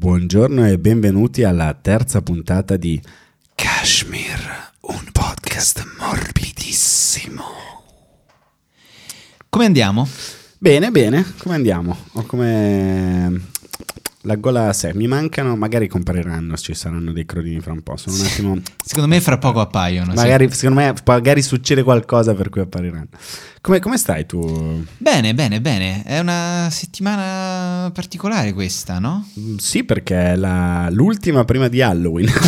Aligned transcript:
Buongiorno 0.00 0.64
e 0.64 0.78
benvenuti 0.78 1.42
alla 1.42 1.74
terza 1.74 2.22
puntata 2.22 2.76
di 2.76 3.02
Kashmir, 3.56 4.70
un 4.82 5.08
podcast 5.10 5.84
morbidissimo. 5.98 7.42
Come 9.48 9.64
andiamo? 9.64 10.08
Bene, 10.56 10.92
bene, 10.92 11.24
come 11.38 11.56
andiamo? 11.56 11.96
Ho 12.12 12.22
come 12.22 13.40
la 14.28 14.36
gola 14.36 14.68
a 14.68 14.72
sé, 14.74 14.92
mi 14.94 15.06
mancano, 15.06 15.56
magari 15.56 15.88
compariranno, 15.88 16.54
ci 16.58 16.74
saranno 16.74 17.12
dei 17.12 17.24
crodini 17.24 17.60
fra 17.60 17.72
un 17.72 17.82
po', 17.82 17.96
sono 17.96 18.14
un 18.14 18.22
attimo... 18.24 18.58
Secondo 18.84 19.08
me 19.08 19.20
fra 19.22 19.38
poco 19.38 19.60
appaiono. 19.60 20.10
sì. 20.10 20.16
Magari, 20.16 20.52
secondo 20.52 20.80
me, 20.82 20.94
magari 21.04 21.40
succede 21.42 21.82
qualcosa 21.82 22.34
per 22.34 22.50
cui 22.50 22.60
appariranno. 22.60 23.08
Come, 23.60 23.80
come 23.80 23.96
stai 23.98 24.24
tu? 24.24 24.84
Bene, 24.98 25.34
bene, 25.34 25.60
bene. 25.60 26.02
È 26.04 26.18
una 26.20 26.68
settimana 26.70 27.90
particolare 27.90 28.52
questa, 28.52 28.98
no? 29.00 29.26
Mm, 29.38 29.56
Sì, 29.56 29.82
perché 29.84 30.32
è 30.32 30.36
la- 30.36 30.88
l'ultima 30.90 31.44
prima 31.44 31.66
di 31.68 31.82
Halloween. 31.82 32.28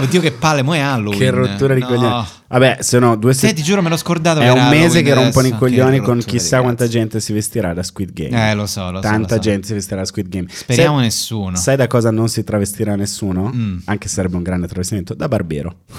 Oddio 0.00 0.20
che 0.20 0.32
palle, 0.32 0.62
mo 0.62 0.74
è 0.74 0.78
Halloween. 0.80 1.18
che 1.18 1.30
rottura 1.30 1.74
di 1.74 1.80
No. 1.80 1.86
coglioni. 1.86 2.24
Vabbè, 2.50 2.78
se 2.80 2.98
no, 2.98 3.16
due 3.16 3.32
Sì, 3.32 3.40
settimane... 3.40 3.58
ti 3.60 3.66
giuro 3.68 3.82
me 3.82 3.88
l'ho 3.90 3.96
scordato 3.98 4.40
È 4.40 4.48
un 4.50 4.68
mese 4.68 4.76
Halloween 4.98 5.04
che 5.04 5.14
rompono 5.14 5.46
i 5.46 5.50
adesso. 5.50 5.64
coglioni 5.64 5.98
Che 5.98 6.04
con 6.04 6.18
chissà 6.24 6.60
quanta 6.62 6.86
gente 6.88 7.20
si 7.20 7.32
vestirà 7.34 7.74
da 7.74 7.82
Squid 7.82 8.12
Game. 8.12 8.50
Eh, 8.50 8.54
lo 8.54 8.66
so, 8.66 8.90
lo 8.90 9.02
so. 9.02 9.08
Tanta 9.08 9.34
so. 9.34 9.40
gente 9.40 9.66
si 9.66 9.74
vestirà 9.78 10.00
da 10.00 10.06
Squid 10.06 10.28
Game. 10.28 10.46
Speriamo 10.50 10.96
Sai- 10.96 11.04
nessuno. 11.04 11.56
Sai 11.56 11.76
da 11.76 11.86
cosa 11.86 12.10
non 12.10 12.28
si 12.28 12.44
travestirà 12.44 12.94
nessuno? 12.96 13.50
Mm. 13.54 13.78
Anche 13.86 14.08
se 14.08 14.14
sarebbe 14.14 14.36
un 14.36 14.42
grande 14.42 14.66
travestimento. 14.66 15.14
Da 15.14 15.28
Barbero. 15.28 15.74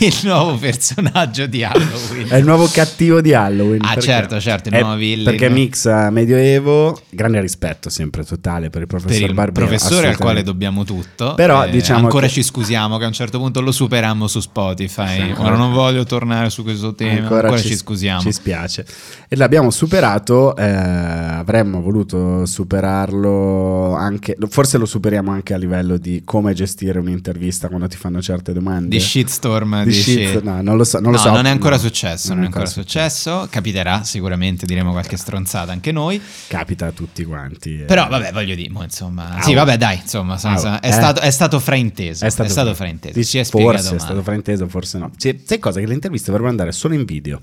il 0.00 0.18
nuovo 0.24 0.56
personaggio 0.56 1.46
di 1.46 1.62
Halloween. 1.64 2.26
È 2.28 2.36
il 2.36 2.44
nuovo 2.44 2.68
cattivo 2.72 3.20
di 3.20 3.34
Halloween. 3.34 3.82
Ah, 3.84 3.96
certo, 3.96 4.40
certo, 4.40 4.68
il 4.68 4.78
nuovo 4.78 4.96
villain. 4.96 5.24
Perché 5.36 5.48
mixa 5.52 6.10
medioevo, 6.10 7.00
grande 7.10 7.40
rispetto 7.40 7.88
sempre 7.88 8.24
totale 8.24 8.70
per 8.70 8.82
il 8.82 8.86
per 8.86 8.98
professor 9.00 9.28
il 9.28 9.34
Barbero. 9.34 9.66
professore 9.66 10.08
al 10.08 10.16
quale 10.16 10.42
dobbiamo 10.42 10.84
tutto. 10.84 11.34
Però, 11.34 11.64
Eh, 11.64 11.70
diciamo 11.70 12.04
ancora 12.04 12.26
che- 12.26 12.32
ci 12.32 12.42
scusiamo 12.42 12.98
che 12.98 13.04
a 13.04 13.06
un 13.06 13.12
certo 13.12 13.38
punto 13.38 13.60
lo 13.60 13.72
superammo 13.72 14.26
su 14.26 14.40
Spotify. 14.40 15.32
Sì, 15.34 15.34
Ora 15.38 15.56
non 15.56 15.72
voglio 15.72 16.04
tornare 16.04 16.50
su 16.50 16.62
questo 16.62 16.94
tema. 16.94 17.20
Ancora, 17.20 17.56
ci, 17.58 17.74
scusiamo. 17.76 18.20
Ci 18.20 18.32
spiace. 18.32 18.84
E 19.28 19.36
l'abbiamo 19.36 19.70
superato, 19.70 20.56
eh, 20.56 21.42
avremmo 21.60 21.80
voluto 21.80 22.44
superarlo 22.46 23.94
anche, 23.94 24.36
forse 24.48 24.78
lo 24.78 24.86
superiamo 24.86 25.30
anche 25.30 25.54
a 25.54 25.56
livello 25.56 25.96
di 25.96 26.22
come 26.24 26.52
gestire 26.54 26.98
un'intervista 26.98 27.68
quando 27.68 27.86
ti 27.86 27.96
fanno 27.96 28.20
certe 28.20 28.52
domande. 28.52 28.88
Di 28.88 29.00
shitstorm 29.00 29.84
Di 29.84 29.92
shit- 29.92 30.42
no, 30.42 30.60
non 30.62 30.76
lo 30.76 30.84
so. 30.84 30.98
Non, 31.00 31.12
lo 31.12 31.16
no, 31.18 31.22
so. 31.22 31.30
non 31.30 31.46
è 31.46 31.50
ancora 31.50 31.76
No, 31.76 31.80
successo. 31.80 32.34
Non 32.34 32.42
è 32.42 32.46
ancora 32.46 32.66
successo. 32.66 33.46
Capiterà 33.50 34.02
sicuramente, 34.04 34.66
diremo 34.66 34.90
qualche 34.92 35.16
stronzata 35.16 35.72
anche 35.72 35.92
noi. 35.92 36.20
Capita 36.48 36.86
a 36.86 36.92
tutti 36.92 37.24
quanti. 37.24 37.80
eh. 37.80 37.84
Però, 37.84 38.08
vabbè, 38.08 38.32
voglio 38.32 38.54
dire, 38.54 38.70
mo, 38.70 38.82
insomma. 38.82 39.36
Au. 39.36 39.42
Sì, 39.42 39.54
vabbè, 39.54 39.76
dai, 39.76 39.98
insomma, 40.02 40.38
sono- 40.38 40.54
Au. 40.54 40.60
sono- 40.60 40.80
è, 40.80 40.88
Eh. 40.88 40.92
stato, 40.92 41.20
è 41.20 41.30
stato 41.30 41.58
frainteso. 41.60 42.24
È 42.24 42.30
stato, 42.30 42.74
frainteso. 42.74 43.14
Sì, 43.14 43.24
Si 43.24 43.38
è 43.38 43.44
forse 43.44 43.94
è 43.96 43.98
stato 43.98 44.22
frainteso, 44.22 44.68
forse 44.68 44.98
no. 44.98 45.10
Sì, 45.16 45.40
sai 45.44 45.58
cosa? 45.58 45.80
Che 45.80 45.86
le 45.86 45.94
interviste 45.94 46.26
dovrebbero 46.26 46.50
andare 46.50 46.72
solo 46.72 46.94
in 46.94 47.04
video. 47.04 47.40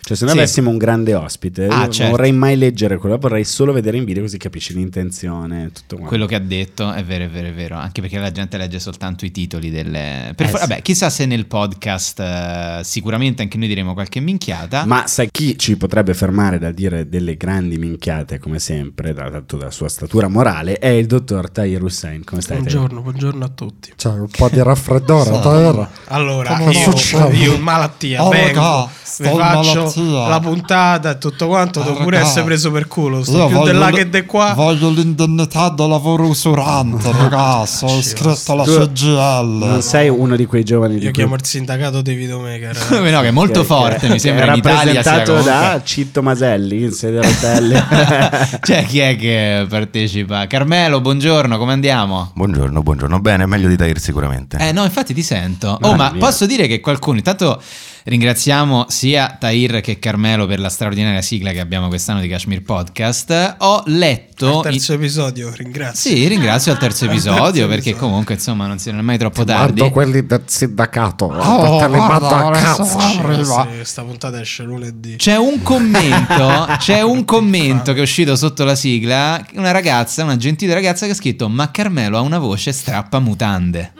Cioè, 0.00 0.16
se 0.16 0.24
noi 0.24 0.34
Sì. 0.34 0.40
avessimo 0.40 0.70
un 0.70 0.76
grande 0.78 1.14
ospite, 1.14 1.66
Ah, 1.66 1.72
io 1.74 1.76
non 1.80 1.92
certo. 1.92 2.10
vorrei 2.12 2.32
mai 2.32 2.56
leggere 2.56 2.96
quello, 2.98 3.18
vorrei 3.18 3.44
solo 3.44 3.72
vedere 3.72 3.96
in 3.96 4.04
video 4.04 4.22
così 4.22 4.38
capisci 4.38 4.74
l'intenzione, 4.74 5.70
tutto 5.72 5.94
quanto. 5.96 6.06
Quello 6.08 6.26
che 6.26 6.34
ha 6.34 6.40
detto 6.40 6.92
è 6.92 7.02
vero, 7.04 7.24
è 7.24 7.28
vero, 7.28 7.48
è 7.48 7.52
vero. 7.52 7.76
Anche 7.76 8.00
perché 8.00 8.18
la 8.18 8.30
gente 8.30 8.56
legge 8.56 8.78
soltanto 8.78 9.24
i 9.24 9.30
titoli 9.30 9.70
delle. 9.70 10.32
Per 10.34 10.46
Eh, 10.46 10.48
for- 10.50 10.60
sì. 10.60 10.66
Vabbè, 10.68 10.82
chissà 10.82 11.10
se 11.10 11.26
nel 11.26 11.46
podcast 11.46 12.20
eh, 12.20 12.80
sicuramente 12.82 13.42
anche 13.42 13.58
noi 13.58 13.68
diremo 13.68 13.92
qualche 13.94 14.20
minchiata. 14.20 14.84
Ma 14.86 15.06
sai 15.06 15.28
chi 15.30 15.58
ci 15.58 15.76
potrebbe 15.76 16.14
fermare 16.14 16.58
dal 16.58 16.72
dire 16.74 17.08
delle 17.08 17.36
grandi 17.36 17.76
minchiate, 17.78 18.38
come 18.38 18.58
sempre, 18.58 19.12
da- 19.12 19.28
dato 19.28 19.56
dalla 19.56 19.70
sua 19.70 19.88
statura 19.88 20.28
morale, 20.28 20.78
è 20.78 20.88
il 20.88 21.06
dottor 21.06 21.50
Tahir 21.50 21.82
Hussein. 21.82 22.22
Come 22.24 22.40
stai? 22.40 22.58
Buongiorno, 22.58 23.00
buongiorno 23.00 23.44
a 23.44 23.48
tutti. 23.48 23.92
C'è 23.96 24.08
un 24.08 24.28
po' 24.28 24.48
di 24.48 24.62
raffreddore. 24.62 25.88
Allora, 26.08 26.56
Come 26.56 26.72
io, 26.72 27.30
io 27.32 27.54
in 27.54 27.60
malattia 27.60 28.22
Oh, 28.24 28.28
vengo, 28.30 28.86
vi 28.86 28.92
sto 29.02 29.36
malattia. 29.72 30.28
la 30.28 30.40
puntata 30.40 31.10
e 31.10 31.18
tutto 31.18 31.46
quanto, 31.46 31.80
devo 31.80 31.98
Oh, 31.98 32.02
pure 32.02 32.18
essere 32.18 32.44
preso 32.44 32.70
per 32.70 32.86
culo. 32.88 33.22
Sto 33.22 33.46
più 33.46 33.62
di 33.64 33.70
l- 33.72 33.90
che 33.92 34.08
di 34.08 34.24
qua. 34.24 34.52
Voglio 34.54 34.90
l'indennità 34.90 35.68
da 35.68 35.86
lavoro 35.86 36.26
usurante, 36.26 37.10
ragazzi. 37.16 37.84
Ho 37.84 37.96
iscritto 37.98 38.52
alla 38.52 38.64
Tu 38.64 38.78
CGL. 38.86 39.58
Non 39.66 39.82
sei 39.82 40.08
uno 40.08 40.36
di 40.36 40.46
quei 40.46 40.64
giovani 40.64 40.94
di 40.94 41.04
Io 41.04 41.10
cui- 41.10 41.12
chiamo 41.12 41.34
il 41.34 41.44
sindacato 41.44 42.02
di 42.02 42.14
videomaker. 42.14 42.76
Come 42.88 43.10
no, 43.10 43.20
che 43.20 43.28
è 43.28 43.30
molto 43.30 43.60
che- 43.60 43.66
forte, 43.66 44.06
che- 44.06 44.08
mi 44.12 44.18
sembra 44.18 44.44
è 44.44 44.48
rappresentato 44.48 45.40
da 45.42 45.80
Citto 45.84 46.22
Maselli 46.22 46.82
in 46.82 46.92
sedia 46.92 47.20
a 47.20 47.24
rotelle. 47.24 47.82
Cioè, 48.64 48.84
chi 48.86 48.98
è 48.98 49.16
che 49.16 49.66
partecipa? 49.68 50.46
Carmelo, 50.46 51.00
buongiorno, 51.00 51.58
come 51.58 51.72
andiamo? 51.72 52.30
Buongiorno, 52.34 52.82
buongiorno. 52.82 53.20
Bene, 53.20 53.46
meglio 53.46 53.68
di 53.68 53.76
Tahir 53.76 53.98
sicuramente. 53.98 54.56
Eh 54.58 54.72
no, 54.72 54.84
infatti 54.84 55.12
ti 55.14 55.22
sento. 55.22 55.78
Oh, 55.80 55.90
Mamma 55.90 55.96
ma 56.04 56.10
mia. 56.12 56.20
posso 56.20 56.46
dire 56.46 56.66
che 56.66 56.80
qualcuno, 56.80 57.18
intanto 57.18 57.60
ringraziamo 58.06 58.86
sia 58.88 59.34
Tahir 59.38 59.80
che 59.80 59.98
Carmelo 59.98 60.46
per 60.46 60.60
la 60.60 60.68
straordinaria 60.68 61.22
sigla 61.22 61.52
che 61.52 61.60
abbiamo 61.60 61.88
quest'anno 61.88 62.20
di 62.20 62.28
Kashmir 62.28 62.62
Podcast. 62.62 63.56
Ho 63.58 63.82
letto... 63.86 64.58
Al 64.58 64.62
terzo 64.62 64.92
episodio, 64.92 65.50
ringrazio. 65.54 66.10
Sì, 66.10 66.26
ringrazio 66.28 66.72
al 66.72 66.78
terzo 66.78 67.04
Al 67.04 67.10
episodio 67.10 67.42
terzo 67.42 67.68
perché 67.68 67.88
episodio. 67.90 68.06
comunque 68.06 68.34
insomma 68.34 68.66
non 68.66 68.78
si 68.78 68.90
è 68.90 68.92
mai 68.92 69.16
troppo 69.16 69.44
tardi. 69.44 69.80
Guardo 69.80 69.90
quelli 69.94 70.26
del 70.26 70.42
sindacato. 70.44 71.24
Oh, 71.26 71.78
te 71.78 71.88
li 71.88 71.96
mando 71.96 72.26
a 72.26 72.40
guarda, 72.40 72.60
cazzo. 72.60 72.98
arriva. 72.98 73.66
Questa 73.66 74.02
puntata 74.02 74.40
esce 74.40 74.62
lunedì. 74.64 75.16
C'è 75.16 75.36
un 75.36 75.62
commento, 75.62 76.66
c'è 76.78 77.00
un 77.00 77.24
commento 77.24 77.92
che 77.92 78.00
è 78.00 78.02
uscito 78.02 78.36
sotto 78.36 78.64
la 78.64 78.74
sigla, 78.74 79.42
una 79.54 79.70
ragazza, 79.70 80.22
una 80.24 80.36
gentile 80.36 80.74
ragazza 80.74 81.06
che 81.06 81.12
ha 81.12 81.16
scritto 81.16 81.48
"Ma 81.48 81.70
Carmelo 81.70 82.18
ha 82.18 82.20
una 82.20 82.38
voce 82.38 82.70
strappa 82.72 83.18
mutande". 83.18 83.92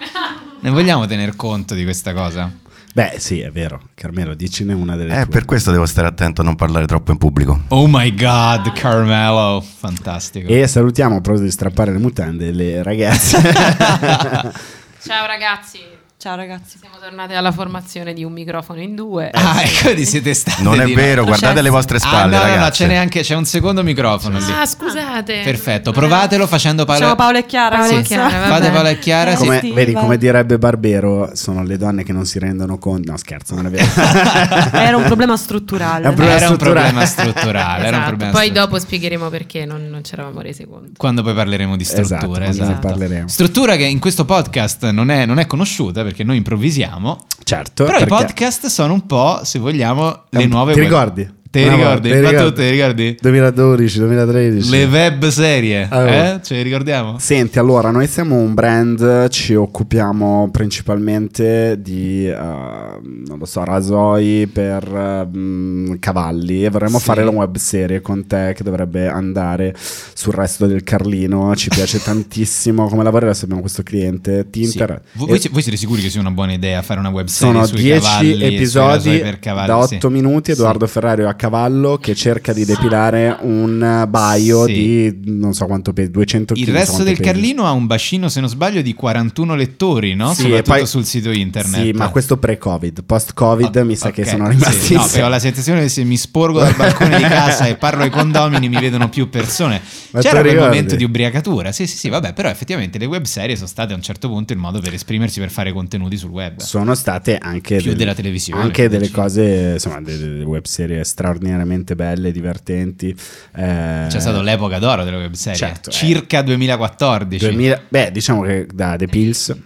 Ne 0.60 0.70
vogliamo 0.70 1.06
tener 1.06 1.36
conto 1.36 1.74
di 1.74 1.84
questa 1.84 2.12
cosa? 2.14 2.50
Beh, 2.96 3.14
sì, 3.18 3.40
è 3.40 3.50
vero. 3.50 3.80
Carmelo, 3.94 4.34
dicene 4.34 4.72
una 4.72 4.94
delle 4.94 5.12
Eh, 5.14 5.22
tue. 5.22 5.26
per 5.32 5.44
questo 5.46 5.72
devo 5.72 5.84
stare 5.84 6.06
attento 6.06 6.42
a 6.42 6.44
non 6.44 6.54
parlare 6.54 6.86
troppo 6.86 7.10
in 7.10 7.18
pubblico. 7.18 7.62
Oh 7.70 7.86
my 7.88 8.14
god, 8.14 8.72
Carmelo, 8.72 9.60
fantastico. 9.60 10.46
E 10.48 10.68
salutiamo, 10.68 11.16
a 11.16 11.20
proposito 11.20 11.46
di 11.46 11.50
strappare 11.52 11.90
le 11.90 11.98
mutande, 11.98 12.52
le 12.52 12.84
ragazze. 12.84 13.36
Ciao 15.02 15.26
ragazzi, 15.26 15.80
Ciao 16.24 16.36
ragazzi. 16.36 16.78
siamo 16.80 16.96
tornati 16.98 17.34
alla 17.34 17.52
formazione 17.52 18.14
di 18.14 18.24
un 18.24 18.32
microfono 18.32 18.80
in 18.80 18.94
due. 18.94 19.28
Ah, 19.30 19.60
ecco 19.62 19.92
di 19.92 20.06
siete 20.06 20.32
stati. 20.32 20.62
Non 20.62 20.80
è 20.80 20.86
vero, 20.86 21.22
guardate 21.22 21.52
Processo. 21.52 21.62
le 21.62 21.68
vostre 21.68 21.96
Ah, 21.98 22.00
spalle, 22.00 22.30
no, 22.34 22.42
no, 22.42 22.48
no, 22.48 22.54
ragazze. 22.54 22.70
c'è 22.84 22.86
neanche 22.90 23.20
c'è 23.20 23.34
un 23.34 23.44
secondo 23.44 23.82
microfono 23.82 24.38
lì. 24.38 24.44
Ah, 24.50 24.64
scusate. 24.64 25.42
Perfetto, 25.44 25.92
provatelo 25.92 26.46
facendo 26.46 26.86
Paolo. 26.86 27.04
Ciao 27.04 27.14
Paolo 27.14 27.36
e 27.36 27.44
Chiara. 27.44 27.76
Paolo 27.76 27.90
e 27.90 27.94
adesso. 27.96 28.08
Chiara. 28.14 28.46
Fate 28.46 28.70
Paolo 28.70 28.88
e 28.88 28.98
Chiara. 29.00 29.30
Eh, 29.32 29.36
sì. 29.36 29.44
Come, 29.44 29.60
sì, 29.60 29.72
vedi, 29.72 29.92
come 29.92 30.16
direbbe 30.16 30.56
Barbero, 30.56 31.32
sono 31.34 31.62
le 31.62 31.76
donne 31.76 32.04
che 32.04 32.14
non 32.14 32.24
si 32.24 32.38
rendono 32.38 32.78
conto. 32.78 33.10
No, 33.10 33.18
scherzo, 33.18 33.54
non 33.54 33.66
è 33.66 33.68
vero. 33.68 33.84
Era 34.80 34.96
un 34.96 35.04
problema 35.04 35.36
strutturale. 35.36 36.08
Un 36.08 36.14
problema 36.14 36.36
Era 36.38 36.48
un 36.48 36.54
strutturale. 36.54 36.86
problema 36.88 37.04
strutturale. 37.06 37.78
Era 37.80 37.88
un 37.88 38.02
Esatto, 38.02 38.06
problema 38.08 38.32
Poi 38.32 38.40
strutturale. 38.46 38.70
dopo 38.70 38.78
spiegheremo 38.78 39.28
perché 39.28 39.64
non, 39.66 39.88
non 39.90 40.02
ci 40.02 40.14
eravamo 40.14 40.40
resi 40.40 40.64
conto. 40.64 40.92
Quando 40.96 41.22
poi 41.22 41.34
parleremo 41.34 41.76
di 41.76 41.82
Esatto, 41.82 42.04
struttura. 42.06 42.44
ne 42.44 42.48
esatto. 42.48 42.78
parleremo. 42.88 43.28
Struttura 43.28 43.76
che 43.76 43.84
in 43.84 43.98
questo 43.98 44.24
podcast 44.24 44.88
non 44.88 45.10
è, 45.10 45.26
non 45.26 45.38
è 45.38 45.46
conosciuta 45.46 46.02
perché 46.14 46.22
noi 46.22 46.36
improvvisiamo. 46.36 47.26
Certo, 47.42 47.84
Però 47.84 47.98
i 47.98 48.06
podcast 48.06 48.66
sono 48.66 48.92
un 48.94 49.04
po', 49.06 49.40
se 49.42 49.58
vogliamo, 49.58 50.24
le 50.30 50.46
nuove 50.46 50.72
ti 50.72 50.78
web- 50.78 50.88
ricordi? 50.88 51.42
Te 51.54 51.62
Una 51.62 51.76
ricordi? 51.76 52.08
ti 52.10 52.14
Ma 52.16 52.20
tu 52.22 52.30
ricordi? 52.34 52.52
te 52.56 52.70
ricordi? 52.70 53.16
2012, 53.20 53.98
2013. 54.00 54.70
Le 54.70 54.84
web 54.86 55.26
serie, 55.28 55.86
Ah, 55.88 56.10
eh? 56.10 56.40
Ce 56.42 56.54
le 56.56 56.62
ricordiamo? 56.62 57.16
Senti, 57.20 57.60
allora, 57.60 57.92
noi 57.92 58.08
siamo 58.08 58.34
un 58.34 58.54
brand, 58.54 59.28
ci 59.28 59.54
occupiamo 59.54 60.48
principalmente 60.50 61.76
di, 61.80 62.26
eh, 62.26 62.34
non 62.34 63.38
lo 63.38 63.44
so, 63.44 63.62
rasoi 63.62 64.48
per 64.52 65.28
mm, 65.32 65.94
cavalli 66.00 66.64
e 66.64 66.70
vorremmo 66.70 66.98
Sì. 66.98 67.04
fare 67.04 67.22
la 67.22 67.30
web 67.30 67.56
serie 67.56 68.00
con 68.00 68.26
te 68.26 68.52
che 68.56 68.64
dovrebbe 68.64 69.06
andare 69.06 69.74
sul 69.76 70.32
resto 70.34 70.66
del 70.66 70.82
Carlino. 70.82 71.54
Ci 71.54 71.68
piace 71.68 72.00
tantissimo 72.02 72.88
come 72.88 73.04
lavori, 73.04 73.26
adesso 73.26 73.44
abbiamo 73.44 73.60
questo 73.62 73.84
cliente, 73.84 74.44
Sì. 74.44 74.50
Tinter. 74.50 75.02
Voi, 75.12 75.26
E 75.26 75.30
voi 75.30 75.38
si- 75.40 75.48
voi 75.50 75.62
siete 75.62 75.78
sicuri 75.78 76.02
che 76.02 76.10
sia 76.10 76.18
una 76.20 76.32
buona 76.32 76.52
idea 76.52 76.82
fare 76.82 76.98
una 76.98 77.10
web 77.10 77.26
serie 77.28 77.52
sono 77.54 77.64
sui 77.66 77.80
10 77.80 78.00
cavalli, 78.00 78.32
sui 78.32 78.40
rasoi 78.40 78.54
episodi 78.56 79.18
per 79.18 79.38
cavalli? 79.38 79.66
da 79.68 79.86
Sì. 79.86 79.94
8 79.94 80.10
minuti, 80.10 80.50
Edoardo 80.50 80.86
Ferrario 80.88 81.28
a 81.28 81.34
cavallo 81.44 81.98
che 81.98 82.14
cerca 82.14 82.54
di 82.54 82.64
depilare 82.64 83.36
un 83.42 84.06
baio 84.08 84.64
Sì. 84.64 84.72
di 84.72 85.32
non 85.32 85.52
so 85.52 85.66
quanto 85.66 85.92
pesi, 85.92 86.10
200 86.10 86.54
kg. 86.54 86.60
Il 86.60 86.72
resto 86.72 87.02
del 87.02 87.20
Carlino 87.20 87.66
ha 87.66 87.72
un 87.72 87.86
bacino, 87.86 88.30
se 88.30 88.40
non 88.40 88.48
sbaglio, 88.48 88.80
di 88.80 88.94
41 88.94 89.54
lettori, 89.54 90.14
no? 90.14 90.32
Sì, 90.32 90.42
Soprattutto 90.42 90.70
poi- 90.76 90.86
sul 90.86 91.04
sito 91.04 91.30
internet. 91.30 91.82
Sì, 91.82 91.90
ma 91.92 92.08
questo 92.08 92.38
pre-Covid, 92.38 93.04
post-Covid 93.04 93.76
mi 93.78 93.94
sa 93.94 94.10
che 94.10 94.22
Ok, 94.22 94.28
sono 94.28 94.46
sì, 94.46 94.56
rimasti. 94.56 94.94
no, 94.94 95.02
perché 95.02 95.22
ho 95.22 95.28
la 95.28 95.38
sensazione 95.38 95.80
che 95.82 95.88
se 95.90 96.02
mi 96.04 96.16
sporgo 96.16 96.60
dal 96.60 96.74
balcone 96.76 97.16
di 97.18 97.22
casa 97.24 97.66
e 97.66 97.76
parlo 97.76 98.04
ai 98.04 98.10
condomini 98.10 98.68
mi 98.70 98.78
vedono 98.80 99.10
più 99.10 99.28
persone. 99.28 99.82
Ma 100.12 100.20
C'era 100.20 100.40
quel 100.40 100.56
momento 100.56 100.96
di 100.96 101.04
ubriacatura. 101.04 101.72
Sì, 101.72 101.86
sì, 101.86 101.96
sì, 101.98 102.08
vabbè, 102.08 102.32
però 102.32 102.48
effettivamente 102.48 102.96
le 102.98 103.06
web 103.06 103.24
serie 103.24 103.54
sono 103.56 103.68
state 103.68 103.92
a 103.92 103.96
un 103.96 104.02
certo 104.02 104.28
punto 104.28 104.52
il 104.54 104.58
modo 104.58 104.80
per 104.80 104.94
esprimersi 104.94 105.40
per 105.40 105.50
fare 105.50 105.72
contenuti 105.72 106.16
sul 106.16 106.30
web. 106.30 106.60
Sono 106.60 106.94
state 106.94 107.36
anche, 107.36 107.76
Più 107.76 107.92
della 107.94 108.14
televisione, 108.14 108.62
anche 108.62 108.88
delle 108.88 109.10
cose, 109.10 109.72
insomma, 109.74 110.00
delle, 110.00 110.18
delle 110.18 110.44
web 110.44 110.64
serie 110.64 111.02
straordinarie 111.04 111.32
straordinariamente 111.34 111.94
belle, 111.94 112.30
divertenti. 112.32 113.14
Eh, 113.56 114.06
C'è 114.08 114.20
stato 114.20 114.40
l'epoca 114.42 114.78
d'oro 114.78 115.04
delle 115.04 115.16
webserie, 115.16 115.58
Certo, 115.58 115.90
eh. 115.90 115.92
circa 115.92 116.42
2014. 116.42 117.44
2000 117.46 117.82
beh, 117.88 118.10
diciamo 118.12 118.42
che 118.42 118.66
da 118.72 118.96
The 118.96 119.06
Pills. 119.08 119.56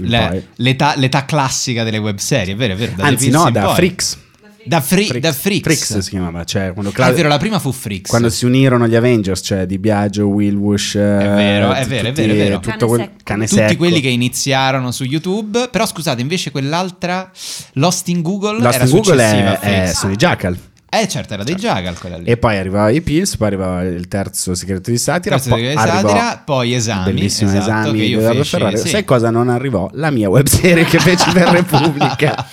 Le- 0.00 0.46
l'età, 0.56 0.94
l'età 0.96 1.24
classica 1.24 1.82
delle 1.82 1.98
webserie, 1.98 2.54
è 2.54 2.56
vero, 2.56 2.74
è 2.74 2.76
vero. 2.76 2.92
Anzi, 2.98 3.30
no, 3.30 3.50
da 3.50 3.62
poi. 3.64 3.74
Freaks. 3.74 4.18
Da, 4.64 4.80
Fri- 4.82 5.06
Fricks. 5.06 5.20
da 5.22 5.32
Fricks. 5.32 5.62
Fricks 5.64 5.98
si 5.98 6.10
chiamava, 6.10 6.44
cioè 6.44 6.72
quando, 6.74 6.90
Ah, 6.90 6.92
Cla- 6.92 7.08
è 7.08 7.14
vero, 7.14 7.28
la 7.28 7.38
prima 7.38 7.58
fu 7.58 7.72
Fricks. 7.72 8.10
quando 8.10 8.28
si 8.28 8.44
unirono 8.44 8.86
gli 8.86 8.94
Avengers, 8.94 9.40
cioè 9.42 9.64
Di 9.64 9.78
Biagio, 9.78 10.26
Will 10.26 10.56
Wush, 10.56 10.94
È 10.96 10.98
vero, 10.98 11.72
è 11.72 11.86
vero, 11.86 12.08
è 12.08 12.12
vero, 12.12 12.32
è 12.32 12.36
vero. 12.36 12.60
tutto 12.60 12.76
Cane 12.76 12.86
quel- 12.86 13.00
secco. 13.00 13.14
cane 13.24 13.46
Tutti 13.46 13.60
secco. 13.60 13.76
quelli 13.76 14.00
che 14.00 14.08
iniziarono 14.08 14.90
su 14.90 15.04
YouTube, 15.04 15.68
però 15.70 15.86
scusate, 15.86 16.20
invece 16.20 16.50
quell'altra 16.50 17.30
Lost 17.74 18.08
in 18.08 18.20
Google 18.20 18.60
Lost 18.60 18.74
era 18.74 18.84
in 18.84 18.90
Google 18.90 19.22
è, 19.22 19.52
è, 19.52 19.56
Freaks. 19.58 19.98
sono 19.98 20.12
i 20.12 20.16
Jackal. 20.16 20.58
Eh 20.90 21.06
certo, 21.06 21.34
era 21.34 21.44
dei 21.44 21.54
Jagal 21.54 21.98
quella 21.98 22.16
lì. 22.16 22.24
E 22.24 22.38
poi 22.38 22.56
arrivava 22.56 22.88
i 22.90 23.02
Pills, 23.02 23.36
poi 23.36 23.48
arrivava 23.48 23.82
il 23.82 24.08
terzo 24.08 24.54
segreto 24.54 24.90
di 24.90 24.96
satira, 24.96 25.34
Terzo 25.34 25.50
poi 25.50 25.58
segreto 25.60 25.82
di 25.82 25.88
satira, 25.88 26.42
poi 26.44 26.74
esami, 26.74 27.12
Bellissimo 27.12 27.50
esatto, 27.50 27.92
esami 27.92 27.98
di 28.00 28.44
Ferrari. 28.44 28.78
sì. 28.78 28.88
Sai 28.88 29.04
cosa 29.04 29.30
non 29.30 29.50
arrivò? 29.50 29.90
La 29.92 30.10
mia 30.10 30.30
webserie 30.30 30.84
che 30.84 30.98
feci 30.98 31.30
per 31.30 31.48
Repubblica. 31.52 32.46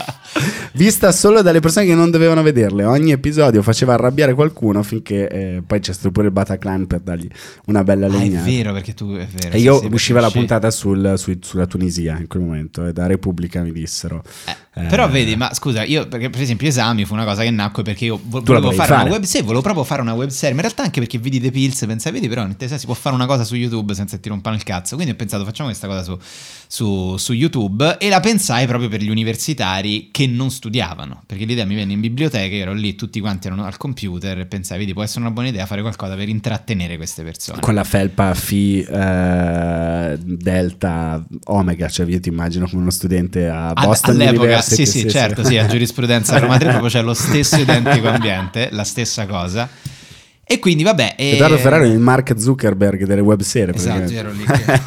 Vista 0.73 1.13
solo 1.13 1.41
dalle 1.41 1.61
persone 1.61 1.85
che 1.85 1.95
non 1.95 2.11
dovevano 2.11 2.41
vederle. 2.41 2.83
Ogni 2.83 3.11
episodio 3.11 3.61
faceva 3.61 3.93
arrabbiare 3.93 4.33
qualcuno 4.33 4.83
finché 4.83 5.29
eh, 5.29 5.63
poi 5.65 5.79
c'è 5.79 5.93
stato 5.93 6.11
pure 6.11 6.25
il 6.27 6.33
Bataclan 6.33 6.85
per 6.87 6.99
dargli 6.99 7.29
una 7.67 7.83
bella 7.85 8.07
Ah, 8.07 8.09
è 8.09 8.11
legnata. 8.17 8.45
vero, 8.45 8.73
perché 8.73 8.93
tu 8.93 9.13
è 9.15 9.25
vero. 9.25 9.55
E 9.55 9.59
io 9.59 9.79
sì, 9.79 9.87
usciva 9.91 10.19
la 10.19 10.29
puntata 10.29 10.69
sul- 10.71 11.13
sui- 11.17 11.39
sulla 11.41 11.65
Tunisia 11.65 12.17
in 12.19 12.27
quel 12.27 12.43
momento 12.43 12.85
e 12.85 12.91
da 12.91 13.05
Repubblica 13.07 13.61
mi 13.61 13.71
dissero. 13.71 14.21
Eh, 14.45 14.81
eh, 14.81 14.85
Però 14.87 15.07
vedi, 15.09 15.37
ma 15.37 15.53
scusa, 15.53 15.83
io 15.85 16.05
perché 16.09 16.29
per 16.29 16.41
esempio 16.41 16.67
esami 16.67 17.05
fu 17.05 17.13
una 17.13 17.23
cosa 17.23 17.43
che 17.43 17.51
nacque 17.51 17.81
perché 17.83 18.03
io 18.03 18.19
vo- 18.21 18.41
volevo 18.41 18.71
fare, 18.71 18.89
fare. 18.89 19.03
una 19.03 19.11
web 19.13 19.23
serie, 19.23 19.43
volevo 19.45 19.63
proprio 19.63 19.85
fare 19.85 20.01
una 20.01 20.13
web 20.13 20.27
serie, 20.27 20.49
ma 20.53 20.55
in 20.61 20.65
realtà 20.65 20.83
anche 20.83 20.99
perché 20.99 21.17
vidi 21.17 21.39
The 21.39 21.51
Pills, 21.51 21.85
pensai, 21.87 22.11
vedi 22.11 22.27
però 22.27 22.45
si 22.59 22.85
può 22.85 22.93
fare 22.93 23.15
una 23.15 23.25
cosa 23.25 23.45
su 23.45 23.55
YouTube 23.55 23.93
senza 23.93 24.17
che 24.17 24.21
ti 24.23 24.27
rompano 24.27 24.57
il 24.57 24.63
cazzo, 24.63 24.95
quindi 24.95 25.13
ho 25.13 25.15
pensato 25.15 25.45
facciamo 25.45 25.69
questa 25.69 25.87
cosa 25.87 26.03
su, 26.03 26.17
su- 26.67 27.15
su 27.15 27.31
YouTube 27.31 27.97
e 27.99 28.09
la 28.09 28.19
pensai 28.19 28.67
proprio 28.67 28.89
per 28.89 29.01
gli 29.01 29.09
universitari 29.09 30.09
che 30.11 30.24
non 30.27 30.51
studiavano, 30.51 31.23
perché 31.25 31.45
l'idea 31.45 31.65
mi 31.65 31.75
venne 31.75 31.93
in 31.93 31.99
biblioteca, 31.99 32.53
io 32.55 32.61
ero 32.61 32.73
lì, 32.73 32.95
tutti 32.95 33.19
quanti 33.19 33.47
erano 33.47 33.65
al 33.65 33.77
computer 33.77 34.39
e 34.39 34.45
pensai, 34.45 34.77
vedi, 34.77 34.93
può 34.93 35.03
essere 35.03 35.21
una 35.21 35.31
buona 35.31 35.49
idea 35.49 35.65
fare 35.65 35.81
qualcosa 35.81 36.15
per 36.15 36.29
intrattenere 36.29 36.97
queste 36.97 37.23
persone. 37.23 37.59
con 37.61 37.73
la 37.73 37.83
felpa 37.83 38.33
Phi 38.33 38.81
eh, 38.81 40.17
Delta 40.21 41.25
Omega, 41.45 41.87
cioè 41.89 42.05
io 42.07 42.19
ti 42.19 42.29
immagino 42.29 42.67
come 42.67 42.81
uno 42.81 42.91
studente 42.91 43.47
a 43.47 43.69
Ad- 43.69 43.83
Boston 43.85 44.15
all'epoca, 44.15 44.43
University. 44.43 44.85
sì, 44.85 44.99
sì, 44.99 45.09
certo, 45.09 45.43
sì, 45.43 45.57
a 45.57 45.65
giurisprudenza 45.67 46.35
a 46.35 46.39
Roma 46.39 46.57
3 46.57 46.69
proprio 46.69 46.89
c'è 46.89 47.01
lo 47.01 47.13
stesso 47.13 47.59
identico 47.59 48.07
ambiente, 48.07 48.69
la 48.71 48.83
stessa 48.83 49.25
cosa. 49.25 49.69
E 50.47 50.59
quindi 50.59 50.83
vabbè... 50.83 51.15
e- 51.17 51.31
Edoardo 51.31 51.57
Ferrari 51.57 51.89
è 51.89 51.91
il 51.91 51.99
Mark 51.99 52.39
Zuckerberg 52.39 53.05
delle 53.05 53.21
web 53.21 53.41
serie. 53.41 53.73
Esatto, 53.73 54.11
ero 54.11 54.31
lì 54.31 54.43
che... 54.43 54.81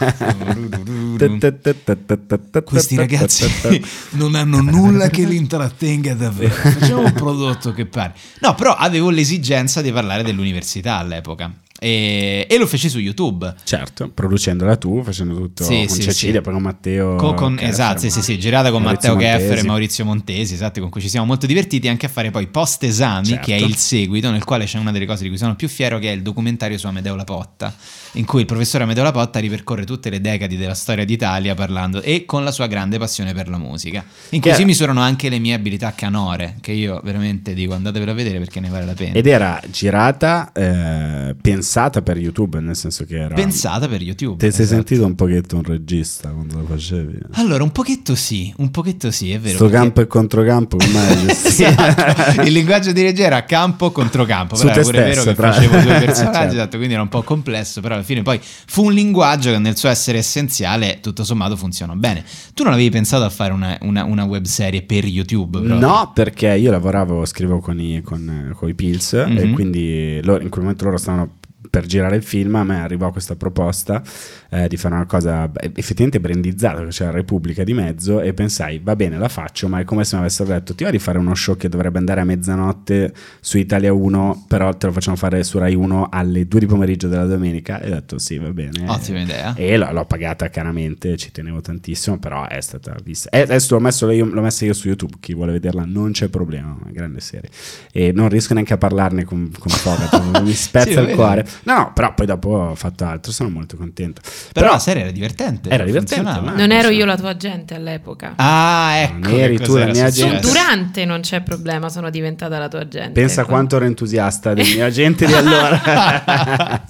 Questi 2.65 2.97
ragazzi 2.97 3.47
non 4.13 4.35
hanno 4.35 4.61
nulla 4.61 5.09
che 5.09 5.25
li 5.25 5.37
intrattenga 5.37 6.15
davvero. 6.15 6.53
Facciamo 6.55 7.03
un 7.03 7.13
prodotto 7.15 7.73
che 7.73 7.87
pare. 7.87 8.15
No, 8.41 8.55
però 8.55 8.75
avevo 8.75 9.11
l'esigenza 9.11 9.81
di 9.83 9.93
parlare 9.93 10.23
dell'università 10.23 10.97
all'epoca. 10.97 11.53
E, 11.81 12.47
e 12.49 12.59
lo 12.59 12.67
feci 12.67 12.89
su 12.89 12.99
YouTube. 12.99 13.55
Certo, 13.65 14.11
producendola 14.11 14.77
tu, 14.77 15.03
facendo 15.03 15.35
tutto 15.37 15.63
Sì, 15.65 15.85
con 15.87 15.97
sì, 15.97 16.03
Cecilia, 16.03 16.37
sì. 16.37 16.41
poi 16.43 16.53
con 16.55 16.63
Matteo. 16.63 17.15
Co- 17.17 17.35
con- 17.35 17.55
Keffer, 17.55 17.71
esatto, 17.73 17.99
sì, 18.01 18.11
sì, 18.11 18.23
sì, 18.23 18.39
girata 18.39 18.71
con 18.71 18.83
Maurizio 18.83 19.15
Matteo 19.15 19.31
Montesi. 19.39 19.59
e 19.61 19.67
Maurizio 19.67 20.05
Montesi, 20.05 20.55
esatto, 20.55 20.81
con 20.81 20.91
cui 20.91 21.01
ci 21.01 21.09
siamo 21.09 21.27
molto 21.27 21.47
divertiti 21.47 21.89
anche 21.89 22.07
a 22.07 22.09
fare 22.09 22.31
poi 22.31 22.47
post 22.49 22.83
esami, 22.85 23.27
Certo. 23.27 23.47
che 23.47 23.57
è 23.57 23.61
il 23.61 23.77
seguito, 23.77 24.31
nel 24.31 24.45
quale 24.45 24.65
c'è 24.65 24.79
una 24.79 24.91
delle 24.93 25.07
cose 25.07 25.23
di 25.23 25.29
cui 25.29 25.39
sono 25.39 25.55
più 25.55 25.69
fiero, 25.69 25.99
che 25.99 26.09
è 26.11 26.15
il 26.15 26.23
documentario 26.23 26.77
su 26.79 26.87
Amedeo 26.87 27.15
Lapotta, 27.15 27.73
in 28.13 28.25
cui 28.25 28.41
il 28.41 28.47
professore 28.47 28.85
Amedeo 28.85 29.05
Lapotta 29.05 29.39
ripercorre 29.39 29.85
tutte 29.85 30.11
le 30.11 30.21
decadi 30.21 30.57
della 30.57 30.75
storia 30.75 31.05
d'Italia 31.05 31.55
parlando 31.55 32.03
e 32.03 32.25
con 32.25 32.43
la 32.45 32.51
sua 32.51 32.67
grande 32.67 32.99
passione 32.99 33.33
per 33.35 33.49
la 33.49 33.59
musica, 33.59 34.05
in 34.31 34.41
cui 34.41 34.53
si 34.55 34.65
misurano 34.65 35.01
anche 35.01 35.29
le 35.29 35.39
mie 35.39 35.55
abilità 35.55 35.93
canore, 35.95 36.57
che 36.61 36.73
io 36.73 37.01
veramente 37.05 37.55
dico 37.55 37.75
andatevelo 37.75 38.11
a 38.11 38.15
vedere 38.15 38.39
perché 38.39 38.59
ne 38.61 38.69
vale 38.69 38.85
la 38.85 38.95
pena. 38.95 39.13
Ed 39.15 39.27
era 39.27 39.61
girata, 39.71 40.51
eh, 40.53 41.35
pensata 41.69 42.01
per 42.01 42.17
YouTube, 42.17 42.59
nel 42.61 42.75
senso 42.77 43.05
che 43.05 43.19
era. 43.19 43.35
Pensata 43.35 43.87
per 43.89 44.01
YouTube. 44.01 44.39
Ti 44.39 44.51
sei 44.51 44.65
esatto. 44.65 44.75
sentito 44.87 45.05
un 45.07 45.15
pochetto 45.15 45.57
un 45.57 45.63
regista 45.65 46.31
quando 46.31 46.59
lo 46.59 46.65
facevi? 46.65 47.19
Allora, 47.33 47.63
un 47.63 47.73
pochetto 47.73 48.15
sì, 48.15 48.53
un 48.57 48.71
pochetto 48.71 49.11
sì, 49.11 49.33
è 49.33 49.39
vero. 49.39 49.57
Sto 49.57 49.65
perché- 49.67 49.79
campo 49.81 50.01
e 50.01 50.07
controcampo, 50.07 50.77
come 50.79 51.27
Esatto. 51.29 52.41
Il 52.43 52.53
linguaggio 52.53 52.93
di 52.93 53.03
regia 53.03 53.25
era 53.25 53.45
campo 53.45 53.91
contro 53.91 54.25
campo. 54.25 54.55
Su 54.57 54.63
Però 54.63 54.73
era 54.75 54.83
te 54.83 54.91
pure 54.91 55.03
vero 55.03 55.21
stesso, 55.21 55.29
che 55.29 55.35
tra- 55.37 55.53
facevo 55.53 55.81
due 55.81 55.99
personaggi, 56.01 56.33
Certo. 56.39 56.55
esatto, 56.55 56.77
quindi 56.77 56.95
era 56.95 57.03
un 57.03 57.09
po' 57.09 57.23
complesso. 57.23 57.81
Però 57.83 57.95
alla 57.95 58.03
fine 58.03 58.23
poi 58.23 58.41
fu 58.43 58.85
un 58.85 58.93
linguaggio 58.95 59.51
che 59.51 59.59
nel 59.59 59.77
suo 59.77 59.91
essere 59.91 60.19
essenziale, 60.19 61.01
tutto 61.03 61.23
sommato, 61.23 61.55
funzionò 61.57 61.93
bene. 61.95 62.25
Tu 62.55 62.63
non 62.63 62.73
avevi 62.73 62.89
pensato 62.91 63.25
a 63.25 63.31
fare 63.31 63.53
una, 63.53 63.77
una, 63.83 64.05
una 64.05 64.25
web 64.25 64.45
serie 64.47 64.83
per 64.83 65.05
YouTube? 65.05 65.59
proprio? 65.61 65.79
No, 65.79 66.13
perché 66.15 66.55
io 66.55 66.71
lavoravo, 66.71 67.25
scrivevo 67.27 67.61
con 67.61 67.79
i, 67.79 68.01
con, 68.03 68.53
con 68.57 68.69
i 68.69 68.75
Pills 68.75 69.13
e 69.13 69.27
Mhm. 69.27 69.53
quindi 69.53 70.21
loro- 70.23 70.43
in 70.43 70.49
quel 70.49 70.63
momento 70.63 70.85
loro 70.85 70.97
stavano 70.97 71.37
per 71.71 71.87
girare 71.87 72.17
il 72.17 72.23
film, 72.23 72.55
a 72.57 72.65
me 72.65 72.81
arrivò 72.81 73.11
questa 73.11 73.37
proposta 73.37 74.03
eh, 74.51 74.69
di 74.69 74.77
fare 74.77 74.95
una 74.95 75.07
cosa 75.07 75.51
effettivamente 75.75 76.21
brandizzata, 76.21 76.83
che 76.83 76.89
c'era 76.89 77.11
Repubblica 77.11 77.65
di 77.65 77.75
mezzo 77.75 78.21
e 78.21 78.33
pensai, 78.33 78.81
va 78.83 78.97
bene, 78.97 79.19
la 79.19 79.29
faccio, 79.29 79.69
ma 79.69 79.81
è 79.81 79.85
come 79.85 80.05
se 80.05 80.17
mi 80.17 80.23
avessero 80.23 80.49
detto, 80.49 80.75
ti 80.75 80.85
va 80.85 80.91
di 80.91 80.99
fare 80.99 81.19
uno 81.19 81.35
show 81.35 81.57
che 81.57 81.69
dovrebbe 81.69 81.99
andare 81.99 82.21
a 82.21 82.25
mezzanotte 82.25 83.13
su 83.41 83.59
Italia 83.59 83.93
1, 83.93 84.45
però 84.49 84.75
te 84.75 84.87
lo 84.87 84.93
facciamo 84.93 85.17
fare 85.17 85.43
su 85.45 85.59
Rai 85.59 85.75
1 85.75 86.09
alle 86.11 86.47
2 86.47 86.61
di 86.61 86.67
pomeriggio 86.67 87.09
della 87.09 87.27
domenica? 87.27 87.81
E 87.81 87.91
ho 87.91 87.95
detto 87.95 88.19
sì, 88.19 88.39
va 88.39 88.51
bene. 88.51 88.89
Ottima 88.89 89.21
idea. 89.21 89.55
E 89.55 89.77
l'ho, 89.77 89.93
l'ho 89.93 90.05
pagata 90.05 90.49
caramente, 90.49 91.17
ci 91.17 91.31
tenevo 91.31 91.61
tantissimo, 91.61 92.19
però 92.19 92.47
è 92.47 92.61
stata 92.61 92.97
vista. 93.03 93.29
E 93.31 93.41
adesso 93.41 93.75
l'ho, 93.75 93.81
messo 93.81 94.11
io, 94.11 94.25
l'ho 94.25 94.41
messa 94.41 94.65
io 94.65 94.73
su 94.73 94.89
YouTube, 94.89 95.17
chi 95.21 95.35
vuole 95.35 95.53
vederla 95.53 95.85
non 95.87 96.13
c'è 96.13 96.29
problema, 96.29 96.77
una 96.81 96.91
grande 96.91 97.21
serie. 97.21 97.51
E 97.93 98.13
non 98.13 98.29
riesco 98.29 98.55
neanche 98.55 98.73
a 98.73 98.79
parlarne 98.79 99.25
con, 99.25 99.51
con 99.59 99.71
Fogato, 99.71 100.23
mi 100.43 100.53
spezza 100.53 101.03
Sì, 101.05 101.11
il 101.11 101.15
cuore. 101.15 101.47
No, 101.65 101.75
no, 101.75 101.93
però 101.95 102.15
poi 102.15 102.27
dopo 102.27 102.49
ho 102.49 102.75
fatto 102.75 103.05
altro, 103.05 103.33
sono 103.33 103.51
molto 103.51 103.77
contento. 103.77 104.21
Però, 104.53 104.71
la 104.73 104.79
serie 104.79 105.03
era 105.03 105.11
divertente. 105.11 105.69
Era 105.71 105.85
divertente, 105.85 106.41
ma- 106.41 106.53
Non 106.55 106.71
ero 106.73 106.89
io 106.89 107.05
la 107.05 107.17
tua 107.17 107.31
agente 107.31 107.75
all'epoca. 107.75 108.33
Ah, 108.37 108.93
ecco. 108.97 109.29
Non 109.29 109.39
eri 109.39 109.59
tu 109.59 109.77
la 109.77 109.85
mia 109.87 109.95
successo. 110.11 110.27
gente. 110.29 110.43
Su- 110.43 110.49
durante 110.53 111.05
non 111.05 111.21
c'è 111.21 111.41
problema, 111.43 111.89
sono 111.89 112.11
diventata 112.11 112.59
la 112.59 112.69
tua 112.69 112.81
agente. 112.81 113.13
Pensa 113.13 113.41
Ecco. 113.43 113.51
quanto 113.51 113.77
ero 113.77 113.85
entusiasta 113.85 114.55
del 114.55 114.67
mio 114.75 114.85
agente 114.87 115.27
di 115.27 115.33
allora. 115.35 116.83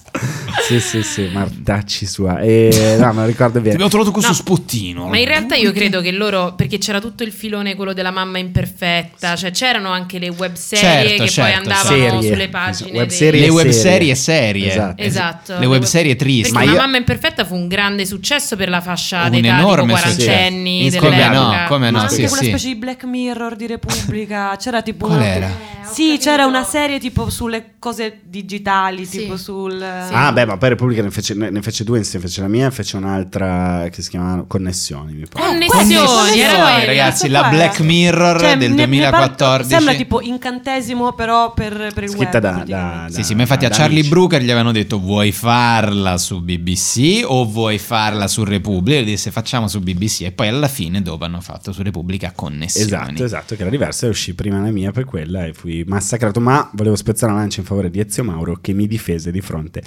sì, 0.68 0.80
sì, 0.80 1.02
sì, 1.02 1.28
Martacci 1.32 2.04
sua. 2.06 2.40
E, 2.40 2.96
no, 2.98 3.12
me 3.12 3.20
lo 3.22 3.26
ricordo 3.26 3.58
bene. 3.60 3.72
abbiamo 3.72 3.90
trovato 3.90 4.10
questo 4.12 4.30
No. 4.32 4.36
spottino. 4.36 5.06
Ma 5.08 5.16
in 5.18 5.26
realtà 5.26 5.54
io 5.56 5.72
credo 5.72 6.00
che 6.00 6.12
loro, 6.12 6.54
perché 6.54 6.78
c'era 6.78 7.00
tutto 7.00 7.22
il 7.22 7.32
filone 7.32 7.74
quello 7.74 7.92
della 7.92 8.10
mamma 8.10 8.38
imperfetta, 8.38 9.34
cioè 9.36 9.50
c'erano 9.50 9.90
anche 9.90 10.18
le 10.18 10.28
web 10.28 10.54
serie 10.54 11.08
Certo, 11.08 11.22
che 11.24 11.28
certo, 11.30 11.50
poi 11.50 11.58
andavano 11.72 11.96
Serie. 12.20 12.32
sulle 12.32 12.48
pagine. 12.48 12.90
Web 12.90 13.08
dei- 13.08 13.16
serie 13.16 13.40
Le 13.40 13.46
e 13.46 13.50
web 13.50 13.68
serie. 13.70 14.14
serie. 14.14 14.68
Esatto. 14.70 15.02
Esatto. 15.02 15.58
Le 15.58 15.66
web 15.66 15.82
serie 15.84 16.16
tristi. 16.16 16.52
Perché 16.52 16.58
Ma 16.58 16.64
La 16.64 16.70
io- 16.76 16.84
mamma 16.84 16.96
imperfetta 16.98 17.44
fu 17.44 17.54
un 17.54 17.68
grande 17.68 18.04
successo 18.06 18.56
per 18.56 18.68
la 18.68 18.80
fascia 18.80 19.24
Un 19.24 19.30
d'età 19.30 19.46
enorme 19.58 19.94
tipo 19.94 19.98
quarantenni 20.00 20.82
successo. 20.90 21.04
Come 21.04 21.16
dell'epoca. 21.16 21.60
no, 21.62 21.66
come 21.68 21.90
Ma 21.90 21.98
no, 21.98 22.02
anche 22.04 22.14
sì, 22.14 22.20
quella 22.26 22.36
sì. 22.36 22.44
specie 22.48 22.66
di 22.68 22.74
Black 22.76 23.04
Mirror 23.04 23.56
di 23.56 23.66
Repubblica. 23.66 24.56
C'era 24.60 24.82
tipo. 24.82 25.06
Qual 25.06 25.18
una- 25.18 25.26
era? 25.26 25.76
Sì, 25.90 26.18
c'era 26.20 26.44
una 26.44 26.64
serie 26.64 26.98
tipo 26.98 27.30
sulle 27.30 27.76
cose 27.78 28.20
digitali, 28.22 29.06
Sì. 29.06 29.20
tipo 29.20 29.38
sul. 29.38 29.82
Ah, 29.82 30.30
beh, 30.32 30.44
ma 30.44 30.57
poi 30.58 30.68
Repubblica 30.70 31.02
ne 31.02 31.10
fece, 31.10 31.34
ne 31.34 31.62
fece 31.62 31.84
due 31.84 31.98
insieme, 31.98 32.26
fece 32.26 32.40
la 32.40 32.48
mia 32.48 32.66
e 32.66 32.70
fece 32.70 32.96
un'altra 32.96 33.88
che 33.90 34.02
si 34.02 34.10
chiamava 34.10 34.44
Connessioni, 34.46 35.14
mi 35.14 35.26
pare. 35.26 35.46
Connessioni, 35.46 36.06
Connessioni, 36.06 36.06
Connessioni, 36.06 36.84
ragazzi, 36.86 37.28
la 37.28 37.48
Black 37.48 37.80
Mirror 37.80 38.40
Cioè, 38.40 38.56
del 38.56 38.72
ne- 38.72 38.86
ne 38.86 39.10
par- 39.10 39.34
2014. 39.36 39.68
Sembra 39.70 39.94
tipo 39.94 40.20
incantesimo, 40.20 41.12
però 41.14 41.52
per, 41.54 41.92
per 41.94 42.02
il 42.02 42.10
Scritta 42.10 42.38
web. 42.38 42.64
da, 42.64 42.64
da. 42.66 43.06
Sì, 43.10 43.22
sì, 43.22 43.34
ma 43.34 43.42
infatti 43.42 43.64
a 43.64 43.68
da 43.68 43.76
Charlie 43.76 43.98
amici. 44.00 44.08
Brooker 44.10 44.40
gli 44.42 44.50
avevano 44.50 44.72
detto 44.72 44.98
vuoi 44.98 45.32
farla 45.32 46.18
su 46.18 46.42
BBC 46.42 47.22
o 47.24 47.44
vuoi 47.44 47.78
farla 47.78 48.26
su 48.28 48.44
Repubblica? 48.44 48.98
E 48.98 49.02
lui 49.02 49.10
disse 49.12 49.30
facciamo 49.30 49.68
su 49.68 49.80
BBC 49.80 50.22
e 50.22 50.32
poi 50.32 50.48
alla 50.48 50.68
fine 50.68 51.00
dopo 51.02 51.24
hanno 51.24 51.40
fatto 51.40 51.72
su 51.72 51.82
Repubblica 51.82 52.32
connessioni. 52.34 52.86
Esatto, 52.86 53.24
esatto, 53.24 53.54
che 53.54 53.60
era 53.62 53.70
diversa 53.70 54.06
e 54.06 54.08
uscì 54.10 54.34
prima 54.34 54.60
la 54.60 54.70
mia 54.70 54.90
per 54.92 55.04
quella 55.04 55.44
e 55.46 55.52
fui 55.52 55.84
massacrato, 55.86 56.40
ma 56.40 56.68
volevo 56.74 56.96
spezzare 56.96 57.32
una 57.32 57.40
lancia 57.40 57.60
in 57.60 57.66
favore 57.66 57.90
di 57.90 58.00
Ezio 58.00 58.24
Mauro 58.24 58.58
che 58.60 58.72
mi 58.72 58.86
difese 58.86 59.30
di 59.30 59.40
fronte 59.40 59.82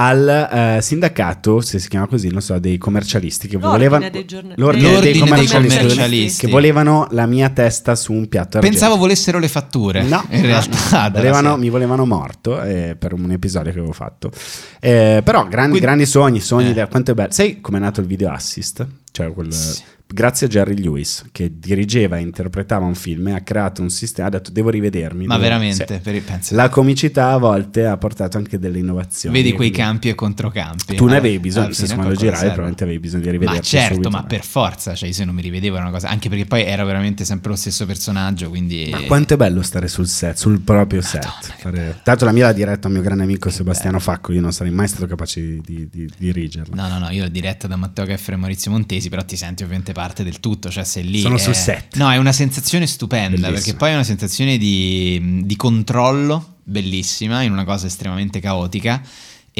al 0.00 0.76
eh, 0.78 0.78
sindacato, 0.80 1.60
se 1.60 1.80
si 1.80 1.88
chiama 1.88 2.06
così, 2.06 2.28
non 2.28 2.40
so, 2.40 2.56
dei 2.60 2.78
commercialisti 2.78 3.48
che 3.48 3.54
L'ordine 3.58 3.88
volevano 3.88 4.10
dei 4.10 4.24
giorna- 4.24 4.54
l'ordine 4.56 4.90
L'ordine 4.92 5.00
dei 5.00 5.12
dei 5.12 5.20
commercialisti, 5.28 5.78
commercialisti. 5.78 6.46
che 6.46 6.52
volevano 6.52 7.08
la 7.10 7.26
mia 7.26 7.48
testa 7.48 7.96
su 7.96 8.12
un 8.12 8.28
piatto 8.28 8.58
argento. 8.58 8.78
Pensavo 8.78 8.96
volessero 8.96 9.40
le 9.40 9.48
fatture. 9.48 10.02
No, 10.04 10.24
in 10.30 10.42
realtà. 10.42 11.04
no. 11.06 11.10
Volevano- 11.10 11.56
mi 11.56 11.68
volevano 11.68 12.06
morto 12.06 12.62
eh, 12.62 12.94
per 12.96 13.12
un 13.12 13.28
episodio 13.32 13.72
che 13.72 13.78
avevo 13.78 13.92
fatto. 13.92 14.30
Eh, 14.78 15.20
però 15.24 15.40
grandi, 15.48 15.56
Quindi- 15.70 15.80
grandi 15.80 16.06
sogni, 16.06 16.38
sogni. 16.40 16.70
Eh. 16.70 16.74
da- 16.74 16.86
quanto 16.86 17.10
è 17.10 17.14
bello. 17.14 17.32
Sai 17.32 17.60
com'è 17.60 17.80
nato 17.80 18.00
il 18.00 18.06
video 18.06 18.30
assist? 18.30 18.86
Cioè 19.10 19.32
quel 19.32 19.52
Sì. 19.52 19.82
Grazie 20.10 20.46
a 20.46 20.48
Jerry 20.48 20.74
Lewis 20.80 21.26
che 21.32 21.52
dirigeva 21.58 22.16
e 22.16 22.22
interpretava 22.22 22.86
un 22.86 22.94
film 22.94 23.28
e 23.28 23.34
ha 23.34 23.40
creato 23.40 23.82
un 23.82 23.90
sistema, 23.90 24.28
ha 24.28 24.30
detto 24.30 24.50
devo 24.50 24.70
rivedermi. 24.70 25.26
Ma 25.26 25.34
devo- 25.34 25.46
veramente, 25.48 26.00
Sì. 26.02 26.20
pensa- 26.20 26.54
La 26.56 26.68
comicità 26.70 27.30
a 27.32 27.36
volte 27.38 27.84
ha 27.86 27.96
portato 27.98 28.38
anche 28.38 28.58
delle 28.58 28.78
innovazioni. 28.78 29.34
vedi 29.36 29.48
quei 29.52 29.68
Quindi 29.70 29.76
campi 29.76 30.08
e 30.08 30.14
controcampi. 30.14 30.96
Tu 30.96 31.06
ne 31.06 31.14
Eh, 31.14 31.18
avevi 31.18 31.38
bisogno, 31.38 31.72
se 31.72 31.86
quando 31.94 32.14
giravi 32.14 32.38
probabilmente 32.46 32.84
avevi 32.84 32.98
bisogno 33.00 33.22
di 33.22 33.26
Ma 33.28 33.32
rivederti 33.32 33.66
certo, 33.68 33.94
subito. 33.94 34.10
ma 34.10 34.24
per 34.24 34.44
forza, 34.44 34.94
cioè 34.94 35.12
se 35.12 35.24
non 35.24 35.34
mi 35.34 35.42
rivedevo 35.42 35.74
era 35.76 35.84
una 35.84 35.92
cosa, 35.92 36.08
anche 36.08 36.28
perché 36.28 36.46
poi 36.46 36.62
era 36.64 36.84
veramente 36.84 37.24
sempre 37.24 37.50
lo 37.50 37.56
stesso 37.56 37.84
personaggio, 37.86 38.48
quindi... 38.48 38.88
Ma 38.90 39.02
quanto 39.02 39.34
è 39.34 39.36
bello 39.36 39.62
stare 39.62 39.88
sul 39.88 40.06
set, 40.08 40.36
sul 40.36 40.60
proprio 40.60 41.02
set. 41.02 41.26
Fare- 41.58 42.00
Tanto 42.02 42.24
la 42.24 42.32
mia 42.32 42.46
l'ha 42.46 42.52
diretta 42.52 42.86
un 42.88 42.94
mio 42.94 43.02
grande 43.02 43.24
amico 43.24 43.50
Sebastiano 43.50 43.98
Facco, 43.98 44.32
io 44.32 44.40
non 44.40 44.52
sarei 44.52 44.72
mai 44.72 44.88
stato 44.88 45.06
capace 45.06 45.40
di, 45.40 45.60
di- 45.64 45.88
di 45.90 46.10
dirigerla. 46.16 46.74
No, 46.74 46.88
no, 46.88 46.98
no, 46.98 47.10
io 47.10 47.24
l'ho 47.24 47.28
diretta 47.28 47.66
da 47.66 47.76
Matteo 47.76 48.04
Keffer 48.06 48.34
e 48.34 48.36
Maurizio 48.38 48.70
Montesi, 48.70 49.08
però 49.08 49.22
ti 49.24 49.36
senti 49.36 49.62
ovviamente 49.62 49.92
parte 49.98 50.22
del 50.22 50.38
tutto, 50.38 50.70
cioè 50.70 50.84
sei 50.84 51.02
lì... 51.02 51.18
Sono 51.18 51.34
è- 51.34 51.40
sul 51.40 51.56
set. 51.56 51.96
No, 51.96 52.08
è 52.12 52.16
una 52.18 52.30
sensazione 52.30 52.86
stupenda, 52.86 53.30
Bellissima. 53.30 53.52
perché 53.52 53.74
poi 53.74 53.90
è 53.90 53.94
una 53.94 54.04
sensazione 54.04 54.56
di, 54.56 55.42
di 55.44 55.56
controllo 55.56 56.58
bellissima 56.62 57.42
in 57.42 57.50
una 57.50 57.64
cosa 57.64 57.86
estremamente 57.88 58.38
caotica. 58.38 59.02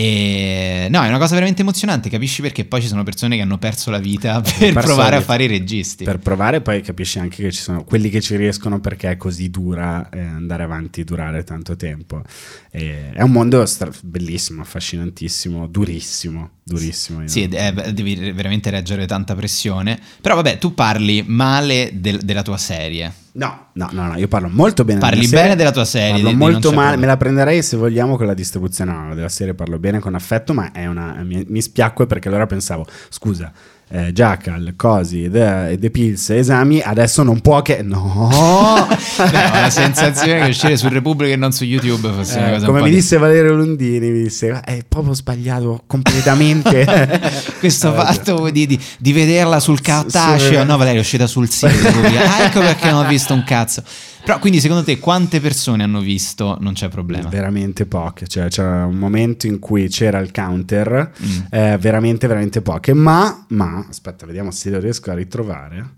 E 0.01 0.87
no, 0.91 1.03
è 1.03 1.09
una 1.09 1.19
cosa 1.19 1.35
veramente 1.35 1.63
emozionante. 1.63 2.09
Capisci 2.09 2.41
perché 2.41 2.65
poi 2.65 2.81
ci 2.81 2.87
sono 2.87 3.03
persone 3.03 3.35
che 3.35 3.43
hanno 3.43 3.59
perso 3.59 3.91
la 3.91 3.99
vita 3.99 4.41
per 4.41 4.73
provare 4.73 5.17
a 5.17 5.21
fare 5.21 5.43
i 5.43 5.47
registi. 5.49 6.05
Per 6.05 6.21
provare 6.21 6.61
poi 6.61 6.83
capisci 6.83 7.19
anche 7.19 7.43
che 7.43 7.51
ci 7.51 7.61
sono 7.61 7.83
quelli 7.83 8.09
che 8.09 8.21
ci 8.21 8.37
riescono 8.37 8.79
perché 8.79 9.11
è 9.11 9.17
così 9.17 9.51
dura 9.51 10.09
eh, 10.11 10.21
andare 10.21 10.63
avanti, 10.63 11.03
durare 11.03 11.43
tanto 11.43 11.75
tempo. 11.75 12.23
E 12.71 13.11
è 13.11 13.23
un 13.23 13.33
mondo 13.33 13.67
stra- 13.67 13.91
bellissimo, 14.03 14.63
affascinantissimo, 14.63 15.67
durissimo, 15.67 16.51
durissimo. 16.63 17.27
Sì, 17.27 17.49
è- 17.49 17.73
devi 17.93 18.31
veramente 18.31 18.71
reggere 18.71 19.05
tanta 19.05 19.35
pressione. 19.35 19.99
Però 20.21 20.37
vabbè, 20.37 20.59
tu 20.59 20.75
parli 20.75 21.25
male 21.27 21.91
del- 21.95 22.21
della 22.23 22.43
tua 22.43 22.57
serie. 22.57 23.13
No, 23.39 23.69
no, 23.75 23.89
no, 23.93 24.07
no, 24.09 24.17
io 24.19 24.27
parlo 24.27 24.49
molto 24.49 24.85
bene 24.85 24.99
Parli 24.99 25.19
della 25.19 25.29
serie, 25.29 25.43
bene 25.45 25.57
della 25.57 25.71
tua 25.71 25.85
serie, 25.85 26.15
Parlo 26.15 26.29
di- 26.31 26.35
molto 26.35 26.73
male, 26.73 26.97
me 26.97 27.07
la 27.07 27.17
prenderei 27.17 27.63
se 27.63 27.77
vogliamo 27.77 28.17
con 28.17 28.27
la 28.27 28.35
distribuzione. 28.35 28.91
No, 28.93 29.15
della 29.15 29.29
serie 29.29 29.55
parlo 29.55 29.79
bene 29.79 30.01
con 30.01 30.17
affetto, 30.17 30.53
ma 30.55 30.73
è 30.73 30.87
una, 30.87 31.23
mi, 31.23 31.45
mi 31.47 31.63
spiacque 31.63 32.07
perché 32.07 32.27
allora 32.27 32.47
pensavo, 32.47 32.85
scusa, 33.09 33.53
eh, 33.91 34.13
Jackal, 34.13 34.75
Cosi, 34.77 35.31
The, 35.31 35.77
The 35.81 35.91
Pills, 35.91 36.31
esami, 36.31 36.81
adesso 36.81 37.23
non 37.23 37.41
può 37.41 37.63
che... 37.63 37.83
No! 37.83 38.87
La 39.19 39.71
sensazione 39.71 40.41
che 40.43 40.49
uscire 40.51 40.77
su 40.77 40.89
Repubblica 40.89 41.33
e 41.33 41.37
non 41.37 41.53
su 41.53 41.65
YouTube 41.65 42.11
fosse 42.13 42.39
una 42.39 42.49
Eh, 42.49 42.53
cosa 42.55 42.67
come 42.67 42.83
mi 42.83 42.91
di- 42.91 42.95
disse 42.97 43.17
Valerio 43.19 43.55
Lundini, 43.55 44.11
mi 44.11 44.23
disse, 44.25 44.61
è 44.65 44.83
proprio 44.87 45.15
sbagliato 45.15 45.83
completamente. 45.87 46.87
Questo 47.59 47.93
Eh, 47.93 47.97
fatto 47.97 48.51
di, 48.51 48.67
di- 48.67 48.81
di 48.99 49.13
vederla 49.13 49.59
sul 49.61 49.81
cartaceo, 49.81 50.65
no 50.65 50.77
Valerio 50.77 50.99
è 51.01 51.03
uscita 51.03 51.27
sul 51.27 51.49
sito, 51.49 51.67
ah, 51.77 52.45
ecco 52.45 52.61
perché 52.61 52.91
non 52.91 53.05
ho 53.05 53.09
visto 53.09 53.33
un 53.35 53.43
cazzo. 53.45 53.83
Però 54.29 54.41
quindi 54.41 54.61
secondo 54.61 54.85
te 54.85 54.99
quante 54.99 55.41
persone 55.41 55.83
hanno 55.85 56.01
visto 56.01 56.59
Non 56.61 56.75
c'è 56.75 56.91
problema? 56.91 57.31
Veramente 57.31 57.87
poche, 57.87 58.27
cioè 58.27 58.49
c'era 58.49 58.85
un 58.85 58.97
momento 58.97 59.47
in 59.47 59.59
cui 59.59 59.89
c'era 59.89 60.19
il 60.19 60.33
counter, 60.33 61.13
Mm. 61.25 61.39
eh, 61.51 61.79
veramente, 61.79 62.27
veramente 62.27 62.61
poche, 62.61 62.93
ma, 62.93 63.47
ma, 63.49 63.87
aspetta, 63.89 64.27
vediamo 64.27 64.51
se 64.51 64.69
lo 64.69 64.81
riesco 64.81 65.11
a 65.11 65.15
ritrovare. 65.15 65.89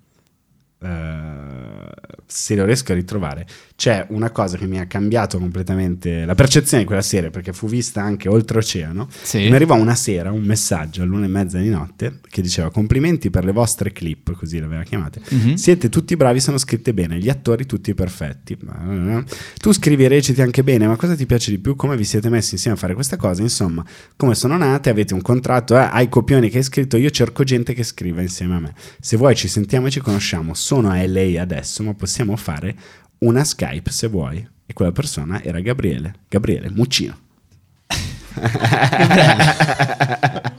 Eh, 0.80 0.87
se 2.30 2.54
lo 2.54 2.64
riesco 2.64 2.92
a 2.92 2.94
ritrovare, 2.94 3.46
c'è 3.75 4.06
una 4.10 4.30
cosa 4.30 4.56
che 4.56 4.66
mi 4.66 4.78
ha 4.78 4.87
cambiato 4.87 5.38
completamente 5.38 6.25
la 6.25 6.34
percezione 6.34 6.82
di 6.82 6.87
quella 6.87 7.02
serie 7.02 7.30
perché 7.30 7.52
fu 7.52 7.66
vista 7.66 8.02
anche 8.02 8.28
oltreoceano. 8.28 9.08
Sì. 9.22 9.49
Mi 9.49 9.54
arrivò 9.54 9.75
una 9.75 9.94
sera 9.94 10.30
un 10.30 10.42
messaggio 10.42 11.02
all'una 11.02 11.25
e 11.25 11.28
mezza 11.28 11.58
di 11.58 11.70
notte 11.70 12.20
che 12.28 12.42
diceva 12.42 12.70
complimenti 12.70 13.30
per 13.30 13.44
le 13.44 13.52
vostre 13.52 13.90
clip, 13.90 14.32
così 14.37 14.60
l'aveva 14.60 14.82
chiamate. 14.82 15.20
Mhm. 15.28 15.54
Siete 15.54 15.88
tutti 15.88 16.14
bravi, 16.14 16.40
sono 16.40 16.58
scritte 16.58 16.94
bene, 16.94 17.18
gli 17.18 17.28
attori 17.28 17.66
tutti 17.66 17.94
perfetti. 17.94 18.56
Tu 19.58 19.72
scrivi 19.72 20.04
e 20.04 20.08
reciti 20.08 20.40
anche 20.42 20.62
bene, 20.62 20.87
ma 20.87 20.96
cosa 20.96 21.16
ti 21.16 21.26
piace 21.26 21.50
di 21.50 21.58
più? 21.58 21.75
Come 21.75 21.96
vi 21.96 22.04
siete 22.04 22.28
messi 22.28 22.54
insieme 22.54 22.76
a 22.76 22.80
fare 22.80 22.94
questa 22.94 23.16
cosa? 23.16 23.42
Insomma, 23.42 23.84
come 24.16 24.34
sono 24.34 24.56
nate, 24.56 24.90
avete 24.90 25.14
un 25.14 25.22
contratto, 25.22 25.76
eh, 25.76 25.88
hai 25.90 26.08
copioni 26.08 26.50
che 26.50 26.58
hai 26.58 26.64
scritto, 26.64 26.96
io 26.96 27.10
cerco 27.10 27.44
gente 27.44 27.72
che 27.72 27.82
scriva 27.82 28.20
insieme 28.20 28.56
a 28.56 28.60
me. 28.60 28.75
Se 29.00 29.16
vuoi 29.16 29.34
ci 29.34 29.49
sentiamo 29.49 29.87
e 29.87 29.90
ci 29.90 30.00
conosciamo, 30.00 30.52
sono 30.54 30.90
a 30.90 31.02
LA 31.02 31.40
adesso, 31.40 31.82
ma 31.82 31.94
possiamo 31.94 32.19
fare 32.36 32.74
una 33.18 33.44
Skype 33.44 33.90
se 33.90 34.08
vuoi. 34.08 34.46
E 34.66 34.72
quella 34.72 34.92
persona 34.92 35.42
era 35.42 35.60
Gabriele, 35.60 36.14
Gabriele 36.28 36.70
Muccino. 36.70 37.18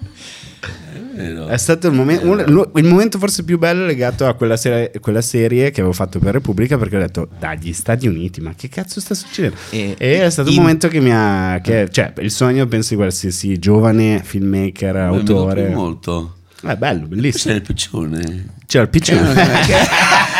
È 1.14 1.58
stato 1.58 1.88
il, 1.88 1.94
momen- 1.94 2.26
un- 2.28 2.70
il 2.76 2.84
momento 2.86 3.18
forse 3.20 3.44
più 3.44 3.58
bello 3.58 3.86
legato 3.86 4.26
a 4.28 4.34
quella, 4.34 4.58
serie- 4.58 4.92
quella 5.00 5.22
serie 5.22 5.70
che 5.70 5.82
avevo 5.82 5.94
fatto 5.94 6.20
per 6.20 6.34
Repubblica 6.34 6.78
perché 6.78 6.96
ho 6.96 7.00
detto 7.00 7.28
dagli 7.38 7.74
Stati 7.74 8.08
Uniti 8.08 8.42
ma 8.42 8.54
che 8.56 8.70
cazzo 8.70 9.00
sta 9.00 9.14
succedendo 9.14 9.58
E- 9.70 9.96
e, 9.98 10.24
è 10.24 10.30
stato 10.30 10.50
in- 10.50 10.56
un 10.58 10.62
momento 10.64 10.88
che 10.88 11.00
mi 11.00 11.12
ha 11.14 11.60
che- 11.62 11.90
cioè 11.92 12.14
il 12.20 12.32
sogno 12.32 12.66
penso 12.68 12.90
di 12.92 12.96
qualsiasi 12.96 13.60
giovane 13.60 14.22
filmmaker 14.24 14.96
Mi 14.96 15.02
autore 15.02 15.62
piace 15.64 15.76
molto. 15.76 16.36
è 16.64 16.76
bello 16.76 17.02
C'è 17.02 17.08
bellissimo 17.08 17.54
il 17.56 17.62
piccione. 17.62 18.46
c'era 18.66 18.84
il 18.84 18.90
piccione 18.90 19.34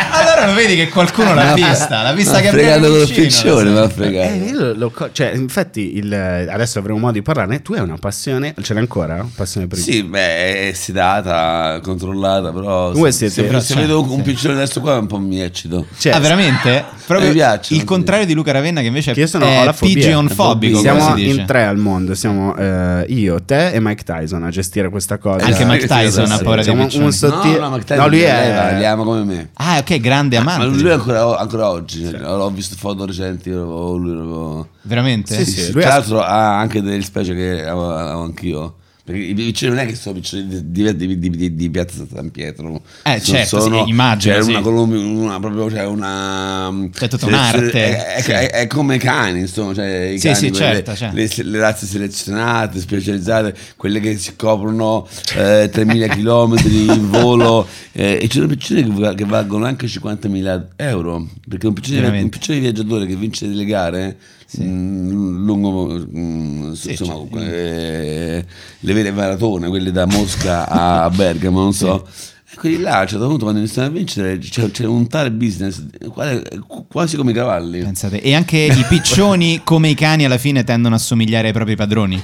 allora 0.42 0.48
lo 0.48 0.54
vedi 0.68 0.76
che 0.76 0.90
qualcuno 0.90 1.34
l'ha 1.34 1.54
vista, 1.54 2.02
l'ha 2.02 2.14
vista 2.14 2.34
Ma 2.34 2.38
ha 2.38 2.42
Gabriele 2.42 2.88
Muccino, 2.90 3.16
piccione, 3.22 3.70
ma 3.72 3.90
fregato. 3.90 4.30
Eh, 4.34 4.38
io 4.38 4.60
lo- 4.60 4.74
lo 4.92 5.10
cioè, 5.12 5.32
infatti 5.36 5.98
il- 5.98 6.14
adesso 6.14 6.80
avremo 6.80 7.00
modo 7.00 7.14
di 7.14 7.22
parlarne 7.22 7.62
tu 7.62 7.74
hai 7.74 7.82
una 7.82 7.98
passione 7.98 8.54
ce 8.62 8.74
l'hai 8.74 8.82
ancora? 8.82 9.26
passione 9.36 9.68
per 9.68 9.78
il 9.78 9.84
Sì, 9.84 10.04
beh, 10.04 10.70
è 10.70 10.74
sedata, 10.74 11.80
controllata, 11.84 12.52
però 12.52 12.92
Voi 12.92 13.12
se, 13.12 13.30
siete- 13.30 13.50
se- 13.50 13.60
se 13.62 13.74
cioè, 13.74 13.82
vedo 13.84 14.02
un 14.02 14.16
sì. 14.18 14.22
piccione 14.22 14.54
adesso 14.56 14.80
qua 14.82 14.98
un 14.98 15.08
po' 15.08 15.18
mi 15.20 15.42
eccito. 15.42 15.86
Cioè, 15.98 16.14
ah, 16.14 16.20
veramente? 16.20 16.84
Proprio 17.06 17.30
Mi 17.30 17.36
piacciono, 17.36 17.76
il 17.76 17.80
sì. 17.82 17.84
contrario 17.86 18.26
di 18.26 18.34
Luca 18.34 18.52
Ravenna, 18.52 18.82
che 18.82 18.88
invece 18.88 19.14
Che 19.14 19.20
io 19.20 19.28
sono, 19.28 19.46
ho 19.46 19.50
è 19.50 19.66
la 19.66 19.74
fobia. 19.74 19.96
pigeonfobico. 19.96 20.78
come 20.78 20.82
Siamo 20.90 21.16
si 21.16 21.24
dice. 21.24 21.40
in 21.42 21.46
tre 21.46 21.64
al 21.66 21.78
mondo, 21.78 22.16
siamo 22.16 22.56
eh, 22.56 23.06
io, 23.10 23.42
te 23.44 23.72
e 23.72 23.80
Mike 23.80 24.04
Tyson 24.04 24.44
a 24.44 24.50
gestire 24.50 24.90
questa 24.90 25.18
cosa. 25.18 25.46
Anche 25.46 25.66
Mike 25.66 25.88
Tyson 25.88 26.32
ha 26.32 26.38
paura 26.38 26.56
dei 26.56 26.64
Siamo 26.66 26.84
piccioni. 26.86 27.04
un 27.06 27.12
sottile- 27.12 27.58
No, 27.60 27.64
no, 27.66 27.70
ma 27.72 27.78
Tyson 27.80 27.98
No, 27.98 28.08
lui 28.08 28.18
li 28.18 28.24
è 28.24 28.30
ama, 28.52 28.78
li 28.78 28.86
ama 28.86 29.04
come 29.04 29.24
me. 29.24 29.50
Ah, 29.56 29.78
ok, 29.80 30.00
grande 30.00 30.31
Ma 30.40 30.54
amante. 30.56 30.82
lui 30.82 30.90
è 30.90 30.94
ancora, 30.94 31.38
ancora 31.38 31.70
oggi, 31.70 32.10
l'ho 32.18 32.50
visto 32.52 32.76
foto 32.78 33.06
recenti, 33.06 33.52
ho- 33.52 33.96
lui 33.98 34.14
proprio- 34.16 34.68
Veramente? 34.84 35.36
Sì, 35.36 35.46
Sì, 35.46 35.52
sì, 35.52 35.62
sì, 35.66 35.72
lui 35.74 35.82
tra 35.82 35.92
l'altro 35.92 36.22
ha 36.22 36.58
anche 36.60 36.82
delle 36.82 37.02
specie 37.02 37.34
che 37.36 37.66
avevo, 37.66 37.92
avevo 37.96 38.22
anch'io. 38.24 38.76
Perché 39.04 39.22
i 39.22 39.34
piccioni 39.34 39.74
non 39.76 39.84
è 39.84 39.88
che 39.88 39.96
sono 39.96 40.16
piccioni 40.20 40.46
di, 40.48 40.96
di, 40.96 41.18
di, 41.18 41.56
di- 41.56 41.70
Piazza 41.72 42.06
San 42.14 42.30
Pietro. 42.30 42.84
Eh, 43.04 43.10
Non 43.10 43.20
certo, 43.22 43.60
sì, 43.60 43.90
immagino, 43.90 44.36
C'è 44.36 44.44
sì. 44.44 44.54
una, 44.54 44.70
una 44.70 45.40
proprio, 45.40 45.66
c'è 45.68 45.86
una. 45.86 46.72
C'è 46.94 47.08
tutta 47.08 47.26
selezione- 47.28 47.58
un'arte, 47.58 48.14
È, 48.16 48.22
sì. 48.22 48.32
è- 48.32 48.50
è 48.52 48.68
come 48.68 48.96
i 48.96 49.00
cani, 49.00 49.40
insomma. 49.40 49.74
Cioè, 49.74 49.88
i 50.14 50.20
Sì, 50.20 50.28
cani, 50.28 50.38
sì, 50.38 50.52
certo, 50.54 50.96
certo. 50.96 51.16
Le, 51.16 51.30
le 51.50 51.58
razze 51.60 51.88
selezionate, 51.88 52.80
specializzate, 52.80 53.56
quelle 53.76 54.00
che 54.00 54.18
si 54.20 54.36
coprono 54.36 55.08
eh, 55.36 55.72
3.000 55.74 56.08
km 56.08 56.56
in 56.94 57.10
volo. 57.10 57.68
eh, 57.94 58.20
e 58.22 58.28
ci 58.28 58.36
sono 58.38 58.48
piccioni 58.48 58.84
che, 58.84 59.16
che 59.16 59.26
valgono 59.26 59.66
anche 59.66 59.88
50.000 59.88 60.66
euro. 60.76 61.28
Perché 61.50 61.66
un 61.66 61.74
piccione, 61.74 61.96
Veramente. 62.02 62.24
un 62.26 62.30
piccione 62.30 62.60
viaggiatore 62.60 63.08
che 63.08 63.16
vince 63.16 63.48
delle 63.48 63.66
gare. 63.66 64.16
Mm, 64.60 65.46
lungo 65.46 66.06
mm, 66.16 66.72
Sì, 66.74 66.92
insomma 66.92 67.28
cioè, 67.32 67.44
eh, 67.44 68.46
le 68.80 68.94
vere 68.94 69.12
maratone 69.12 69.68
quelle 69.70 69.92
da 69.92 70.06
Mosca 70.06 70.68
a 70.68 71.10
Bergamo 71.14 71.62
non 71.62 71.74
so 71.74 72.06
e 72.54 72.58
quelli 72.58 72.80
là 72.80 72.98
a 72.98 73.02
un 73.02 73.08
certo 73.08 73.28
punto 73.28 73.44
quando 73.44 73.62
iniziano 73.62 73.88
a 73.88 73.92
vincere 73.92 74.38
c'è, 74.38 74.86
un 74.86 75.08
tale 75.08 75.32
business 75.32 75.82
quale- 76.10 76.44
quasi 76.90 77.16
come 77.16 77.32
i 77.32 77.34
cavalli 77.34 77.80
Pensate. 77.80 78.22
E 78.22 78.36
anche 78.36 78.58
i 78.58 78.86
piccioni, 78.90 79.62
come 79.64 79.88
i 79.88 79.94
cani, 79.94 80.26
alla 80.26 80.38
fine 80.38 80.66
tendono 80.66 80.96
a 80.96 80.98
somigliare 80.98 81.48
ai 81.48 81.54
propri 81.54 81.78
padroni. 81.78 82.22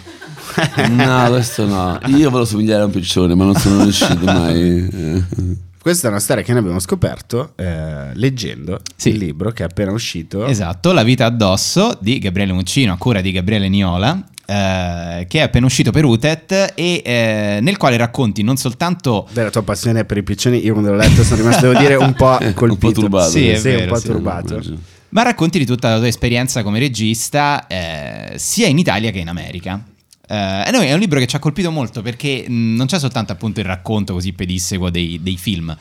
no 0.89 1.25
questo 1.29 1.65
no 1.65 1.99
io 2.07 2.29
volevo 2.29 2.45
somigliare 2.45 2.81
a 2.81 2.85
un 2.85 2.91
piccione 2.91 3.35
ma 3.35 3.45
non 3.45 3.55
sono 3.55 3.83
riuscito 3.83 4.25
mai. 4.25 5.65
Questa 5.87 6.07
è 6.07 6.09
una 6.11 6.19
storia 6.19 6.43
che 6.43 6.51
noi 6.51 6.59
abbiamo 6.59 6.79
scoperto 6.79 7.53
eh, 7.55 8.09
leggendo 8.15 8.81
Sì. 8.93 9.07
il 9.07 9.15
libro 9.19 9.51
che 9.51 9.63
è 9.63 9.67
appena 9.67 9.93
uscito. 9.93 10.45
Esatto, 10.45 10.91
La 10.91 11.01
vita 11.03 11.23
addosso 11.23 11.97
di 12.01 12.19
Gabriele 12.19 12.51
Muccino, 12.51 12.91
a 12.91 12.97
cura 12.97 13.21
di 13.21 13.31
Gabriele 13.31 13.69
Niola. 13.69 14.21
eh, 14.45 15.25
che 15.29 15.39
è 15.39 15.43
appena 15.43 15.65
uscito 15.65 15.91
per 15.91 16.03
Utet 16.03 16.73
e 16.75 17.01
eh, 17.05 17.59
nel 17.61 17.77
quale 17.77 17.95
racconti 17.95 18.43
non 18.43 18.57
soltanto 18.57 19.29
Della 19.31 19.49
tua 19.49 19.63
passione 19.63 20.03
per 20.03 20.17
i 20.17 20.23
piccioni, 20.23 20.61
io 20.61 20.73
quando 20.73 20.91
l'ho 20.91 20.97
letto 20.97 21.23
sono 21.23 21.37
rimasto, 21.37 21.67
devo 21.69 21.79
dire, 21.79 21.95
un 21.95 22.13
po' 22.13 22.37
colpito. 22.53 22.65
un 22.67 22.77
po' 22.77 22.91
turbato 22.91 23.29
Sì, 23.29 23.55
sì, 23.55 23.61
vero, 23.61 23.83
un 23.83 23.87
po' 23.87 23.95
sì. 23.95 24.07
turbato. 24.07 24.61
ma 25.09 25.21
racconti 25.21 25.57
di 25.57 25.65
tutta 25.65 25.91
la 25.91 25.97
tua 25.99 26.07
esperienza 26.07 26.63
come 26.63 26.79
regista 26.79 27.65
eh, 27.65 28.33
sia 28.35 28.67
in 28.67 28.77
Italia 28.77 29.09
che 29.11 29.19
in 29.19 29.29
America. 29.29 29.81
Eh, 30.27 30.35
e 30.35 30.71
è 30.71 30.93
un 30.93 30.99
libro 30.99 31.19
che 31.19 31.27
ci 31.27 31.35
ha 31.35 31.39
colpito 31.39 31.71
molto 31.71 32.01
perché 32.01 32.45
mh, 32.47 32.75
non 32.75 32.85
c'è 32.85 32.99
soltanto 32.99 33.31
appunto 33.31 33.59
il 33.61 33.65
racconto 33.65 34.13
così 34.13 34.33
pedissequo 34.33 34.89
dei, 34.89 35.19
dei 35.21 35.37
film, 35.37 35.75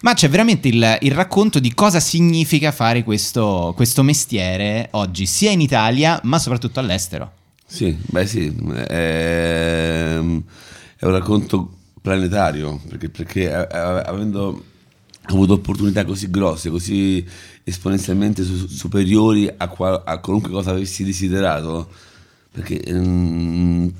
ma 0.00 0.14
c'è 0.14 0.28
veramente 0.28 0.68
il, 0.68 0.98
il 1.02 1.12
racconto 1.12 1.60
di 1.60 1.74
cosa 1.74 2.00
significa 2.00 2.72
fare 2.72 3.04
questo, 3.04 3.72
questo 3.76 4.02
mestiere 4.02 4.88
oggi, 4.92 5.26
sia 5.26 5.50
in 5.50 5.60
Italia 5.60 6.18
ma 6.24 6.38
soprattutto 6.38 6.80
all'estero. 6.80 7.32
Sì, 7.66 7.96
beh 8.00 8.26
sì, 8.26 8.54
è, 8.86 10.16
è 10.16 10.18
un 10.18 10.42
racconto 10.98 11.76
planetario, 12.02 12.80
perché, 12.88 13.08
perché 13.08 13.50
eh, 13.50 13.68
eh, 13.70 13.78
avendo 13.78 14.64
avuto 15.24 15.54
opportunità 15.54 16.04
così 16.04 16.28
grosse, 16.30 16.68
così 16.68 17.24
esponenzialmente 17.62 18.42
su- 18.42 18.66
superiori 18.66 19.48
a, 19.56 19.68
qua- 19.68 20.02
a 20.04 20.18
qualunque 20.18 20.50
cosa 20.50 20.72
avessi 20.72 21.04
desiderato, 21.04 21.88
perché 22.52 22.80
ehm, 22.82 23.90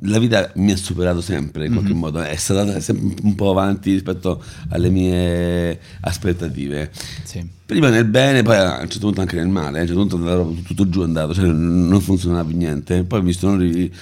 la 0.00 0.18
vita 0.18 0.50
mi 0.56 0.72
ha 0.72 0.76
superato 0.76 1.20
sempre 1.20 1.66
in 1.66 1.72
qualche 1.72 1.94
modo, 1.94 2.20
è 2.20 2.36
stata 2.36 2.80
sempre 2.80 3.22
un 3.22 3.34
po' 3.34 3.50
avanti 3.50 3.92
rispetto 3.92 4.42
alle 4.68 4.90
mie 4.90 5.78
aspettative. 6.00 6.90
Sì. 7.22 7.48
Prima 7.64 7.88
nel 7.88 8.04
bene, 8.04 8.42
poi 8.42 8.56
a 8.56 8.80
un 8.80 8.88
certo 8.88 9.06
punto 9.06 9.20
anche 9.20 9.36
nel 9.36 9.48
male, 9.48 9.78
a 9.78 9.82
un 9.82 9.86
certo 9.86 10.06
punto 10.06 10.62
tutto 10.62 10.88
giù 10.88 11.00
è 11.00 11.04
andato, 11.04 11.32
cioè 11.32 11.46
non 11.46 12.00
funzionava 12.00 12.44
più 12.44 12.56
niente. 12.56 13.04
Poi 13.04 13.22
mi 13.22 13.32
sono 13.32 13.56
ri- 13.56 13.92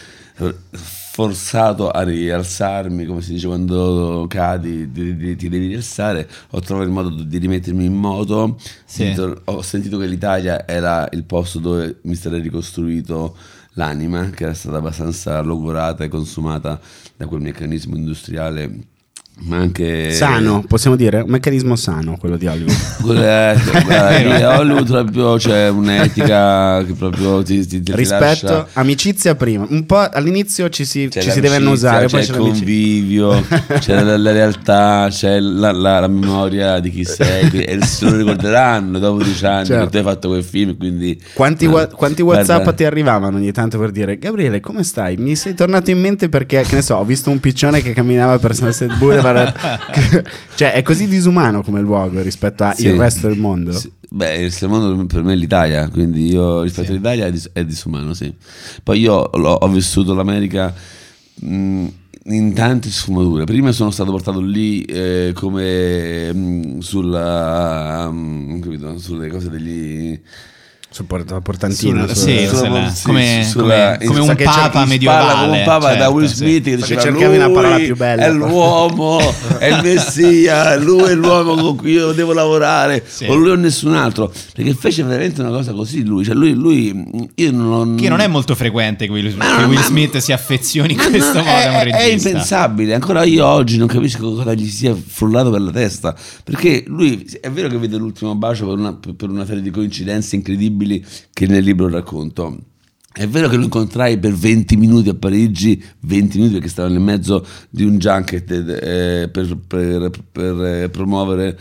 forzato 1.14 1.90
a 1.90 2.02
rialzarmi, 2.02 3.04
come 3.06 3.22
si 3.22 3.34
dice 3.34 3.46
quando 3.46 4.26
cadi, 4.28 4.90
ti, 4.90 5.16
ti- 5.16 5.36
ti 5.36 5.48
devi 5.48 5.68
rialzare. 5.68 6.28
Ho 6.50 6.58
trovato 6.60 6.88
il 6.88 6.92
modo 6.92 7.22
di 7.22 7.38
rimettermi 7.38 7.84
in 7.84 7.94
moto. 7.94 8.58
Sì. 8.84 9.14
Ho 9.44 9.62
sentito 9.62 9.96
che 9.96 10.06
l'Italia 10.06 10.66
era 10.66 11.08
il 11.12 11.22
posto 11.22 11.60
dove 11.60 12.00
mi 12.02 12.16
sarei 12.16 12.40
ricostruito 12.40 13.36
l'anima, 13.74 14.30
che 14.30 14.42
era 14.42 14.54
stata 14.54 14.78
abbastanza 14.78 15.40
logorata 15.40 16.02
e 16.02 16.08
consumata 16.08 16.80
da 17.16 17.26
quel 17.26 17.42
meccanismo 17.42 17.94
industriale. 17.94 18.78
Ma 19.36 19.56
anche 19.56 20.12
Sano, 20.12 20.64
possiamo 20.66 20.94
dire? 20.96 21.20
Un 21.20 21.28
meccanismo 21.28 21.74
sano 21.76 22.16
quello 22.18 22.36
di 22.36 22.46
Hollywood. 22.46 22.72
Hollywood 23.04 24.86
proprio 24.86 25.36
c'è 25.36 25.68
un'etica 25.68 26.82
che 26.86 26.92
proprio 26.94 27.42
ti, 27.42 27.66
ti, 27.66 27.82
ti 27.82 27.92
Rispetto, 27.94 28.46
lascia- 28.46 28.66
amicizia 28.74 29.34
prima. 29.34 29.66
Un 29.68 29.84
po' 29.86 29.98
all'inizio 29.98 30.68
ci 30.70 30.84
si, 30.84 31.10
ci 31.10 31.30
si 31.30 31.40
deve 31.40 31.56
annusare, 31.56 32.06
c'è 32.06 32.10
poi 32.12 32.20
il 32.20 32.26
c'è 32.26 32.32
l'amicizia. 32.32 32.64
convivio, 32.64 33.46
c'è 33.80 34.02
la, 34.02 34.16
la 34.16 34.32
realtà, 34.32 35.08
c'è 35.10 35.40
la, 35.40 35.72
la- 35.72 35.98
la 36.00 36.08
memoria 36.08 36.78
di 36.78 36.90
chi 36.90 37.04
sei 37.04 37.50
e 37.64 37.84
se 37.84 38.04
lo 38.08 38.16
ricorderanno 38.16 38.98
dopo 38.98 39.22
dieci 39.22 39.44
anni 39.44 39.66
Certo. 39.66 39.84
che 39.84 39.90
tu 39.90 39.96
hai 39.98 40.02
fatto 40.04 40.28
quel 40.28 40.44
film 40.44 40.76
quindi 40.76 41.20
Quanti, 41.34 41.66
Ah, 41.66 41.70
wa- 41.70 41.86
quanti 41.88 42.22
WhatsApp 42.22 42.62
guarda, 42.62 42.72
ti 42.72 42.84
arrivavano 42.84 43.36
ogni 43.36 43.50
tanto 43.52 43.78
per 43.78 43.90
dire 43.90 44.16
Gabriele 44.16 44.60
come 44.60 44.84
stai? 44.84 45.16
Mi 45.16 45.34
sei 45.36 45.54
tornato 45.54 45.90
in 45.90 45.98
mente 46.00 46.28
perché 46.28 46.62
che 46.62 46.76
ne 46.76 46.82
so 46.82 46.94
ho 46.96 47.04
visto 47.04 47.30
un 47.30 47.40
piccione 47.40 47.82
che 47.82 47.92
camminava 47.92 48.38
per 48.38 48.54
Sunset 48.54 48.96
Boulevard 48.96 49.22
cioè 50.56 50.72
è 50.72 50.82
così 50.82 51.06
disumano 51.08 51.62
come 51.62 51.80
luogo 51.80 52.20
rispetto 52.22 52.64
al 52.64 52.74
Sì. 52.76 52.90
resto 52.96 53.28
del 53.28 53.38
mondo 53.38 53.72
Sì. 53.72 53.90
Beh, 54.14 54.36
il 54.36 54.54
mondo 54.68 55.06
per 55.06 55.24
me 55.24 55.32
è 55.32 55.36
l'Italia, 55.36 55.88
quindi 55.88 56.28
io 56.30 56.62
rispetto 56.62 56.92
all'Italia 56.92 57.26
è, 57.26 57.32
dis- 57.32 57.50
è 57.52 57.64
disumano, 57.64 58.14
sì. 58.14 58.32
Poi 58.82 59.00
io 59.00 59.14
ho 59.14 59.68
vissuto 59.68 60.14
l'America 60.14 60.72
mh, 61.40 61.86
in 62.26 62.52
tante 62.54 62.90
sfumature. 62.90 63.42
Prima 63.44 63.72
sono 63.72 63.90
stato 63.90 64.12
portato 64.12 64.38
lì 64.40 64.82
eh, 64.84 65.32
come 65.34 66.32
mh, 66.32 66.78
sulla, 66.78 68.08
mh, 68.08 68.60
capito, 68.60 68.98
sulle 68.98 69.28
cose 69.28 69.50
degli... 69.50 70.20
sul 70.94 71.06
port- 71.06 71.40
portantino 71.42 72.06
Sul- 72.06 72.14
sul- 72.16 72.28
Sì, 72.28 72.46
sulla- 72.46 72.56
sulla- 72.56 72.90
sì, 72.90 73.02
come- 73.04 73.46
sulla- 73.50 73.96
come- 73.98 74.06
come 74.06 74.20
un 74.20 74.26
papa 74.28 74.36
cerchi- 74.36 74.44
parla 74.70 74.84
medievale, 74.86 75.44
come 75.46 75.58
un 75.58 75.64
papa 75.64 75.88
da 75.88 75.94
certo, 75.96 76.12
Will 76.12 76.26
sì. 76.28 76.34
Smith 76.36 76.62
Sa 76.64 76.70
che 76.70 76.76
diceva 76.76 77.00
cercavi 77.00 77.36
una 77.36 77.50
parola 77.50 77.76
"Lui 77.76 77.84
più 77.86 77.96
bella". 77.96 78.22
è 78.24 78.30
l'uomo 78.30 79.18
è 79.58 79.66
il 79.66 79.80
messia 79.82 80.76
lui 80.76 81.02
è 81.10 81.14
l'uomo 81.14 81.54
con 81.56 81.76
cui 81.76 81.90
io 81.94 82.12
devo 82.12 82.32
lavorare 82.32 83.02
Sì. 83.04 83.24
o 83.26 83.34
lui 83.34 83.50
o 83.50 83.54
nessun 83.56 83.94
altro 83.96 84.32
perché 84.54 84.72
fece 84.74 85.02
veramente 85.02 85.40
una 85.40 85.50
cosa 85.50 85.72
così 85.72 86.04
lui 86.04 86.22
cioè 86.24 86.34
lui, 86.36 86.52
lui 86.52 87.30
io 87.34 87.50
non 87.50 87.96
Che 87.96 88.08
non 88.08 88.20
è 88.20 88.28
molto 88.28 88.54
frequente 88.54 89.06
che 89.06 89.10
Will, 89.10 89.34
Ma- 89.34 89.56
che 89.56 89.64
Will 89.64 89.82
Smith 89.82 90.16
si 90.18 90.30
affezioni 90.32 90.92
in 90.92 90.98
questo 90.98 91.38
modo 91.38 91.50
a 91.50 91.68
un 91.70 91.74
è, 91.74 91.80
è 91.80 91.84
regista. 92.04 92.28
impensabile, 92.28 92.94
ancora 92.94 93.24
io 93.24 93.44
oggi 93.44 93.78
non 93.78 93.88
capisco 93.88 94.32
cosa 94.32 94.54
gli 94.54 94.68
sia 94.68 94.94
frullato 94.94 95.50
per 95.50 95.60
la 95.60 95.72
testa, 95.72 96.14
perché 96.44 96.84
lui 96.86 97.26
è 97.40 97.50
vero 97.50 97.66
che 97.66 97.78
vede 97.78 97.96
l'ultimo 97.96 98.34
bacio 98.36 98.66
per 98.68 98.78
una, 98.78 98.92
per 99.16 99.28
una 99.28 99.44
serie 99.44 99.60
di 99.62 99.70
coincidenze 99.70 100.36
incredibili 100.36 100.82
che 101.32 101.46
nel 101.46 101.64
libro 101.64 101.88
racconto. 101.88 102.73
È 103.16 103.28
vero 103.28 103.48
che 103.48 103.54
lo 103.56 103.62
incontrai 103.62 104.18
per 104.18 104.32
20 104.34 104.76
minuti 104.76 105.08
a 105.08 105.14
Parigi, 105.14 105.80
20 106.00 106.36
minuti 106.36 106.54
perché 106.54 106.68
stavo 106.68 106.88
nel 106.88 106.98
mezzo 107.00 107.46
di 107.70 107.84
un 107.84 107.96
junket 107.96 108.50
eh, 108.50 109.28
per, 109.30 109.56
per- 109.68 110.10
per, 110.32 110.64
eh, 110.64 110.88
promuovere 110.88 111.56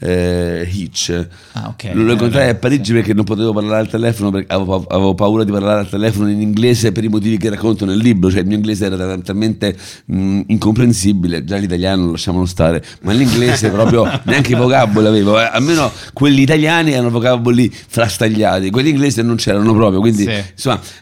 eh, 0.00 0.68
Hitch. 0.70 1.26
Ah, 1.52 1.68
ok. 1.68 1.92
Lo 1.94 2.12
incontrai 2.12 2.48
Eh, 2.48 2.50
a 2.50 2.54
Parigi 2.56 2.92
perché 2.92 3.14
non 3.14 3.24
potevo 3.24 3.54
parlare 3.54 3.80
al 3.80 3.88
telefono 3.88 4.30
perché 4.30 4.52
avevo, 4.52 4.84
avevo 4.86 5.14
paura 5.14 5.44
di 5.44 5.50
parlare 5.50 5.80
al 5.80 5.88
telefono 5.88 6.28
in 6.28 6.42
inglese 6.42 6.92
per 6.92 7.02
i 7.04 7.08
motivi 7.08 7.38
che 7.38 7.48
racconto 7.48 7.86
nel 7.86 7.96
libro, 7.96 8.30
cioè 8.30 8.40
il 8.40 8.46
mio 8.46 8.56
inglese 8.56 8.84
era 8.84 8.96
tal- 8.98 9.22
talmente 9.22 9.74
mh, 10.04 10.40
incomprensibile, 10.48 11.42
già 11.42 11.56
l'italiano 11.56 12.10
lasciamolo 12.10 12.44
stare, 12.44 12.84
ma 13.02 13.12
l'inglese 13.12 13.70
proprio 13.72 14.04
neanche 14.24 14.52
i 14.52 14.56
vocaboli 14.56 15.06
avevo, 15.06 15.40
eh. 15.40 15.48
almeno 15.50 15.90
quelli 16.12 16.42
italiani 16.42 16.92
erano 16.92 17.08
vocaboli 17.08 17.72
frastagliati, 17.72 18.68
quelli 18.70 18.90
inglesi 18.90 19.22
non 19.22 19.36
c'erano 19.36 19.72
proprio, 19.72 20.00
quindi 20.00 20.24
Sì. 20.24 20.42
insomma 20.52 20.78
eh, 20.78 20.96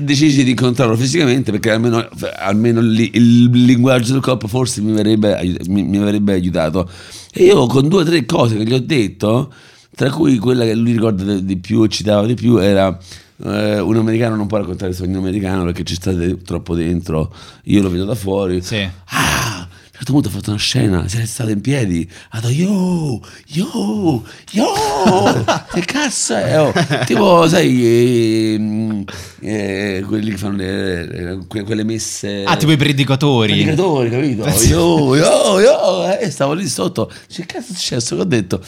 decisi 0.00 0.44
di 0.44 0.50
incontrarlo 0.50 0.96
fisicamente 0.96 1.50
perché 1.50 1.70
almeno, 1.70 2.08
almeno 2.38 2.80
lì 2.80 3.10
il 3.14 3.50
linguaggio 3.50 4.12
del 4.12 4.22
corpo 4.22 4.48
forse 4.48 4.80
mi 4.80 4.92
avrebbe, 4.92 5.58
mi, 5.68 5.82
mi 5.82 5.98
avrebbe 5.98 6.32
aiutato. 6.32 6.88
E 7.32 7.44
io 7.44 7.66
con 7.66 7.88
due 7.88 8.02
o 8.02 8.04
tre 8.04 8.24
cose 8.26 8.56
che 8.56 8.64
gli 8.64 8.72
ho 8.74 8.80
detto, 8.80 9.52
tra 9.94 10.10
cui 10.10 10.38
quella 10.38 10.64
che 10.64 10.74
lui 10.74 10.92
ricorda 10.92 11.34
di- 11.34 11.56
più 11.56 11.82
e 11.82 11.88
citava 11.88 12.26
di 12.26 12.34
più 12.34 12.56
era 12.58 12.96
eh, 13.44 13.80
un 13.80 13.96
americano 13.96 14.36
non 14.36 14.46
può 14.46 14.58
raccontare 14.58 14.90
il 14.90 14.96
sogno 14.96 15.18
americano 15.18 15.64
perché 15.64 15.82
ci 15.84 15.94
state 15.94 16.38
troppo 16.42 16.74
dentro, 16.74 17.34
io 17.64 17.82
lo 17.82 17.90
vedo 17.90 18.04
da 18.04 18.14
fuori. 18.14 18.62
Sì. 18.62 18.88
Ah, 19.06 19.61
certo 20.02 20.12
punto 20.12 20.28
ha 20.28 20.30
fatto 20.32 20.50
una 20.50 20.58
scena, 20.58 21.06
si 21.06 21.16
è 21.16 21.20
alzato 21.20 21.50
in 21.50 21.60
piedi, 21.60 22.08
ha 22.30 22.40
detto 22.40 22.52
yo, 22.52 23.20
yo, 23.46 24.24
yo, 24.50 25.44
che 25.72 25.80
cazzo 25.84 26.34
è? 26.34 26.60
Oh, 26.60 26.72
tipo, 27.06 27.46
sai, 27.46 27.84
eh, 27.84 29.04
eh, 29.40 30.04
quelli 30.04 30.32
che 30.32 30.36
fanno 30.36 30.56
le, 30.56 31.06
le- 31.06 31.38
que- 31.46 31.62
quelle 31.62 31.84
messe... 31.84 32.42
Ah, 32.44 32.56
tipo 32.56 32.72
i 32.72 32.76
predicatori. 32.76 33.52
Predicatori, 33.52 34.10
capito? 34.10 34.48
Yo, 34.72 35.16
yo, 35.16 35.60
yo, 35.60 36.18
e 36.18 36.30
stavo 36.30 36.52
lì 36.54 36.66
sotto. 36.66 37.10
Che 37.28 37.46
cazzo 37.46 37.72
è 37.72 37.74
successo? 37.74 38.14
Che 38.16 38.20
ho 38.22 38.24
detto? 38.24 38.62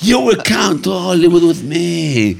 You 0.00 0.22
will 0.22 0.40
come 0.42 0.80
to 0.80 0.92
Hollywood 0.92 1.42
with 1.42 1.62
me. 1.62 2.36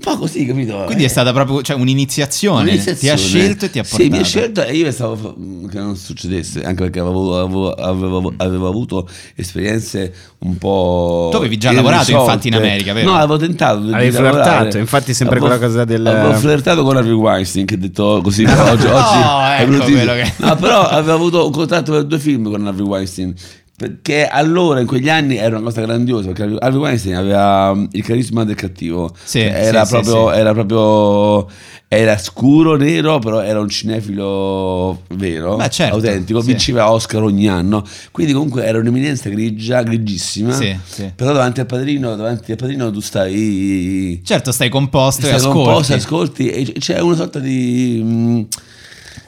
Un 0.00 0.04
po' 0.14 0.16
così, 0.16 0.46
capito? 0.46 0.84
Quindi 0.86 1.02
è 1.02 1.08
stata 1.08 1.32
proprio 1.32 1.60
cioè, 1.60 1.74
un'iniziazione. 1.76 2.62
Ti 2.64 2.70
ha 2.70 2.72
Un'iniziazione. 2.72 3.16
scelto 3.18 3.64
e 3.64 3.70
ti 3.70 3.78
ha 3.80 3.82
portato. 3.82 4.02
Sì, 4.04 4.08
mi 4.08 4.18
ha 4.18 4.24
scelto 4.24 4.62
e 4.64 4.76
io 4.76 4.90
stavo 4.92 5.34
che 5.68 5.78
non 5.80 5.96
succedesse, 5.96 6.62
anche 6.62 6.84
perché 6.84 7.00
avevo, 7.00 7.40
avevo- 7.40 7.72
avevo- 7.72 8.32
avevo 8.36 8.68
avuto 8.68 9.08
esperienze 9.34 10.14
un 10.38 10.56
po'. 10.56 11.28
Tu 11.32 11.36
avevi 11.38 11.56
già 11.58 11.72
lavorato, 11.72 12.12
infatti, 12.12 12.46
in 12.46 12.54
America, 12.54 12.92
vero? 12.92 13.10
No, 13.10 13.16
avevo 13.16 13.38
tentato 13.38 13.80
di 13.80 13.92
Avevi 13.92 14.12
lavorare. 14.12 14.42
flirtato, 14.60 14.78
infatti 14.78 15.12
sempre 15.14 15.38
Avevo- 15.38 15.52
quella 15.56 15.66
cosa 15.72 15.84
del- 15.84 16.06
Avevo 16.06 16.34
flirtato 16.34 16.84
con 16.84 16.96
Harvey 16.96 17.12
Weinstein, 17.12 17.66
che 17.66 17.74
ha 17.74 17.78
detto 17.78 18.20
così. 18.22 18.44
però 18.46 18.70
oggi, 18.70 18.86
oggi 18.86 19.18
è 19.18 19.62
ecco 19.62 20.12
che- 20.12 20.32
No, 20.36 20.54
però 20.56 20.80
avevo 20.82 21.14
avuto 21.14 21.44
un 21.46 21.52
contratto 21.52 21.90
per 21.90 22.04
due 22.04 22.20
film 22.20 22.48
con 22.50 22.64
Harvey 22.64 22.86
Weinstein. 22.86 23.34
Perché 23.78 24.26
allora, 24.26 24.80
in 24.80 24.88
quegli 24.88 25.08
anni, 25.08 25.36
era 25.36 25.54
una 25.56 25.66
cosa 25.66 25.82
grandiosa. 25.82 26.32
Perché 26.32 26.56
Harvey 26.58 26.80
Weinstein 26.80 27.14
aveva 27.14 27.70
um, 27.70 27.86
il 27.92 28.02
carisma 28.02 28.42
del 28.42 28.56
cattivo. 28.56 29.14
Sì, 29.22 29.38
era, 29.38 29.84
sì, 29.84 29.92
proprio, 29.92 30.32
sì, 30.32 30.36
era 30.36 30.52
proprio. 30.52 31.46
Era 31.86 32.18
scuro, 32.18 32.74
nero, 32.74 33.20
però 33.20 33.40
era 33.40 33.60
un 33.60 33.68
cinefilo 33.68 35.02
vero, 35.14 35.64
certo, 35.70 35.94
autentico. 35.94 36.40
Vinceva 36.40 36.90
Oscar 36.90 37.22
ogni 37.22 37.46
anno. 37.46 37.86
Quindi, 38.10 38.32
comunque, 38.32 38.64
era 38.64 38.78
un'eminenza 38.78 39.28
grigia, 39.28 39.84
grigissima. 39.84 40.52
Sì. 40.52 40.76
Però 41.14 41.32
davanti 41.32 41.60
al 41.60 41.66
padrino, 41.66 42.16
davanti 42.16 42.50
al 42.50 42.58
padrino, 42.58 42.90
tu 42.90 42.98
stai. 42.98 44.20
Certo, 44.24 44.50
stai 44.50 44.70
composto 44.70 45.20
e 45.20 45.26
Stai 45.26 45.38
ascolti. 45.38 45.64
composto, 45.64 45.94
ascolti 45.94 46.50
e 46.50 46.72
c'è 46.72 46.98
una 46.98 47.14
sorta 47.14 47.38
di, 47.38 48.02
mh, 48.02 48.46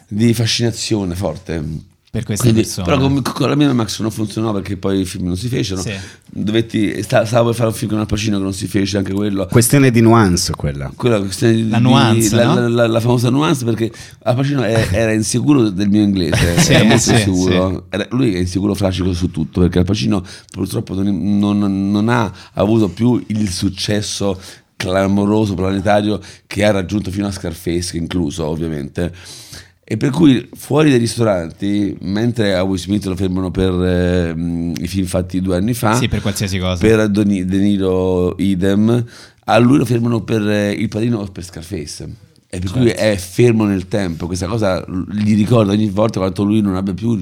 di 0.08 0.34
fascinazione 0.34 1.14
forte. 1.14 1.88
Per 2.12 2.24
queste 2.24 2.46
Quindi, 2.48 2.62
persone. 2.62 2.86
però 2.88 2.98
con, 2.98 3.22
con 3.22 3.48
la 3.48 3.54
mia 3.54 3.72
Max 3.72 4.00
non 4.00 4.10
funzionò 4.10 4.52
perché 4.52 4.76
poi 4.76 5.02
i 5.02 5.04
film 5.04 5.26
non 5.26 5.36
si 5.36 5.46
fecero. 5.46 5.80
Sì. 5.80 5.92
Dovetti, 6.28 7.00
sta- 7.04 7.24
stavo 7.24 7.46
per 7.46 7.54
fare 7.54 7.68
un 7.68 7.74
film 7.74 7.90
con 7.92 8.00
Al 8.00 8.06
Pacino 8.06 8.36
che 8.38 8.42
non 8.42 8.52
si 8.52 8.66
fece, 8.66 8.96
anche 8.96 9.12
quello. 9.12 9.46
questione 9.46 9.92
di 9.92 10.00
nuance 10.00 10.52
quella 10.56 10.90
Quella 10.96 11.20
questione 11.20 11.54
di- 11.54 11.68
La 11.68 11.76
di- 11.76 11.82
nuance, 11.84 12.34
la, 12.34 12.44
no? 12.46 12.54
la- 12.62 12.68
la- 12.68 12.86
la 12.88 13.00
famosa 13.00 13.30
nuance 13.30 13.64
perché 13.64 13.92
Al 14.24 14.34
Pacino 14.34 14.62
è- 14.64 14.88
era 14.90 15.12
insicuro 15.12 15.68
del 15.70 15.88
mio 15.88 16.02
inglese, 16.02 16.58
Sì, 16.58 16.72
era 16.72 16.82
molto 16.82 16.98
sì, 17.00 17.12
insicuro. 17.12 17.86
Era- 17.90 18.06
lui 18.10 18.34
è 18.34 18.38
insicuro 18.38 18.74
fracico 18.74 19.12
su 19.12 19.30
tutto 19.30 19.60
perché 19.60 19.78
Al 19.78 19.84
Pacino 19.84 20.24
purtroppo 20.50 20.94
non, 21.00 21.38
non- 21.38 21.90
non 21.92 22.08
ha 22.08 22.32
avuto 22.54 22.88
più 22.88 23.22
il 23.28 23.48
successo 23.50 24.36
clamoroso 24.74 25.54
planetario 25.54 26.18
che 26.48 26.64
ha 26.64 26.72
raggiunto 26.72 27.12
fino 27.12 27.28
a 27.28 27.30
Scarface, 27.30 27.96
incluso 27.96 28.46
ovviamente. 28.46 29.12
E 29.92 29.96
per 29.96 30.10
cui 30.10 30.48
fuori 30.54 30.88
dai 30.90 31.00
ristoranti, 31.00 31.96
mentre 32.02 32.54
a 32.54 32.62
Will 32.62 32.78
Smith 32.78 33.06
lo 33.06 33.16
fermano 33.16 33.50
per 33.50 33.72
ehm, 33.72 34.74
i 34.78 34.86
film 34.86 35.04
fatti 35.04 35.40
due 35.40 35.56
anni 35.56 35.74
fa, 35.74 35.94
Sì, 35.96 36.06
per 36.06 36.20
qualsiasi 36.20 36.60
cosa. 36.60 36.86
per 36.86 37.08
De 37.08 37.24
Niro 37.58 38.36
idem, 38.38 39.04
a 39.46 39.58
lui 39.58 39.78
lo 39.78 39.84
fermano 39.84 40.22
per 40.22 40.48
eh, 40.48 40.70
il 40.70 40.86
padrino 40.86 41.18
o 41.18 41.26
per 41.26 41.42
Scarface. 41.42 42.08
E 42.52 42.58
per 42.58 42.70
cui 42.72 42.88
è 42.88 43.14
fermo 43.16 43.64
nel 43.64 43.86
tempo, 43.86 44.26
questa 44.26 44.46
cosa 44.48 44.84
gli 45.12 45.36
ricorda 45.36 45.70
ogni 45.70 45.88
volta 45.88 46.18
quanto 46.18 46.42
lui 46.42 46.60
non 46.60 46.74
abbia 46.74 46.92
più 46.94 47.16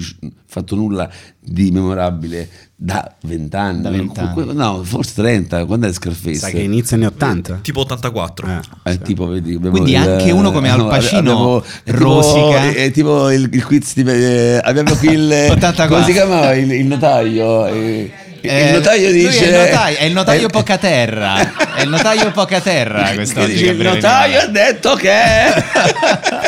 fatto 0.46 0.74
nulla 0.74 1.06
di 1.38 1.70
memorabile 1.70 2.48
da 2.74 3.14
vent'anni. 3.24 3.82
Da 3.82 3.90
vent'anni. 3.90 4.54
No, 4.54 4.82
forse 4.84 5.12
30, 5.20 5.66
quando 5.66 5.86
è 5.86 5.92
Scarface? 5.92 6.38
Sai 6.38 6.52
che 6.52 6.60
inizia 6.60 6.96
anni 6.96 7.04
80? 7.04 7.58
Tipo 7.60 7.80
84. 7.80 8.46
Eh, 8.48 8.60
Eh, 8.84 8.92
sì. 8.92 8.98
tipo, 9.02 9.26
vedi, 9.26 9.52
abbiamo 9.56 9.72
Quindi 9.72 9.90
il- 9.90 9.96
anche 9.98 10.30
uno 10.30 10.50
come 10.50 10.70
Al 10.70 10.78
no, 10.78 10.86
Pacino 10.88 11.62
è 11.62 11.92
tipo- 11.92 11.98
rosica. 11.98 12.70
È, 12.72 12.90
tipo 12.90 13.30
il, 13.30 13.50
il 13.52 13.64
quiz 13.66 13.94
di... 14.00 14.10
eh, 14.10 14.60
abbiamo 14.62 14.94
qui 14.94 15.08
il... 15.10 15.30
84. 15.52 15.88
Come 15.94 16.04
si 16.06 16.12
chiamava? 16.12 16.54
Il, 16.54 16.72
il 16.72 16.86
notaio. 16.86 17.66
Il 18.40 18.72
notaio 18.72 19.10
dice... 19.10 19.44
È 19.44 19.46
il 19.46 19.52
notaio, 19.52 19.96
è 19.96 20.04
il 20.04 20.12
notaio 20.12 20.46
eh, 20.46 20.50
poca 20.50 20.78
terra. 20.78 21.74
È 21.74 21.82
il 21.82 21.88
notaio 21.88 22.30
poca 22.30 22.60
terra 22.60 23.12
dice, 23.16 23.66
il 23.66 23.76
notaio 23.76 24.40
ha 24.40 24.46
detto 24.46 24.94
che... 24.94 26.46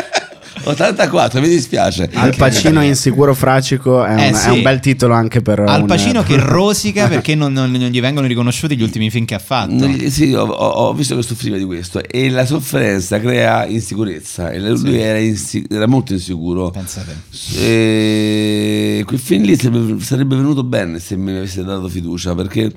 84, 0.63 1.39
mi 1.41 1.47
dispiace. 1.47 2.09
Al 2.13 2.35
Pacino 2.35 2.81
insicuro 2.83 3.33
fracico 3.33 4.03
è 4.03 4.13
un, 4.13 4.19
Eh, 4.19 4.29
è 4.29 4.33
sì. 4.33 4.49
un 4.49 4.61
bel 4.61 4.79
titolo 4.79 5.13
anche 5.13 5.41
per 5.41 5.59
Al 5.59 5.81
un- 5.81 5.87
Pacino 5.87 6.23
che 6.23 6.37
rosica 6.39 7.07
perché 7.07 7.35
non, 7.35 7.53
non- 7.53 7.71
non 7.71 7.89
gli 7.89 7.99
vengono 8.01 8.27
riconosciuti 8.27 8.75
gli 8.77 8.83
ultimi 8.83 9.09
film 9.09 9.25
che 9.25 9.35
ha 9.35 9.39
fatto. 9.39 9.89
Sì, 10.09 10.33
ho, 10.33 10.43
ho- 10.45 10.93
visto 10.93 11.15
che 11.15 11.21
soffriva 11.23 11.57
di 11.57 11.65
questo 11.65 12.01
e 12.03 12.29
la 12.29 12.45
sofferenza 12.45 13.19
crea 13.19 13.65
insicurezza 13.65 14.51
e 14.51 14.59
lui 14.59 14.99
era, 14.99 15.17
insi- 15.19 15.65
era 15.69 15.87
molto 15.87 16.13
insicuro. 16.13 16.69
Pensate. 16.71 17.15
E 17.85 19.03
quel 19.05 19.19
film 19.19 19.43
lì 19.43 19.55
sarebbe 20.01 20.35
venuto 20.35 20.63
bene 20.63 20.99
se 20.99 21.15
mi 21.15 21.31
avesse 21.35 21.63
dato 21.63 21.87
fiducia 21.87 22.35
perché 22.35 22.71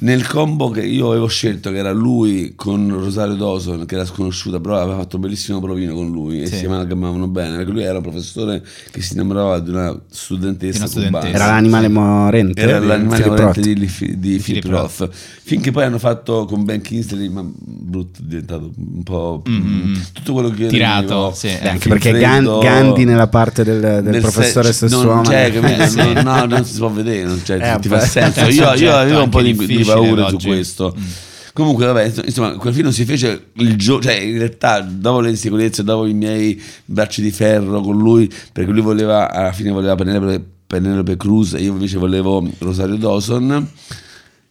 nel 0.00 0.26
combo 0.26 0.68
che 0.68 0.82
io 0.84 1.08
avevo 1.08 1.26
scelto 1.28 1.70
che 1.70 1.78
era 1.78 1.92
lui 1.92 2.52
con 2.54 2.90
Rosario 2.90 3.34
Dawson 3.36 3.86
che 3.86 3.94
era 3.94 4.04
sconosciuta 4.04 4.60
però 4.60 4.78
aveva 4.78 4.98
fatto 4.98 5.16
un 5.16 5.22
bellissimo 5.22 5.60
provino 5.60 5.94
con 5.94 6.10
lui 6.10 6.42
e 6.42 6.46
Sì. 6.46 6.56
si 6.56 6.64
amalgamavano 6.66 7.26
bene 7.26 7.56
perché 7.56 7.70
lui 7.72 7.82
era 7.84 7.96
un 7.96 8.02
professore 8.02 8.62
che 8.90 9.00
si 9.00 9.14
innamorava 9.14 9.58
di 9.60 9.70
una 9.70 9.98
studentessa, 10.10 10.72
Di 10.72 10.78
una 10.78 10.86
studentessa. 10.88 11.28
Era 11.28 11.46
l'animale 11.46 11.88
morente. 11.88 12.60
Era 12.60 12.80
di 12.80 12.86
l'animale 12.86 13.22
Philip 13.22 13.38
morente 13.40 13.60
Roth. 13.60 13.66
di, 13.66 13.74
di, 13.74 14.18
di 14.18 14.38
Philip 14.38 14.42
Philip 14.42 14.64
Roth. 14.66 15.08
Finché 15.42 15.70
poi 15.70 15.84
hanno 15.84 15.98
fatto 15.98 16.44
con 16.44 16.64
Ben 16.64 16.82
Kingsley, 16.82 17.28
ma 17.30 17.42
brutto, 17.44 18.20
è 18.20 18.24
diventato 18.26 18.70
un 18.76 19.02
po' 19.02 19.42
Mm. 19.48 19.94
tutto 20.12 20.32
quello 20.34 20.50
che 20.50 20.64
io 20.64 20.68
Tirato, 20.68 21.32
sì. 21.34 21.48
Beh, 21.62 21.68
Anche 21.70 21.88
perché 21.88 22.10
freddo, 22.10 22.58
Gan- 22.58 22.82
Gandhi 22.82 23.04
nella 23.06 23.28
parte 23.28 23.64
del, 23.64 23.80
del 23.80 24.02
nel 24.04 24.20
professore 24.20 24.72
se- 24.74 24.88
sessuale. 24.88 25.12
non 25.14 25.22
c'è, 25.22 25.50
capito? 25.52 25.76
Eh, 25.98 26.12
non, 26.12 26.24
no, 26.24 26.44
non 26.44 26.64
si 26.66 26.78
può 26.78 26.90
vedere, 26.90 27.24
non 27.24 27.40
c'è, 27.42 27.74
Eh, 27.74 27.78
ti 27.80 27.88
fa 27.88 28.00
senso. 28.00 28.40
Un 28.40 28.46
Io, 28.48 28.52
io 28.52 28.64
soggetto 28.66 28.94
avevo 28.96 29.22
un 29.22 29.28
po' 29.30 29.40
di, 29.42 29.54
di 29.82 30.20
ad 30.20 30.28
su 30.28 30.46
questo. 30.46 30.96
Comunque, 31.52 31.86
vabbè, 31.86 32.12
insomma, 32.24 32.52
quel 32.52 32.72
film 32.72 32.90
si 32.90 33.04
fece 33.04 33.46
il 33.54 33.76
giorno, 33.76 34.02
cioè 34.02 34.14
in 34.14 34.38
realtà 34.38 34.80
dopo 34.80 35.18
le 35.18 35.30
insicurezze, 35.30 35.82
dopo 35.82 36.06
i 36.06 36.14
miei 36.14 36.62
bracci 36.84 37.20
di 37.20 37.32
ferro 37.32 37.80
con 37.80 37.98
lui, 37.98 38.30
perché 38.52 38.70
lui 38.70 38.80
voleva, 38.80 39.28
alla 39.28 39.50
fine 39.50 39.72
voleva 39.72 39.96
Penelope, 39.96 40.40
Penelope 40.68 41.16
Cruz 41.16 41.54
e 41.54 41.62
io 41.62 41.72
invece 41.72 41.98
volevo 41.98 42.48
Rosario 42.58 42.94
Dawson. 42.94 43.68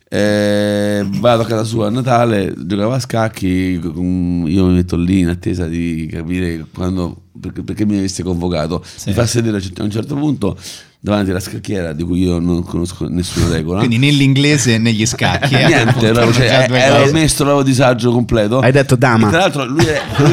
Eh, 0.10 1.06
vado 1.20 1.44
a 1.44 1.46
casa 1.46 1.64
sua 1.64 1.88
a 1.88 1.90
Natale, 1.90 2.54
giocava 2.58 2.96
a 2.96 3.00
scacchi, 3.00 3.80
io 3.80 4.66
mi 4.66 4.74
metto 4.74 4.96
lì 4.98 5.20
in 5.20 5.30
attesa 5.30 5.66
di 5.68 6.10
capire 6.12 6.66
quando, 6.74 7.24
perché, 7.40 7.62
perché 7.62 7.86
mi 7.86 7.98
avesse 7.98 8.22
convocato. 8.22 8.84
Sì. 8.84 9.10
Mi 9.10 9.16
fa 9.16 9.26
sedere 9.26 9.58
a 9.58 9.84
un 9.84 9.92
certo 9.92 10.16
punto 10.16 10.58
davanti 11.00 11.30
alla 11.30 11.40
scacchiera 11.40 11.94
di 11.94 12.04
cui 12.04 12.24
io 12.24 12.40
non 12.40 12.64
conosco 12.64 13.08
nessuna 13.08 13.54
regola. 13.54 13.80
Quindi 13.80 13.98
né 13.98 14.10
l'inglese 14.10 14.78
né 14.78 14.92
gli 14.92 15.06
scacchi. 15.06 15.54
eh, 15.54 15.66
Niente, 15.68 16.08
ero, 16.08 16.34
cioè, 16.34 16.68
ero 16.70 17.12
messo 17.12 17.44
proprio 17.44 17.60
a 17.60 17.64
disagio 17.64 18.12
completo. 18.12 18.60
Hai 18.60 18.72
detto 18.72 18.96
dama. 18.96 19.28
E 19.28 19.30
tra 19.30 19.40
l'altro 19.40 19.66
lui, 19.66 19.86
è, 19.86 20.02
lui, 20.18 20.32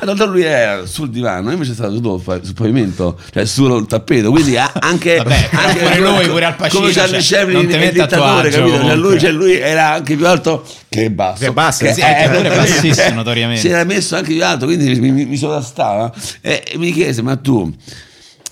l'altro 0.00 0.26
lui 0.26 0.42
era 0.42 0.86
sul 0.86 1.10
divano, 1.10 1.48
io 1.48 1.54
invece 1.54 1.72
stavo 1.72 1.92
sul, 1.94 2.40
sul 2.42 2.54
pavimento, 2.54 3.18
cioè 3.32 3.44
sul 3.44 3.86
tappeto, 3.86 4.30
quindi 4.30 4.56
anche, 4.56 5.16
Vabbè, 5.16 5.48
anche 5.52 5.78
pure 5.78 5.96
come- 6.02 6.18
lui, 6.18 6.28
pure 6.28 6.44
Al 6.44 6.56
Pacino, 6.56 6.80
come 6.80 6.92
Charlie 6.92 7.22
cioè, 7.22 7.38
Chaplin 7.38 7.56
non 7.56 7.66
te 7.66 7.72
il 7.72 7.78
metta 7.78 8.02
a 8.02 8.06
tuo 8.06 8.16
dittatore, 8.16 8.48
agio, 8.48 8.58
capito? 8.58 8.84
Cioè, 8.84 8.96
lui, 8.96 9.18
cioè, 9.20 9.30
lui 9.32 9.52
era 9.54 9.92
anche 9.92 10.16
più 10.16 10.26
alto 10.26 10.64
che 10.88 11.10
basso. 11.10 11.44
Che 11.44 11.52
basso, 11.52 11.92
sì, 11.92 12.00
anche 12.02 12.28
pure 12.36 12.48
bassissimo, 12.50 13.14
notoriamente. 13.14 13.60
Si 13.60 13.68
era 13.68 13.84
messo 13.84 14.16
anche 14.16 14.32
più 14.32 14.44
alto, 14.44 14.66
quindi 14.66 14.98
mi, 15.00 15.10
mi, 15.10 15.24
mi 15.24 15.36
sovrastava 15.36 16.12
e, 16.40 16.62
e 16.72 16.78
mi 16.78 16.92
chiese, 16.92 17.22
ma 17.22 17.36
tu 17.36 17.72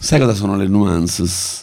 sai 0.02 0.18
cosa 0.20 0.34
sono 0.34 0.56
le 0.56 0.66
nuances? 0.66 1.62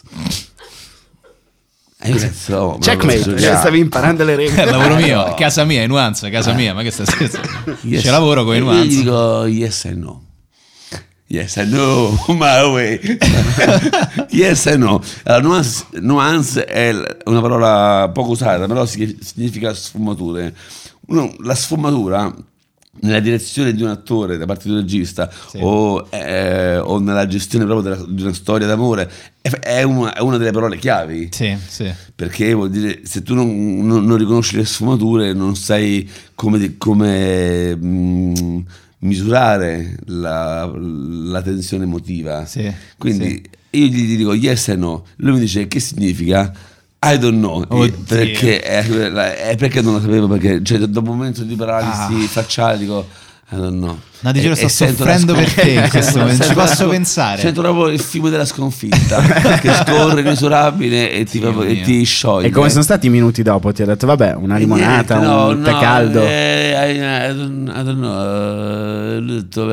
Penso, 2.02 2.56
oh, 2.56 2.72
ma 2.72 2.78
Checkmate, 2.78 3.38
cioè, 3.38 3.56
stavi 3.56 3.78
imparando 3.78 4.24
le 4.24 4.32
È 4.32 4.36
regole. 4.36 4.62
il 4.62 4.70
lavoro 4.70 4.94
mio, 4.96 5.34
casa 5.36 5.64
mia, 5.64 5.82
è 5.82 5.86
nuance, 5.86 6.30
casa 6.30 6.54
mia, 6.54 6.72
ma 6.72 6.82
che 6.82 6.90
stai 6.90 7.04
scherzando? 7.04 7.76
Yes. 7.82 8.02
C'è 8.02 8.10
lavoro 8.10 8.42
con 8.44 8.54
i 8.54 8.56
E 8.56 8.60
Io 8.60 8.64
nuance. 8.64 8.86
dico 8.96 9.44
yes 9.46 9.84
and 9.84 9.98
no. 10.02 10.24
Yes 11.26 11.56
and 11.58 11.72
no, 11.72 12.18
my 12.28 12.72
way. 12.72 13.18
yes 14.30 14.66
and 14.66 14.82
no. 14.82 15.02
Allora, 15.24 15.42
nuance, 15.42 15.84
nuance 16.00 16.64
è 16.64 16.90
una 17.26 17.40
parola 17.42 18.10
poco 18.14 18.30
usata, 18.30 18.66
però 18.66 18.86
si- 18.86 19.18
significa 19.22 19.74
sfumature. 19.74 20.54
Uno- 21.08 21.34
la 21.40 21.54
sfumatura 21.54 22.34
nella 23.02 23.20
direzione 23.20 23.72
di 23.72 23.82
un 23.82 23.88
attore 23.88 24.36
da 24.36 24.44
parte 24.46 24.64
di 24.64 24.70
un 24.74 24.80
regista 24.80 25.30
o, 25.60 26.06
eh, 26.10 26.76
o 26.78 26.98
nella 26.98 27.26
gestione 27.26 27.64
proprio 27.64 27.90
della- 27.94 28.06
di 28.08 28.22
una 28.22 28.32
storia 28.34 28.66
d'amore 28.66 29.10
è, 29.40 29.82
una, 29.82 30.12
è 30.14 30.20
una 30.20 30.36
delle 30.36 30.50
parole 30.50 30.76
chiavi. 30.76 31.28
Sì, 31.32 31.56
sì. 31.66 31.90
perché 32.14 32.52
vuol 32.52 32.68
dire 32.70 33.00
se 33.04 33.22
tu 33.22 33.34
non, 33.34 33.86
non- 33.86 34.04
non 34.04 34.16
riconosci 34.18 34.56
le 34.56 34.64
sfumature 34.66 35.32
non 35.32 35.56
sai 35.56 36.08
come, 36.34 36.76
come, 36.76 37.74
mm, 37.76 38.58
misurare 38.98 39.96
la, 40.06 40.70
la 40.74 41.42
tensione 41.42 41.84
emotiva. 41.84 42.44
Sì, 42.44 42.70
quindi 42.98 43.42
io 43.70 43.86
gli 43.86 44.16
dico 44.16 44.34
yes 44.34 44.68
e 44.68 44.76
no. 44.76 45.04
Lui 45.16 45.34
mi 45.34 45.40
dice 45.40 45.66
che 45.68 45.80
significa 45.80 46.52
I 47.02 47.16
don't 47.18 47.38
know 47.38 47.64
Oddio. 47.66 47.94
perché, 48.06 48.60
è, 48.60 48.84
è 48.84 49.56
perché 49.56 49.80
non 49.80 49.94
lo 49.94 50.00
sapevo 50.00 50.28
perché 50.28 50.62
cioè, 50.62 50.78
dopo 50.80 51.10
un 51.10 51.16
momento 51.16 51.42
di 51.44 51.54
paralisi 51.54 52.26
facciale 52.26 52.76
dico 52.76 53.06
I 53.52 53.56
don't 53.56 53.78
know 53.78 53.98
E- 54.22 54.48
e 54.50 54.68
sento 54.68 55.02
la 55.04 55.16
soffrendo 55.16 55.32
per 55.34 55.52
te 55.54 55.70
in 55.70 55.88
questo 55.88 56.18
momento, 56.18 56.42
ci 56.44 56.54
la 56.54 56.62
posso 56.62 56.74
scon- 56.74 56.90
pensare. 56.90 57.40
Sento 57.40 57.62
proprio 57.62 57.86
il 57.88 57.98
fiume 58.00 58.28
della 58.30 58.44
sconfitta 58.44 59.20
che 59.58 59.72
scorre 59.72 60.20
inesorabile 60.20 61.10
e 61.10 61.24
ti, 61.24 61.38
proprio- 61.40 61.62
e 61.68 61.72
mio. 61.72 61.84
ti 61.84 62.04
scioglie. 62.04 62.48
E 62.48 62.50
come 62.50 62.68
sono 62.68 62.82
stati 62.82 63.06
i 63.06 63.10
minuti 63.10 63.42
dopo? 63.42 63.72
Ti 63.72 63.80
ha 63.82 63.86
detto, 63.86 64.06
vabbè, 64.06 64.34
una 64.34 64.56
limonata, 64.58 65.16
Niente, 65.16 65.26
no, 65.34 65.46
un 65.48 65.62
tè 65.62 65.72
no, 65.72 65.78
caldo. 65.80 66.20
eh, 66.22 66.74
I, 66.92 67.30
I 67.30 67.34
don't, 67.34 67.68
I 67.70 67.82
don't 67.82 67.96
know. 67.98 68.20
eh, 68.20 69.16
ho 69.16 69.20
detto, 69.20 69.72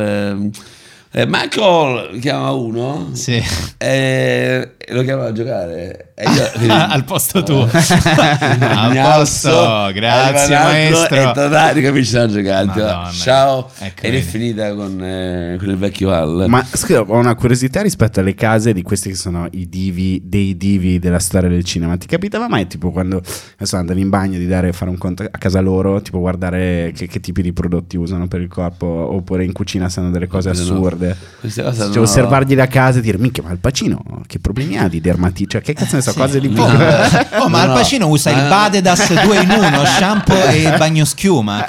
eh, 1.12 1.26
Michael 1.28 2.10
mi 2.13 2.20
chiama 2.20 2.52
uno 2.52 3.10
Sì. 3.13 3.44
eh, 3.78 4.72
e 4.77 4.77
lo 4.89 5.04
chiama 5.04 5.26
a 5.26 5.32
giocare. 5.32 6.12
E 6.15 6.23
io- 6.30 6.50
quindi- 6.56 6.73
Al 6.97 7.04
posto 7.04 7.43
tuo. 7.43 7.67
A 7.71 8.89
Mi 8.89 9.00
posto, 9.02 9.91
grazie 9.93 10.56
maestro. 10.56 11.15
E 11.15 11.32
tornare, 11.34 11.73
ricominciano 11.73 12.23
a 12.26 12.28
giocare. 12.28 12.65
Madonna. 12.65 13.10
Ciao. 13.12 13.69
Ecco, 13.80 14.02
Ed 14.02 14.15
è 14.15 14.19
finita 14.21 14.73
con, 14.73 15.02
eh, 15.04 15.56
con 15.60 15.69
il 15.69 15.78
vecchio 15.78 16.12
Al. 16.12 16.45
Ma 16.47 16.63
scusa, 16.65 17.02
ho 17.02 17.17
una 17.17 17.36
curiosità 17.36 17.82
rispetto 17.82 18.19
alle 18.19 18.34
case 18.36 18.73
di 18.73 18.82
questi 18.82 19.10
che 19.10 19.15
sono 19.15 19.47
i 19.52 19.67
divi, 19.69 20.21
dei 20.23 20.56
divi 20.58 21.00
della 21.00 21.19
storia 21.19 21.50
del 21.50 21.63
cinema. 21.63 21.97
Ti 21.97 22.08
capitava 22.08 22.47
mai, 22.47 22.67
tipo, 22.67 22.91
quando 22.91 23.21
adesso 23.56 23.76
andavi 23.76 24.02
in 24.02 24.10
bagno 24.10 24.38
di 24.38 24.47
dare 24.47 24.71
fare 24.73 24.89
un 24.89 24.97
conto 24.97 25.23
a 25.23 25.38
casa 25.38 25.60
loro, 25.60 26.02
tipo 26.02 26.19
guardare 26.19 26.91
che, 26.95 27.08
che 27.08 27.19
tipi 27.19 27.41
di 27.41 27.54
prodotti 27.54 27.97
usano 27.97 28.28
per 28.28 28.41
il 28.41 28.47
corpo, 28.47 28.86
oppure 28.86 29.43
in 29.43 29.52
cucina 29.52 29.89
sanno 29.89 30.10
delle 30.10 30.28
cose 30.28 30.50
No, 30.50 30.54
assurde. 30.54 31.15
Queste 31.39 31.63
cose 31.63 31.84
Cioè, 31.86 31.95
no. 31.95 32.02
osservargli 32.02 32.56
la 32.56 32.67
casa 32.67 33.00
e 33.00 33.02
dire, 33.02 33.17
minchia, 33.17 33.43
ma 33.43 33.52
il 33.52 33.60
pacino, 33.60 34.02
che 34.26 34.39
problemi 34.39 34.77
ha 34.78 34.88
di 34.88 35.02
dermatite? 35.02 35.50
Cioè, 35.50 35.62
che 35.62 35.74
cazzo 35.74 35.96
ne 35.96 36.02
so, 36.02 36.13
cose 36.13 36.40
di 36.40 36.48
Oh, 36.58 36.63
oh, 36.63 37.50
ma 37.50 37.58
No, 37.58 37.63
Al 37.63 37.68
no. 37.70 37.74
Pacino 37.76 38.08
usa 38.08 38.30
il. 38.32 38.48
Badedas 38.48 39.13
2 39.24 39.42
in 39.42 39.50
1, 39.50 39.86
shampoo 39.86 40.46
e 40.48 40.74
bagno 40.78 41.06
schiuma. 41.06 41.66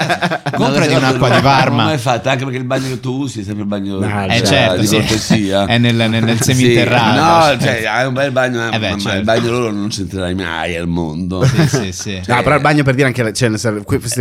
Comprati 0.55 0.93
No, 0.93 0.99
un'acqua 0.99 1.29
no, 1.29 1.35
di 1.37 1.43
Non 1.43 1.43
Parma. 1.43 1.85
mai 1.85 1.99
fatto, 1.99 2.29
anche 2.29 2.45
perché 2.45 2.59
il 2.59 2.65
bagno 2.65 2.89
che 2.89 3.01
tu 3.01 3.13
usi 3.23 3.41
è 3.41 3.43
sempre 3.45 3.63
il 3.63 3.69
bagno 3.69 3.99
Ah, 4.01 4.25
Eh 4.27 4.39
cioè, 4.39 4.47
certo, 4.47 4.81
di 4.81 4.87
sì. 4.87 4.97
cortesia. 4.97 5.65
È 5.67 5.79
nel, 5.79 5.95
nel, 5.95 6.11
nel 6.23 6.37
Sì, 6.43 6.55
seminterrato. 6.55 7.55
No, 7.55 7.61
cioè, 7.61 7.85
hai 7.87 8.07
un 8.07 8.13
bel 8.15 8.31
bagno, 8.33 8.71
Eh 8.71 8.79
beh, 8.79 8.91
ma 8.93 8.99
certo. 8.99 9.19
il 9.19 9.25
bagno 9.25 9.51
loro 9.51 9.71
non 9.73 9.89
c'entrerai 9.89 10.35
mai 10.35 10.77
al 10.77 10.87
mondo. 10.87 11.45
Sì, 11.45 11.69
sì, 11.69 11.93
sì. 11.93 12.21
No, 12.29 12.43
però 12.43 12.55
il 12.57 12.61
bagno 12.63 12.83
per 12.83 12.95
dire 12.95 13.07
anche, 13.07 13.33
cioè, 13.33 13.51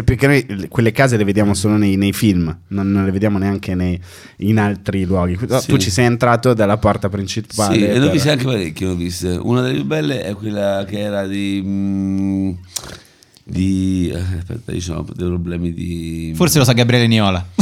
perché 0.03 0.27
noi 0.27 0.67
quelle 0.69 0.91
case 0.91 1.17
le 1.17 1.23
vediamo 1.23 1.53
solo 1.53 1.75
nei, 1.77 1.95
nei 1.95 2.13
film, 2.13 2.55
non, 2.69 2.91
non 2.91 3.05
le 3.05 3.11
vediamo 3.11 3.37
neanche 3.37 3.75
nei- 3.75 3.99
in 4.37 4.59
altri 4.59 5.05
luoghi. 5.05 5.37
No, 5.47 5.59
Sì. 5.59 5.67
Tu 5.67 5.77
ci 5.77 5.89
sei 5.89 6.05
entrato 6.05 6.53
dalla 6.53 6.77
porta 6.77 7.09
principale. 7.09 7.75
Sì, 7.75 7.85
e 7.85 7.97
ho 7.97 8.01
per- 8.01 8.11
viste 8.11 8.31
anche 8.31 8.73
ne 8.85 8.91
ho 8.91 8.95
viste. 8.95 9.37
Una 9.41 9.61
delle 9.61 9.73
più 9.75 9.85
belle 9.85 10.23
è 10.23 10.33
quella 10.33 10.85
che 10.87 10.99
era 10.99 11.25
di... 11.25 11.61
mm, 11.65 12.51
di 13.49 14.11
eh, 14.13 14.19
aspetta, 14.39 14.73
io 14.73 14.95
ho 14.97 15.05
dei 15.15 15.27
problemi 15.27 15.73
di... 15.73 16.33
Forse 16.35 16.57
lo 16.57 16.65
sa 16.65 16.73
Gabriele 16.73 17.07
Niola. 17.07 17.45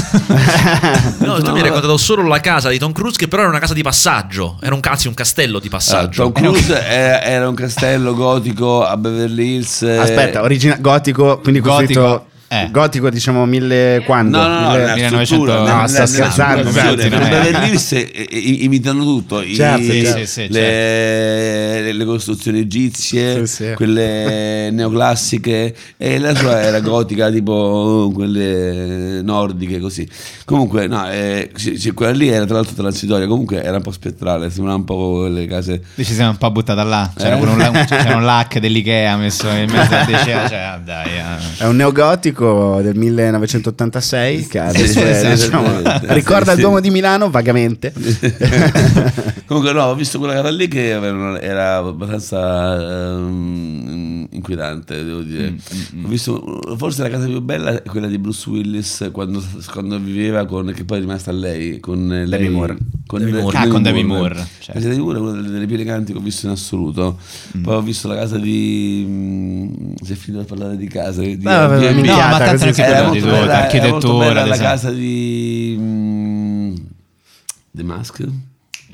No, 1.19 1.36
tu 1.38 1.43
No, 1.45 1.51
mi 1.51 1.60
hai 1.60 1.65
raccontato 1.65 1.97
solo 1.97 2.25
la 2.28 2.39
casa 2.39 2.69
di 2.69 2.78
Tom 2.80 2.91
Cruise, 2.91 3.17
che 3.17 3.28
però 3.28 3.41
era 3.43 3.51
una 3.51 3.60
casa 3.60 3.73
di 3.73 3.84
passaggio. 3.84 4.58
Era 4.62 4.73
un 4.73 4.80
cazzo, 4.80 5.08
un 5.10 5.13
castello 5.13 5.60
di 5.60 5.67
Ah, 5.67 5.71
passaggio. 5.71 6.23
Tom 6.23 6.32
Cruise 6.32 6.73
era, 6.86 7.21
era 7.21 7.47
un 7.49 7.54
castello 7.56 8.13
gotico 8.15 8.84
a 8.84 8.97
Beverly 8.97 9.56
Hills. 9.56 9.82
eh, 9.84 9.97
Aspetta, 9.97 10.41
origina- 10.41 10.78
gotico, 10.80 11.39
quindi 11.39 11.60
Gotico. 11.60 12.01
costruito 12.01 12.34
Eh. 12.63 12.69
Gotico 12.71 13.09
diciamo 13.09 13.45
mille 13.45 14.01
quando? 14.05 14.37
No, 14.37 14.47
no, 14.47 14.59
no, 14.59 14.69
Mille- 14.71 14.85
la 14.85 14.93
1900 14.95 15.25
struttura, 15.25 15.57
no, 15.59 15.65
nella 15.85 16.05
scherzando, 16.05 16.69
eh. 16.69 18.27
Eh, 18.29 18.37
imitano 18.63 19.03
tutto, 19.03 19.41
i- 19.41 19.55
Certo, 19.55 19.81
sì, 19.83 20.01
le, 20.01 20.25
sì, 20.25 20.47
le- 20.49 21.91
le 21.93 22.05
costruzioni 22.05 22.59
egizie, 22.59 23.45
Sì, 23.47 23.53
sì. 23.65 23.71
quelle 23.75 24.69
neoclassiche 24.71 25.75
e 25.97 26.19
la 26.19 26.35
sua 26.35 26.61
era 26.61 26.79
gotica 26.79 27.29
tipo 27.29 28.11
quelle 28.13 29.21
nordiche 29.21 29.79
così. 29.79 30.07
Comunque 30.45 30.87
no, 30.87 31.09
eh, 31.09 31.51
quella 31.93 32.11
lì 32.11 32.27
era 32.29 32.45
tra 32.45 32.55
l'altro 32.55 32.75
transitoria, 32.75 33.27
comunque 33.27 33.63
era 33.63 33.77
un 33.77 33.81
po' 33.83 33.91
spettrale, 33.91 34.49
sembrava 34.49 34.77
un 34.77 34.83
po' 34.85 35.25
le 35.27 35.45
case 35.47 35.81
Ci 35.95 36.03
siamo 36.03 36.31
un 36.31 36.37
po' 36.37 36.51
buttata 36.51 36.83
là. 36.83 37.11
C'era 37.15 37.35
Eh. 37.35 37.39
pure 37.39 37.51
un, 37.51 37.85
c'era 37.87 38.15
un 38.15 38.23
lac 38.25 38.59
dell'Ikea 38.59 39.15
messo 39.17 39.47
in 39.49 39.69
mezzo 39.71 39.95
diceva, 40.05 40.47
cioè, 40.47 40.79
dai. 40.83 41.09
eh. 41.17 41.63
È 41.63 41.65
un 41.65 41.75
neogotico 41.75 42.44
del 42.81 42.95
1986 42.95 44.47
che 44.47 44.62
è, 44.62 44.86
sì, 44.86 45.03
diciamo, 45.29 45.81
ricorda 46.13 46.51
sì. 46.51 46.58
il 46.58 46.62
Duomo 46.62 46.79
di 46.79 46.89
Milano 46.89 47.29
vagamente. 47.29 47.93
Comunque 49.45 49.73
no, 49.73 49.84
ho 49.84 49.95
visto 49.95 50.17
quella 50.17 50.34
gara 50.34 50.49
lì 50.49 50.67
che 50.67 50.89
era 50.89 51.77
abbastanza 51.77 53.13
ehm, 53.13 54.27
inquietante, 54.31 55.03
devo 55.03 55.21
dire. 55.21 55.51
Mm, 55.95 56.05
Ho 56.05 56.08
visto, 56.08 56.62
forse 56.77 57.03
la 57.03 57.10
casa 57.10 57.25
più 57.25 57.41
bella 57.41 57.81
è 57.81 57.89
quella 57.89 58.08
di 58.08 58.17
Bruce 58.17 58.49
Willis 58.49 59.10
quando, 59.12 59.43
quando 59.71 59.99
viveva 59.99 60.45
con, 60.45 60.71
che 60.75 60.84
poi 60.84 60.97
è 60.97 61.01
rimasta 61.01 61.31
a 61.31 61.34
lei, 61.34 61.79
con 61.79 62.08
lei, 62.08 62.27
Demi 62.27 62.49
Moore. 62.49 62.77
Con, 63.05 63.19
Demi 63.19 63.39
Moore. 63.39 63.58
Ah, 63.58 63.67
con 63.67 63.84
Demi 63.84 64.03
Moore, 64.03 64.47
casa 64.65 64.79
di 64.79 64.95
Demi 64.95 65.01
Moore 65.01 65.17
è 65.17 65.21
una 65.21 65.31
delle, 65.31 65.49
delle 65.49 65.65
più 65.65 65.75
eleganti 65.75 66.12
che 66.12 66.17
ho 66.17 66.21
visto 66.21 66.45
in 66.45 66.51
assoluto. 66.51 67.17
Mm. 67.58 67.63
Poi 67.63 67.75
ho 67.75 67.81
visto 67.81 68.08
la 68.08 68.15
casa 68.15 68.38
di... 68.38 69.05
mm, 69.08 69.73
si 70.01 70.13
è 70.13 70.15
finito 70.15 70.43
a 70.43 70.45
parlare 70.45 70.77
di 70.77 70.88
case. 70.88 71.21
Di, 71.21 71.38
vabbè, 71.38 71.93
di- 71.93 72.01
di- 72.01 72.08
No, 72.08 72.15
ma 72.37 72.45
tanto 72.45 72.65
così 72.65 72.65
non 72.65 72.73
si 72.73 72.81
parla 72.81 73.09
di 73.11 73.19
bella, 73.19 73.37
tutto, 73.39 73.51
architettura, 73.51 74.25
bella 74.27 74.33
la 74.45 74.51
design. 74.51 74.63
casa 74.65 74.91
di 74.91 75.75
mm, 75.79 76.75
The 77.71 77.83
Mask. 77.83 78.25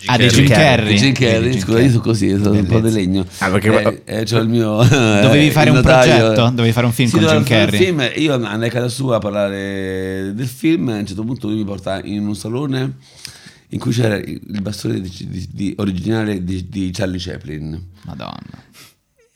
Ah, 0.08 0.17
di 0.17 0.25
Jim 0.30 0.47
Carrey. 0.47 0.95
Jim 0.97 1.13
Carrey, 1.13 1.60
scusa, 1.60 1.80
io 1.80 1.89
sono 1.91 2.01
così, 2.01 2.30
sono 2.41 2.58
un 2.58 2.65
po' 2.65 2.80
di 2.80 2.91
legno. 2.91 3.23
Ah, 3.38 3.49
perché- 3.51 4.01
Eh, 4.04 4.19
eh, 4.21 4.23
c'ho 4.23 4.39
il 4.39 4.47
mio. 4.49 4.77
Dovevi 4.84 5.51
fare 5.51 5.69
il 5.69 5.75
un 5.75 5.82
progetto? 5.84 6.49
Dovevi 6.49 6.71
fare 6.71 6.86
un 6.88 6.91
film 6.91 7.08
Sì, 7.10 7.19
con 7.19 7.27
Jim 7.27 7.43
Carrey? 7.43 7.80
film, 7.80 8.10
io 8.15 8.34
andai 8.34 8.69
a 8.69 8.71
casa 8.71 8.88
sua 8.88 9.17
a 9.17 9.19
parlare 9.19 10.32
del 10.34 10.47
film. 10.47 10.89
A 10.89 10.95
un 10.97 11.06
certo 11.06 11.23
punto 11.23 11.47
lui 11.47 11.58
mi 11.58 11.65
porta 11.65 12.01
in 12.04 12.25
un 12.25 12.36
salone 12.36 12.93
in 13.73 13.80
cui 13.80 13.91
c'era 13.93 14.15
il 14.15 14.60
bastone 14.62 14.99
di- 15.01 15.27
di- 15.30 15.47
di- 15.51 15.73
originale 15.77 16.43
di, 16.43 16.67
di 16.67 16.89
Charlie 16.91 17.19
Chaplin. 17.19 17.80
Madonna. 18.06 18.63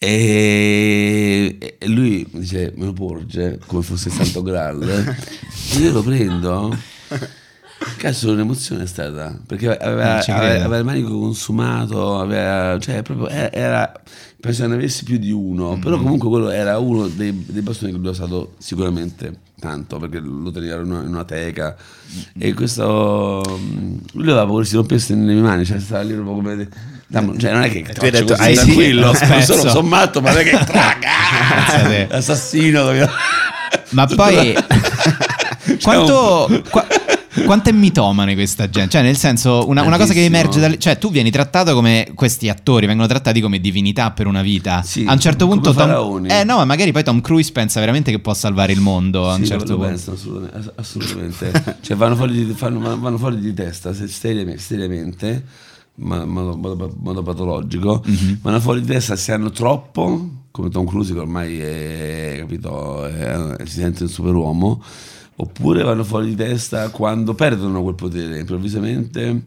E 0.07 1.77
lui 1.87 2.27
mi 2.31 2.39
dice 2.41 2.71
me 2.75 2.85
lo 2.85 2.93
porge 2.93 3.59
come 3.65 3.81
fosse 3.83 4.09
santo 4.09 4.41
graal 4.41 4.81
io 5.79 5.91
lo 5.91 6.01
prendo 6.03 6.75
cazzo 7.97 8.31
un'emozione 8.31 8.83
è 8.83 8.87
stata 8.87 9.37
perché 9.45 9.75
aveva, 9.77 10.23
Eh, 10.23 10.31
aveva, 10.31 10.53
aveva 10.65 10.77
il 10.77 10.85
manico 10.85 11.19
consumato 11.19 12.19
aveva, 12.19 12.77
cioè 12.79 13.01
proprio 13.01 13.27
era, 13.29 13.51
era- 13.51 14.01
penso 14.39 14.61
che 14.63 14.67
ne 14.67 14.75
avessi 14.75 15.03
più 15.03 15.17
di 15.17 15.31
uno 15.31 15.71
Mm-hmm. 15.71 15.81
però 15.81 15.97
comunque 15.97 16.29
quello 16.29 16.49
era 16.49 16.77
uno 16.79 17.07
dei, 17.07 17.43
dei 17.47 17.61
bastoni 17.61 17.91
che 17.91 17.97
lui 17.97 18.07
ha 18.07 18.11
usato 18.11 18.53
sicuramente 18.59 19.39
tanto 19.59 19.97
perché 19.97 20.19
lo 20.19 20.51
teneva 20.51 20.81
in 20.81 20.91
una, 20.91 21.01
in 21.01 21.07
una 21.09 21.25
teca 21.25 21.75
Mm-hmm. 21.75 22.47
e 22.49 22.53
questo 22.53 23.41
mm, 23.47 23.97
lui 24.13 24.23
aveva 24.29 24.45
paura 24.45 24.61
che 24.63 24.69
si 24.69 24.75
rompesse 24.75 25.15
nelle 25.15 25.33
mie 25.33 25.41
mani 25.41 25.65
cioè 25.65 25.79
stava 25.79 26.03
lì 26.03 26.13
proprio 26.13 26.35
come 26.35 26.69
cioè 27.37 27.51
non 27.51 27.61
è 27.63 27.69
che 27.71 27.81
tu 27.83 28.03
hai 28.03 28.11
detto, 28.11 28.33
hai- 28.33 28.55
tranquillo 28.55 29.07
lo 29.07 29.13
spezzo. 29.13 29.57
sono, 29.69 29.81
matto 29.83 30.21
ma 30.21 30.31
non 30.31 30.39
è 30.39 30.43
che 30.43 30.57
traga 30.65 32.07
assassino 32.09 32.91
Ma 33.91 34.05
poi 34.07 34.55
quanto, 35.81 36.63
qua- 36.69 36.85
quanto 37.45 37.69
è 37.69 37.71
mitomane 37.73 38.33
questa 38.33 38.69
gente? 38.69 38.91
Cioè, 38.91 39.01
nel 39.01 39.17
senso, 39.17 39.67
una, 39.67 39.83
una 39.83 39.97
cosa 39.97 40.13
che 40.13 40.23
emerge 40.23 40.59
dalle. 40.59 40.77
Cioè, 40.79 40.97
tu 40.97 41.11
vieni 41.11 41.31
trattato 41.31 41.73
come. 41.73 42.07
Questi 42.15 42.49
attori 42.49 42.85
vengono 42.85 43.07
trattati 43.07 43.41
come 43.41 43.59
divinità 43.59 44.11
per 44.11 44.27
una 44.27 44.41
vita. 44.41 44.81
Sì, 44.83 45.05
a 45.07 45.13
un 45.13 45.19
certo 45.19 45.47
punto. 45.47 45.73
Tom, 45.73 45.87
faraoni. 45.87 46.27
eh, 46.29 46.43
no, 46.43 46.57
ma 46.57 46.65
magari 46.65 46.91
poi 46.91 47.03
Tom 47.03 47.21
Cruise 47.21 47.51
pensa 47.51 47.79
veramente 47.79 48.11
che 48.11 48.19
può 48.19 48.33
salvare 48.33 48.71
il 48.73 48.79
mondo. 48.79 49.29
a 49.29 49.33
un 49.35 49.41
Sì, 49.41 49.47
certo 49.47 49.75
punto. 49.75 49.87
pensano, 49.89 50.15
assolutamente, 50.15 50.57
ass- 50.57 50.71
assolutamente. 50.75 51.75
cioè 51.81 51.95
vanno 51.97 52.15
fuori 52.15 52.45
di, 52.45 52.53
fanno- 52.53 52.99
vanno- 52.99 53.17
fuori 53.17 53.39
di 53.39 53.53
testa 53.53 53.93
se- 53.93 54.07
seriamente, 54.07 54.59
seriamente 54.61 55.43
ma 55.95 56.23
in 56.23 56.29
modo, 56.29 56.55
modo- 56.57 56.93
modo 56.99 57.21
patologico 57.23 58.01
Mhm. 58.05 58.39
vanno 58.41 58.59
fuori 58.59 58.81
di 58.81 58.87
testa 58.87 59.15
se 59.15 59.31
hanno 59.31 59.49
troppo 59.51 60.29
come 60.51 60.69
Tom 60.69 60.85
Cruise 60.85 61.13
che 61.13 61.19
ormai 61.19 61.59
è, 61.59 62.35
capito, 62.39 63.05
è- 63.05 63.55
si 63.65 63.79
sente 63.79 64.03
un 64.03 64.09
superuomo 64.09 64.81
oppure 65.37 65.83
vanno 65.83 66.03
fuori 66.05 66.27
di 66.27 66.35
testa 66.35 66.89
quando 66.89 67.33
perdono 67.33 67.81
quel 67.83 67.95
potere 67.95 68.39
improvvisamente 68.39 69.43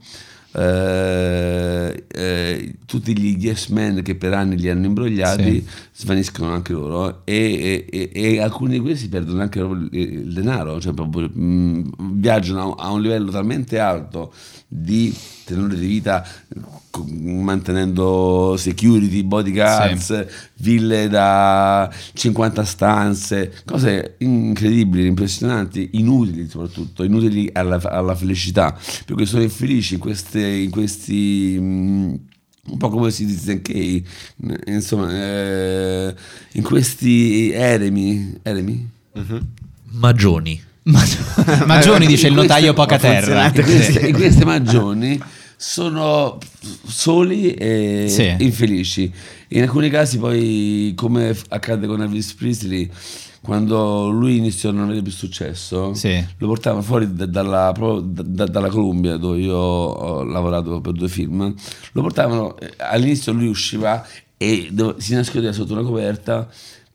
eh, 0.52 2.04
eh, 2.08 2.74
tutti 2.86 3.16
gli 3.16 3.36
yes 3.38 3.66
men 3.68 4.02
che 4.02 4.14
per 4.14 4.32
anni 4.32 4.56
li 4.56 4.68
hanno 4.70 4.86
imbrogliati 4.86 5.66
svaniscono 5.92 6.52
anche 6.52 6.72
loro 6.72 7.20
e, 7.24 7.86
e- 7.90 8.10
e- 8.12 8.40
alcuni 8.40 8.72
di 8.72 8.80
questi 8.80 9.08
perdono 9.08 9.42
anche 9.42 9.58
il, 9.60 10.32
denaro 10.32 10.80
cioè 10.80 10.94
proprio, 10.94 11.28
mh, 11.28 12.14
viaggiano 12.18 12.74
a 12.74 12.90
un 12.90 13.02
livello 13.02 13.30
talmente 13.30 13.78
alto 13.78 14.32
di 14.66 15.14
tenore 15.44 15.76
di 15.76 15.86
vita 15.86 16.26
mantenendo 17.06 18.54
security, 18.56 19.22
bodyguards, 19.22 20.26
ville 20.56 21.08
da 21.08 21.90
50 22.14 22.64
stanze, 22.64 23.52
cose 23.64 24.14
incredibili, 24.18 25.06
impressionanti, 25.06 25.90
inutili 25.92 26.48
soprattutto, 26.48 27.02
inutili 27.02 27.48
alla, 27.52 27.80
alla 27.82 28.14
felicità, 28.14 28.76
perché 29.04 29.26
sono 29.26 29.42
infelici 29.42 29.94
in, 29.94 30.00
queste, 30.00 30.46
in 30.46 30.70
questi... 30.70 31.58
mh, 31.58 32.18
un 32.70 32.76
po' 32.76 32.90
come 32.90 33.10
si 33.10 33.24
dice 33.24 33.62
Kay, 33.62 34.04
insomma, 34.66 35.10
eh, 35.10 36.14
in 36.52 36.62
questi 36.62 37.50
eremi, 37.50 38.38
eremi? 38.42 38.90
Magioni. 39.92 40.66
Ma, 40.84 41.02
Magioni 41.66 42.06
dice 42.06 42.28
il 42.28 42.34
notaio 42.34 42.72
poca 42.72 42.98
terra. 42.98 43.46
in 43.46 43.62
queste, 43.62 44.00
in 44.08 44.14
queste 44.14 44.44
magioni 44.44 45.20
sono 45.60 46.38
soli 46.86 47.52
e 47.54 48.04
Sì. 48.08 48.32
infelici. 48.38 49.12
In 49.48 49.62
alcuni 49.62 49.90
casi 49.90 50.16
poi, 50.18 50.92
come 50.94 51.36
accade 51.48 51.88
con 51.88 52.00
Elvis 52.00 52.32
Presley, 52.34 52.88
quando 53.42 54.08
lui 54.08 54.36
iniziò 54.36 54.68
a 54.68 54.72
non 54.72 54.84
avere 54.84 55.02
più 55.02 55.10
successo, 55.10 55.94
Sì. 55.94 56.24
lo 56.38 56.46
portavano 56.46 56.82
fuori 56.82 57.12
da- 57.12 57.26
dalla, 57.26 57.72
da- 57.72 58.22
da- 58.24 58.46
dalla 58.46 58.68
Columbia, 58.68 59.16
dove 59.16 59.40
io 59.40 59.56
ho 59.56 60.22
lavorato 60.22 60.80
per 60.80 60.92
due 60.92 61.08
film, 61.08 61.52
lo 61.92 62.02
portavano, 62.02 62.56
eh, 62.58 62.74
all'inizio 62.76 63.32
lui 63.32 63.48
usciva 63.48 64.06
e 64.36 64.70
si 64.98 65.14
nascondeva 65.14 65.52
sotto 65.52 65.72
una 65.72 65.82
coperta 65.82 66.48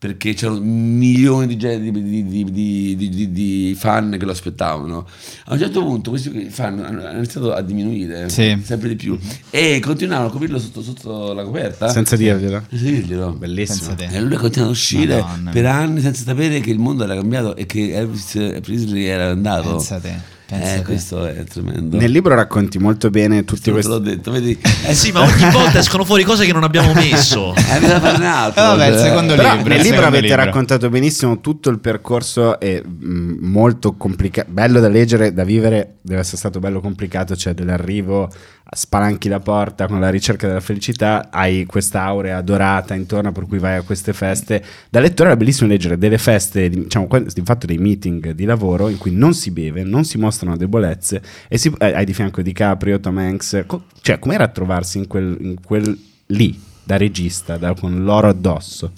perché 0.04 0.34
c'erano 0.34 0.60
milioni 0.60 1.48
di, 1.48 1.56
di, 1.56 1.92
di- 1.92 2.26
di- 2.28 2.44
di- 2.52 2.96
di- 2.98 3.10
di- 3.10 3.32
di 3.32 3.76
fan 3.80 4.18
che 4.20 4.26
lo 4.26 4.32
aspettavano. 4.34 5.08
A 5.46 5.54
un 5.54 5.60
certo 5.60 5.82
punto 5.82 6.10
questi 6.10 6.50
fan 6.50 6.78
hanno 6.84 7.10
iniziato 7.18 7.54
a 7.54 7.62
diminuire 7.62 8.28
Sì. 8.28 8.60
sempre 8.62 8.90
di 8.90 8.96
più 8.96 9.18
e 9.50 9.80
continuavano 9.82 10.28
a 10.28 10.32
coprirlo 10.34 10.60
sotto, 10.60 10.82
sotto 10.82 11.32
la 11.32 11.44
coperta. 11.46 11.88
Senza 11.88 12.18
dirglielo. 12.18 12.64
Senza 12.70 12.84
dirglielo. 12.84 13.32
Bellissimo. 13.32 13.96
E 13.98 14.20
lui 14.20 14.36
continua 14.36 14.68
ad 14.68 14.74
uscire 14.74 15.22
Madonna 15.22 15.52
per 15.52 15.66
anni 15.68 16.02
senza 16.02 16.24
sapere 16.26 16.60
che 16.60 16.70
il 16.72 16.80
mondo 16.80 17.06
era 17.06 17.16
cambiato 17.16 17.56
e 17.56 17.66
che 17.66 17.94
Elvis 17.94 18.58
Presley 18.62 19.04
era 19.06 19.30
andato. 19.30 19.70
Pensa 19.70 20.00
te, 20.02 20.14
eh, 20.62 20.82
questo 20.84 21.26
è 21.26 21.44
tremendo. 21.44 21.98
Nel 21.98 22.12
libro 22.12 22.36
racconti 22.36 22.78
molto 22.80 23.10
bene 23.10 23.44
tutti 23.44 23.64
Te 23.64 23.72
questi... 23.72 23.90
l'ho 23.92 24.00
detto, 24.00 24.32
vedi? 24.32 24.58
Eh 24.86 24.94
sì, 24.94 25.12
ma 25.12 25.22
ogni 25.22 25.50
volta 25.52 25.80
escono 25.80 26.04
fuori 26.04 26.24
cose 26.24 26.46
che 26.46 26.54
non 26.54 26.64
abbiamo 26.64 26.94
messo. 26.94 27.54
Eh, 27.74 27.78
un 27.78 28.24
altro. 28.24 28.62
Eh, 28.64 28.68
vabbè, 28.68 28.88
il 28.88 28.94
cioè. 28.98 29.08
secondo 29.08 29.36
Però 29.36 29.56
libro, 29.56 29.70
nel 29.70 29.82
libro 29.82 30.06
avete 30.06 30.28
libro. 30.28 30.44
raccontato 30.44 30.90
benissimo 30.90 31.40
tutto 31.42 31.70
il 31.70 31.80
percorso 31.80 32.60
e 32.60 32.84
mh, 32.86 33.38
molto 33.42 33.96
complicato, 33.96 34.50
bello 34.52 34.80
da 34.80 34.90
leggere, 34.90 35.34
da 35.34 35.44
vivere, 35.44 35.96
deve 36.02 36.20
essere 36.22 36.38
stato 36.38 36.60
bello 36.60 36.80
complicato, 36.82 37.36
cioè 37.36 37.54
dell'arrivo, 37.54 38.30
spalanchi 38.76 39.30
la 39.30 39.40
porta 39.40 39.88
con 39.88 40.00
la 40.00 40.10
ricerca 40.10 40.48
della 40.48 40.60
felicità, 40.60 41.30
hai 41.32 41.66
questa 41.66 42.04
aurea 42.04 42.42
dorata 42.42 42.94
intorno 42.94 43.32
per 43.32 43.46
cui 43.46 43.60
vai 43.60 43.78
a 43.78 43.82
queste 43.82 44.14
feste. 44.14 44.64
Da 44.90 45.00
lettore 45.00 45.30
era 45.30 45.38
bellissimo 45.38 45.70
leggere 45.70 45.98
delle 45.98 46.18
feste, 46.18 46.70
di- 46.70 46.84
diciamo, 46.84 47.08
di 47.08 47.42
fatto 47.44 47.66
dei 47.66 47.78
meeting 47.78 48.32
di 48.32 48.46
lavoro 48.46 48.90
in 48.90 48.98
cui 48.98 49.12
non 49.12 49.34
si 49.34 49.52
beve, 49.52 49.84
non 49.84 50.04
si 50.04 50.18
mostrano 50.18 50.58
debolezze 50.58 51.22
e 51.48 51.58
si- 51.58 51.74
eh, 51.78 51.94
hai 51.94 52.06
di 52.06 52.14
fianco 52.14 52.42
DiCaprio, 52.42 53.00
Tom 53.00 53.18
Hanks, 53.18 53.64
co- 53.66 53.84
cioè 54.02 54.20
com'era 54.20 54.48
trovarsi 54.48 54.98
in 54.98 55.08
quel, 55.08 55.38
in 55.40 55.56
quel 55.64 55.98
lì 56.28 56.60
da 56.84 56.98
regista, 56.98 57.58
da- 57.58 57.74
con 57.74 58.04
l'oro 58.04 58.28
addosso? 58.28 58.92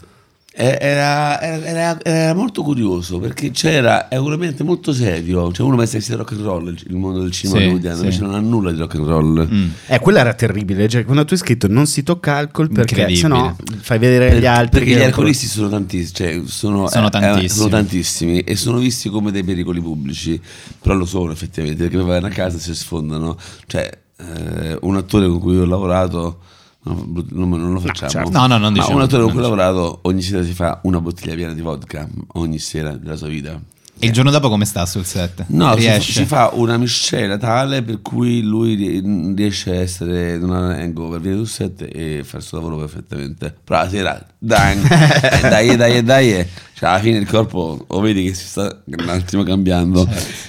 Eh, 0.58 0.78
Era, 0.80 1.41
era- 1.41 1.65
era- 1.65 2.00
era 2.02 2.34
molto 2.34 2.63
curioso 2.63 3.20
perché 3.20 3.52
c'era, 3.52 4.08
è 4.08 4.15
un 4.15 4.32
ambiente 4.32 4.63
molto 4.63 4.94
serio. 4.94 5.52
Cioè, 5.52 5.65
uno 5.65 5.76
pensa 5.76 5.98
che 5.98 6.04
sia 6.04 6.15
rock 6.15 6.32
and 6.32 6.41
roll 6.41 6.68
il 6.88 6.96
mondo 6.96 7.20
del 7.20 7.32
cinema 7.32 7.58
Sì, 7.60 7.63
hollywoodiano, 7.65 7.96
sì. 7.98 8.04
invece 8.04 8.22
non 8.22 8.36
ha 8.36 8.39
nulla 8.39 8.72
di 8.72 8.78
rock 8.80 8.96
and 8.96 9.06
roll. 9.06 9.48
Mm. 9.52 9.70
Eh, 9.88 10.00
quello 10.00 10.18
era 10.20 10.34
terribile. 10.34 10.88
Cioè, 10.88 11.04
quando 11.04 11.26
tu 11.26 11.34
hai 11.34 11.39
scritto 11.39 11.68
non 11.68 11.86
si 11.88 12.04
tocca 12.04 12.38
alcol 12.38 12.70
perché 12.72 13.13
sennò 13.15 13.54
fai 13.82 14.00
vedere 14.00 14.30
Per- 14.30 14.39
gli 14.39 14.46
altri. 14.46 14.80
perché 14.80 14.96
gli 14.98 15.04
alcolisti 15.04 15.48
sono 15.48 15.68
tantissimi, 15.68 16.13
cioè 16.13 16.41
sono, 16.46 16.88
Sono 16.88 17.04
eh, 17.04 17.08
eh, 17.08 17.10
tantissimi. 17.12 17.50
sono 17.50 17.70
tantissimi 17.70 18.39
e 18.39 18.56
sono 18.56 18.78
visti 18.78 19.10
come 19.10 19.32
dei 19.32 19.44
pericoli 19.44 19.82
pubblici, 19.82 20.39
però 20.82 20.96
lo 20.96 21.06
sono 21.06 21.34
effettivamente, 21.34 21.82
perché 21.84 21.98
poi 21.98 22.06
vanno 22.08 22.28
a 22.28 22.30
casa 22.30 22.56
e 22.56 22.60
si 22.62 22.74
sfondano. 22.74 23.38
Cioè, 23.68 23.89
eh, 24.20 24.78
un 24.84 24.96
attore 24.96 25.28
con 25.28 25.39
cui 25.39 25.58
ho 25.58 25.65
lavorato, 25.65 26.39
no, 26.86 27.45
non, 27.45 27.74
lo 27.74 27.80
facciamo. 27.80 28.12
certo. 28.12 28.30
No, 28.30 28.45
no, 28.45 28.58
non 28.58 28.71
Ma 28.71 28.80
diciamo, 28.80 28.98
un 28.98 29.02
attore 29.02 29.24
con 29.24 29.32
cui 29.32 29.39
ho 29.39 29.43
lavorato 29.43 30.00
ogni 30.04 30.21
sera 30.21 30.43
si 30.43 30.54
fa 30.54 30.80
una 30.84 31.02
bottiglia 31.02 31.34
piena 31.34 31.54
di 31.54 31.62
vodka, 31.62 32.08
ogni 32.34 32.60
sera 32.60 32.95
della 32.95 33.15
sua 33.15 33.28
vita. 33.28 33.60
E 33.98 34.08
il 34.08 34.12
giorno 34.12 34.30
dopo 34.30 34.50
come 34.50 34.66
sta 34.66 34.86
sul 34.86 35.06
set? 35.06 35.46
No, 35.48 35.74
riesce. 35.74 36.12
si 36.12 36.26
fa 36.26 36.52
una 36.54 36.78
miscela 36.78 37.38
tale 37.38 37.82
per 37.82 38.02
cui 38.02 38.42
lui 38.42 38.76
ri- 38.76 39.34
riesce 39.36 39.72
a 39.72 39.76
essere 39.76 40.38
non 40.38 40.52
ha 40.54 40.76
hangover, 40.76 41.22
viene 41.22 41.38
sul 41.38 41.48
set 41.48 41.88
e 41.92 42.22
fa 42.26 42.38
il 42.38 42.44
suo 42.44 42.58
lavoro 42.58 42.78
perfettamente. 42.78 43.56
Però 43.64 43.80
la 43.84 43.90
sera, 43.90 44.28
dai, 44.38 44.78
eh, 44.84 45.40
dai, 45.48 45.76
dai, 45.78 46.04
dai, 46.04 46.34
eh. 46.34 46.48
cioè 46.74 46.90
alla 46.90 47.00
fine 47.00 47.20
il 47.20 47.28
corpo 47.28 47.86
lo 47.88 48.00
vedi 48.02 48.26
che 48.26 48.34
si 48.34 48.46
sta 48.46 48.82
un 48.86 49.10
attimo 49.10 49.44
cambiando. 49.44 50.06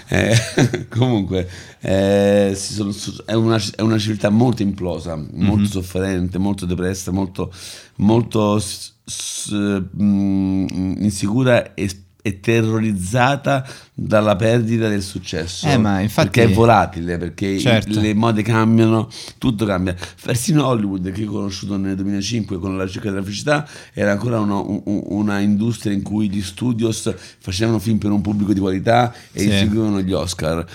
Eh, 0.08 0.36
comunque, 0.90 1.48
eh, 1.80 2.52
sono- 2.56 2.92
è, 3.26 3.34
una, 3.34 3.60
è 3.76 3.80
una 3.80 3.98
civiltà 3.98 4.28
molto 4.28 4.62
implosa, 4.62 5.16
molto 5.34 5.66
sofferente, 5.68 6.38
molto 6.38 6.66
depressa, 6.66 7.12
molto, 7.12 7.52
molto 7.98 8.58
s- 8.58 8.92
s- 9.04 9.82
mm, 10.02 10.66
insicura 11.02 11.74
e 11.74 11.88
e 12.26 12.40
terrorizzata 12.40 13.64
dalla 13.94 14.34
perdita 14.34 14.88
del 14.88 15.00
successo 15.02 15.68
Eh, 15.68 15.78
ma 15.78 16.00
infatti- 16.00 16.28
perché 16.30 16.50
è 16.50 16.54
volatile 16.54 17.18
perché 17.18 17.56
Certo. 17.58 18.00
le 18.00 18.14
mode 18.14 18.42
cambiano 18.42 19.08
tutto 19.38 19.64
cambia 19.64 19.94
persino 20.22 20.66
Hollywood 20.66 21.12
che 21.12 21.24
ho 21.24 21.30
conosciuto 21.30 21.76
nel 21.76 21.94
2005 21.94 22.58
con 22.58 22.76
la 22.76 22.84
ricerca 22.84 23.10
della 23.10 23.22
felicità 23.22 23.66
era 23.92 24.10
ancora 24.10 24.40
una, 24.40 24.56
un- 24.56 24.82
una 24.84 25.38
industria 25.38 25.92
in 25.92 26.02
cui 26.02 26.28
gli 26.28 26.42
studios 26.42 27.14
facevano 27.38 27.78
film 27.78 27.98
per 27.98 28.10
un 28.10 28.20
pubblico 28.20 28.52
di 28.52 28.58
qualità 28.60 29.14
e 29.32 29.40
Sì. 29.40 29.46
inseguivano 29.46 30.00
gli 30.00 30.12
Oscar 30.12 30.66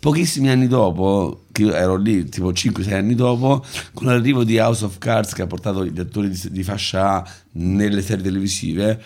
Pochissimi 0.00 0.48
anni 0.48 0.68
dopo, 0.68 1.46
che 1.50 1.62
io 1.62 1.72
ero 1.74 1.96
lì 1.96 2.28
tipo 2.28 2.52
5-6 2.52 2.92
anni 2.94 3.16
dopo, 3.16 3.64
con 3.92 4.06
l'arrivo 4.06 4.44
di 4.44 4.56
House 4.56 4.84
of 4.84 4.96
Cards 4.98 5.32
che 5.34 5.42
ha 5.42 5.48
portato 5.48 5.84
gli 5.84 5.98
attori 5.98 6.28
di, 6.30 6.40
di 6.52 6.62
fascia 6.62 7.14
A 7.16 7.28
nelle 7.54 8.00
serie 8.00 8.22
televisive, 8.22 9.02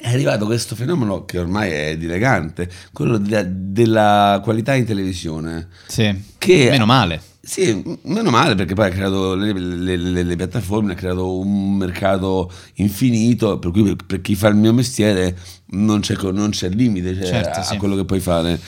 è 0.00 0.12
arrivato 0.12 0.46
questo 0.46 0.74
fenomeno 0.74 1.24
che 1.24 1.38
ormai 1.38 1.70
è 1.70 1.96
dilagante, 1.96 2.68
quello 2.92 3.18
de- 3.18 3.46
della 3.48 4.40
qualità 4.42 4.74
in 4.74 4.84
televisione. 4.84 5.68
Sì. 5.86 6.14
Che 6.38 6.68
Meno 6.70 6.86
male. 6.86 7.22
Sì, 7.42 7.82
meno 8.02 8.30
male 8.30 8.54
perché 8.54 8.74
poi 8.74 8.88
ha 8.88 8.90
creato 8.90 9.34
le, 9.34 9.52
le- 9.52 9.96
le- 9.96 10.22
le 10.22 10.36
piattaforme, 10.36 10.92
ha 10.92 10.94
creato 10.94 11.38
un 11.38 11.74
mercato 11.76 12.50
infinito, 12.74 13.58
per 13.58 13.70
cui 13.70 13.82
per, 13.82 13.96
per 14.06 14.20
chi 14.20 14.34
fa 14.34 14.48
il 14.48 14.56
mio 14.56 14.72
mestiere 14.74 15.36
non 15.68 16.00
c'è, 16.00 16.14
non 16.32 16.50
c'è 16.50 16.68
limite 16.68 17.14
cioè, 17.14 17.24
Certo, 17.24 17.60
a, 17.60 17.62
sì. 17.62 17.74
a 17.74 17.78
quello 17.78 17.96
che 17.96 18.04
puoi 18.04 18.20
fare. 18.20 18.60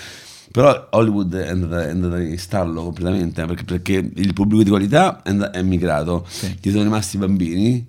Però 0.51 0.89
Hollywood 0.91 1.35
è 1.35 1.49
andata, 1.49 1.87
è 1.87 1.91
andata 1.91 2.21
in 2.21 2.39
stallo 2.39 2.83
completamente 2.83 3.43
eh, 3.43 3.47
perché, 3.47 3.65
perché 3.65 4.11
il 4.15 4.33
pubblico 4.33 4.63
di 4.63 4.71
qualità 4.71 5.23
è, 5.23 5.31
and- 5.31 5.51
è 5.51 5.63
migrato, 5.63 6.27
gli 6.61 6.71
sono 6.71 6.83
rimasti 6.83 7.17
i 7.17 7.19
bambini. 7.21 7.87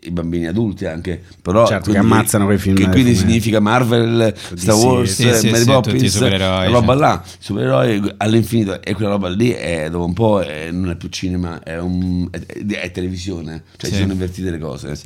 I 0.00 0.10
bambini 0.12 0.46
adulti 0.46 0.86
anche, 0.86 1.20
però 1.42 1.66
Certo, 1.66 1.90
che 1.90 1.98
quindi- 1.98 2.12
ammazzano 2.14 2.44
quei 2.44 2.58
film 2.58 2.76
Che 2.76 2.82
dei 2.84 2.92
quindi 2.92 3.10
fumetti. 3.14 3.28
significa 3.30 3.60
Marvel, 3.60 4.34
Star 4.54 4.74
Wars, 4.76 5.12
sì, 5.12 5.22
sì, 5.34 5.50
Mary 5.50 5.62
sì, 5.64 5.70
Poppins, 5.70 6.16
quella 6.18 6.64
roba 6.66 6.92
cioè. 6.92 7.00
là, 7.00 7.22
supereroi 7.38 8.14
all'infinito 8.18 8.80
e 8.82 8.94
quella 8.94 9.10
roba 9.10 9.28
lì 9.28 9.50
è, 9.50 9.88
dopo 9.90 10.04
un 10.04 10.12
po' 10.12 10.40
è- 10.40 10.70
non 10.70 10.90
è 10.90 10.96
più 10.96 11.08
cinema, 11.08 11.60
è, 11.62 11.78
un- 11.78 12.28
è- 12.30 12.38
è 12.76 12.90
televisione, 12.92 13.64
cioè 13.76 13.90
si 13.90 13.96
sono 13.96 14.12
invertite 14.12 14.50
le 14.50 14.58
cose. 14.58 14.96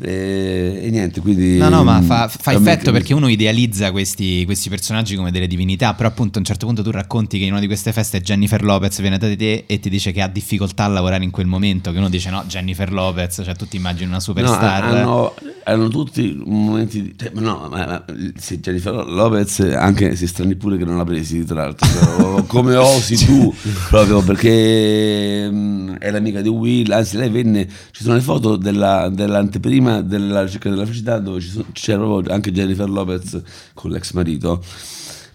E, 0.00 0.80
e 0.82 0.90
niente, 0.90 1.20
quindi... 1.20 1.56
No, 1.56 1.68
no, 1.68 1.84
ma 1.84 2.02
fa, 2.02 2.28
fa 2.28 2.50
a 2.50 2.58
me 2.58 2.70
effetto 2.72 2.90
perché 2.92 3.14
uno 3.14 3.28
idealizza 3.28 3.90
questi, 3.92 4.44
questi 4.44 4.68
personaggi 4.68 5.14
come 5.16 5.30
delle 5.30 5.46
divinità, 5.46 5.94
però 5.94 6.08
appunto 6.08 6.38
a 6.38 6.40
un 6.40 6.44
certo 6.44 6.66
punto 6.66 6.82
tu 6.82 6.90
racconti 6.90 7.38
che 7.38 7.44
in 7.44 7.52
una 7.52 7.60
di 7.60 7.66
queste 7.66 7.92
feste 7.92 8.20
Jennifer 8.20 8.62
Lopez 8.62 9.00
viene 9.00 9.18
da 9.18 9.34
te 9.34 9.64
e 9.66 9.80
ti 9.80 9.88
dice 9.88 10.12
che 10.12 10.20
ha 10.20 10.28
difficoltà 10.28 10.84
a 10.84 10.88
lavorare 10.88 11.24
in 11.24 11.30
quel 11.30 11.46
momento, 11.46 11.92
che 11.92 11.98
uno 11.98 12.08
dice 12.08 12.30
no, 12.30 12.44
Jennifer 12.46 12.92
Lopez, 12.92 13.42
cioè 13.44 13.54
tu 13.54 13.66
ti 13.68 13.76
immagini 13.76 14.06
una 14.06 14.12
No, 14.14 14.20
superstar. 14.20 14.84
hanno, 14.84 15.34
hanno 15.64 15.88
tutti 15.88 16.40
momenti 16.44 17.02
di... 17.02 17.14
Cioè, 17.16 17.30
no, 17.34 17.68
ma, 17.70 18.04
sì, 18.36 18.58
Jennifer 18.60 18.94
Lopez 19.06 19.60
anche 19.60 20.16
si 20.16 20.26
strani 20.26 20.54
pure 20.56 20.76
che 20.76 20.84
non 20.84 20.96
l'ha 20.96 21.04
presi, 21.04 21.44
tra 21.44 21.62
l'altro. 21.62 21.88
però, 21.88 22.42
come 22.48 22.74
osi 22.76 23.16
tu, 23.16 23.54
proprio 23.88 24.22
perché 24.22 25.48
mm, 25.50 25.94
è 25.96 26.10
l'amica 26.10 26.40
di 26.40 26.48
Will, 26.48 26.90
anzi 26.90 27.16
lei 27.16 27.28
venne... 27.30 27.66
Ci 27.90 28.02
sono 28.02 28.14
le 28.14 28.20
foto 28.20 28.56
della- 28.56 29.08
dell'anteprima 29.08 29.83
della 30.02 30.42
ricerca 30.44 30.70
della 30.70 30.84
felicità 30.84 31.18
dove 31.18 31.40
c'era 31.72 32.04
anche 32.28 32.52
Jennifer 32.52 32.88
Lopez 32.88 33.40
con 33.74 33.90
l'ex 33.90 34.12
marito. 34.12 34.62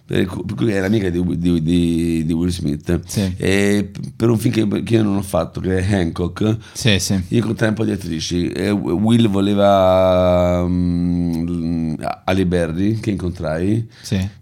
Per 0.10 0.26
cu- 0.26 0.44
per 0.44 0.56
cui 0.56 0.72
è 0.72 0.80
l'amica 0.80 1.08
di, 1.12 1.22
di- 1.38 1.62
di- 1.62 2.26
di 2.26 2.34
Will 2.34 2.50
Smith 2.50 3.00
Sì. 3.06 3.32
e 3.38 3.92
per 4.16 4.30
un 4.32 4.40
film 4.40 4.52
che, 4.68 4.82
che 4.82 4.96
io 4.96 5.04
non 5.04 5.16
ho 5.18 5.22
fatto 5.22 5.60
che 5.60 5.78
è 5.78 5.94
Hancock 5.94 6.58
Sì, 6.74 6.98
sì. 6.98 7.14
io 7.28 7.38
incontrai 7.38 7.70
un 7.70 7.76
po' 7.76 7.86
di 7.86 7.92
attrici. 7.92 8.48
Will 8.72 9.30
voleva 9.30 10.66
mm, 10.68 11.94
Ali 12.26 12.46
Berry, 12.46 13.00
che 13.00 13.12
incontrai, 13.12 13.88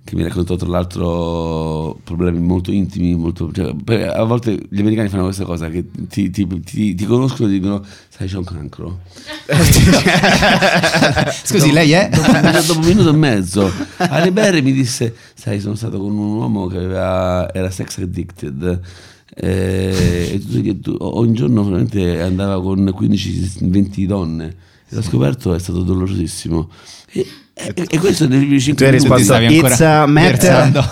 che 0.05 0.15
mi 0.15 0.23
raccontò 0.23 0.55
tra 0.55 0.69
l'altro 0.69 1.99
problemi 2.01 2.39
molto 2.39 2.71
intimi. 2.71 3.15
Molto, 3.15 3.51
cioè, 3.51 3.73
a 4.07 4.23
volte 4.23 4.57
gli 4.69 4.79
americani 4.79 5.09
fanno 5.09 5.23
questa 5.23 5.43
cosa: 5.43 5.69
che 5.69 5.83
ti, 6.07 6.29
ti- 6.29 6.47
ti- 6.63 6.95
ti 6.95 7.05
conoscono 7.05 7.49
e 7.49 7.51
dicono, 7.51 7.83
sai, 8.17 8.27
c'è 8.27 8.37
un 8.37 8.43
cancro. 8.43 8.99
Scusi, 11.43 11.71
lei 11.71 11.91
è? 11.91 12.09
Dopo, 12.11 12.29
un 12.31 12.39
minuto- 12.41 12.61
dopo 12.67 12.79
un 12.79 12.85
minuto 12.85 13.09
e 13.09 13.13
mezzo, 13.13 13.71
Ali 13.97 14.31
Berry 14.31 14.61
mi 14.61 14.73
disse: 14.73 15.15
Sai, 15.33 15.59
sono 15.59 15.75
stato 15.75 15.99
con 15.99 16.11
un 16.11 16.35
uomo 16.37 16.67
che 16.67 16.77
aveva- 16.77 17.53
era 17.53 17.69
sex 17.71 17.97
addicted. 17.99 18.79
eh, 19.39 20.31
e 20.33 20.39
tu- 20.43 20.79
tu- 20.79 20.97
ogni 20.99 21.33
giorno 21.33 21.63
veramente 21.63 22.21
andava 22.21 22.59
con 22.61 22.91
15-20 22.97 24.05
donne. 24.07 24.45
E 24.89 24.95
l'ho 24.95 25.01
scoperto, 25.03 25.53
è 25.53 25.59
stato 25.59 25.83
dolorosissimo. 25.83 26.69
E, 27.11 27.25
e- 27.53 27.73
e 27.87 27.99
questo 27.99 28.27
Tu 28.27 28.59
5 28.59 28.85
hai 28.87 28.91
minuti. 28.99 29.23
stavi 29.23 29.45
ancora 29.45 29.67
It's 29.73 29.81
a 29.81 30.05
matter 30.07 30.31
versando. 30.37 30.85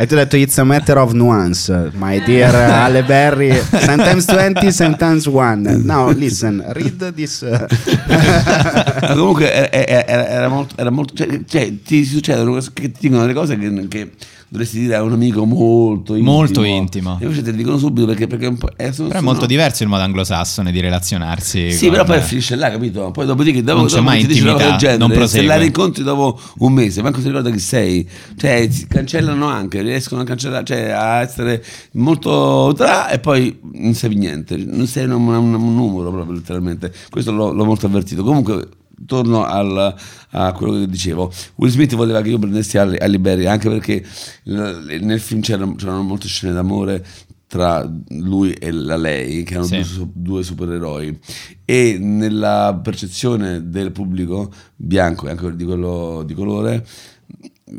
E 0.00 0.06
tu 0.06 0.14
hai 0.14 0.20
detto 0.20 0.36
It's 0.36 0.56
a 0.58 0.62
matter 0.64 0.96
of 0.98 1.12
nuance 1.12 1.90
My 1.94 2.22
dear 2.22 2.54
Ale 2.86 3.02
Berry. 3.02 3.52
Sometimes 3.52 4.26
20 4.26 4.70
Sometimes 4.70 5.26
1 5.26 5.82
Now 5.82 6.12
listen 6.12 6.62
Read 6.68 7.12
this 7.14 7.40
uh, 7.40 7.66
comunque 9.16 9.52
era, 9.52 10.06
era- 10.06 10.28
era 10.28 10.48
molto, 10.48 10.76
era 10.78 10.90
molto 10.90 11.14
cioè, 11.14 11.40
cioè, 11.44 11.72
ti 11.82 12.04
succedono 12.04 12.60
che 12.72 12.92
ti 12.92 12.98
dicono 13.00 13.22
delle 13.22 13.34
cose 13.34 13.58
che, 13.58 13.88
che 13.88 14.10
dovresti 14.48 14.78
dire 14.80 14.94
a 14.96 15.02
un 15.02 15.12
amico 15.12 15.44
molto 15.44 16.14
intimo. 16.14 16.32
Molto 16.36 16.62
intimo. 16.62 17.18
E 17.20 17.24
invece 17.24 17.42
te 17.42 17.50
le 17.50 17.56
dicono 17.56 17.78
subito 17.78 18.06
perché, 18.06 18.26
perché 18.26 18.46
è 18.46 18.52
po', 18.52 18.70
eh, 18.76 18.90
Però 18.90 19.08
è 19.10 19.20
molto 19.20 19.46
diverso 19.46 19.82
il 19.82 19.88
modo 19.88 20.02
anglosassone 20.02 20.72
di 20.72 20.80
relazionarsi. 20.80 21.70
Sì, 21.72 21.84
con- 21.86 21.90
però 21.92 22.04
poi 22.04 22.20
finisce 22.22 22.56
là, 22.56 22.70
capito? 22.70 23.10
Poi 23.10 23.26
dopodiché, 23.26 23.62
dopo, 23.62 23.78
Non 23.78 23.86
c'è 23.86 23.94
dopo 23.96 24.04
mai 24.06 24.20
intimità, 24.22 24.76
genere, 24.76 24.98
non 24.98 25.08
se 25.10 25.14
prosegue. 25.16 25.46
la 25.46 25.56
rincontri 25.56 26.02
dopo 26.02 26.40
un 26.58 26.72
mese, 26.72 27.02
manco 27.02 27.20
si 27.20 27.26
ricorda 27.26 27.50
chi 27.50 27.58
sei. 27.58 28.08
Cioè, 28.36 28.68
si 28.70 28.86
cancellano 28.86 29.46
anche, 29.46 29.82
riescono 29.82 30.22
a 30.22 30.24
cancellare, 30.24 30.64
cioè 30.64 30.88
a 30.90 31.20
essere 31.20 31.62
molto 31.92 32.72
tra 32.76 33.08
e 33.10 33.18
poi 33.18 33.58
non 33.74 33.94
sai 33.94 34.14
niente. 34.14 34.56
Non 34.56 34.86
sei 34.86 35.04
un, 35.04 35.12
un- 35.12 35.54
un 35.54 35.74
numero 35.74 36.10
proprio 36.10 36.34
letteralmente. 36.34 36.92
Questo 37.10 37.32
l'ho, 37.32 37.52
l'ho 37.52 37.64
molto 37.64 37.86
avvertito. 37.86 38.22
Comunque. 38.24 38.68
Torno 39.06 39.44
al- 39.44 39.94
a 40.30 40.52
quello 40.52 40.72
che 40.80 40.86
dicevo. 40.88 41.32
Will 41.56 41.70
Smith 41.70 41.94
voleva 41.94 42.20
che 42.22 42.30
io 42.30 42.38
prendessi 42.38 42.78
Ali 42.78 43.18
Berry 43.18 43.46
anche 43.46 43.68
perché 43.68 44.04
nel 44.44 45.20
film 45.20 45.40
c'erano, 45.40 45.74
c'erano 45.74 46.02
molte 46.02 46.26
scene 46.28 46.52
d'amore 46.52 47.04
tra 47.46 47.88
lui 48.08 48.52
e 48.52 48.70
la 48.72 48.96
lei, 48.96 49.42
che 49.42 49.54
erano 49.54 49.66
Sì. 49.68 49.80
due, 49.96 50.08
due 50.12 50.42
supereroi. 50.42 51.18
E 51.64 51.96
nella 51.98 52.78
percezione 52.82 53.70
del 53.70 53.90
pubblico 53.92 54.50
bianco 54.76 55.26
e 55.26 55.30
anche 55.30 55.56
di 55.56 55.64
quello 55.64 56.22
di 56.26 56.34
colore, 56.34 56.84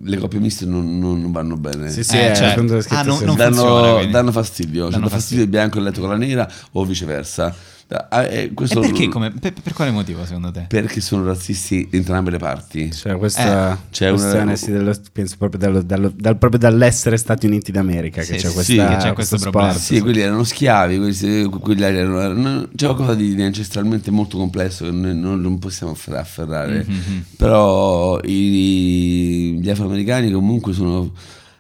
le 0.04 0.18
coppie 0.18 0.40
miste 0.40 0.66
non, 0.66 0.98
non 1.00 1.32
vanno 1.32 1.56
bene. 1.58 1.90
Sì 1.90 2.04
sì 2.04 2.16
Eh, 2.18 2.32
è 2.32 2.36
certo. 2.36 2.54
quando 2.56 2.78
è 2.78 2.82
scritto 2.82 2.96
Ah, 3.00 3.04
non- 3.04 3.24
non 3.24 3.36
funziona, 3.36 3.50
danno, 3.82 3.94
quindi. 3.96 4.12
danno 4.12 4.32
fastidio, 4.32 4.84
cioè 4.86 4.92
Danno 4.94 5.10
fastidio 5.10 5.44
il 5.44 5.50
bianco 5.50 5.78
il 5.78 5.84
letto 5.84 6.00
con 6.00 6.10
la 6.10 6.18
nera 6.18 6.52
o 6.72 6.86
viceversa. 6.86 7.56
Ah, 7.92 8.24
eh, 8.26 8.44
E 8.44 8.54
questo- 8.54 8.82
perché? 8.82 9.08
Come, 9.10 9.32
per, 9.32 9.52
per 9.64 9.74
quale 9.74 9.90
motivo 9.90 10.24
secondo 10.24 10.52
te? 10.52 10.66
Perché 10.68 11.02
sono 11.02 11.24
razzisti 11.26 11.88
entrambe 11.92 12.30
le 12.30 12.38
parti. 12.38 12.92
Cioè, 12.92 13.16
questa 13.18 13.74
Eh, 13.74 13.78
c'è 13.90 14.10
una- 14.12 14.20
questione 14.20 14.56
sì, 14.58 14.72
dello- 14.72 14.96
penso 15.12 15.36
proprio, 15.40 15.60
dallo- 15.60 15.82
dallo- 15.82 16.14
dal- 16.16 16.38
proprio 16.38 16.60
dall'essere 16.60 17.18
Stati 17.18 17.48
Uniti 17.48 17.72
d'America 17.72 18.22
Sì, 18.22 18.34
che 18.34 18.38
c'è 18.38 18.52
questa, 18.52 18.62
sì, 18.62 18.76
che 18.78 18.96
c'è 18.98 19.14
questo 19.14 19.38
problema. 19.38 19.70
sport. 19.72 19.84
Sì, 19.86 20.00
quelli 20.02 20.20
erano 20.20 20.44
schiavi, 20.44 20.98
quelli, 21.00 21.44
quelli 21.46 21.82
erano, 21.82 22.68
c'è 22.76 22.86
qualcosa 22.86 23.16
di, 23.16 23.34
di 23.34 23.42
ancestralmente 23.42 24.12
molto 24.12 24.38
complesso 24.38 24.86
che 24.86 24.92
noi 24.92 25.16
non, 25.16 25.42
non 25.42 25.58
possiamo 25.58 25.94
affer- 25.94 26.16
afferrare. 26.18 26.86
Mhm. 26.88 27.24
Però 27.38 28.20
i- 28.24 29.58
gli 29.60 29.70
afroamericani 29.70 30.32
comunque 30.32 30.74
sono... 30.74 31.12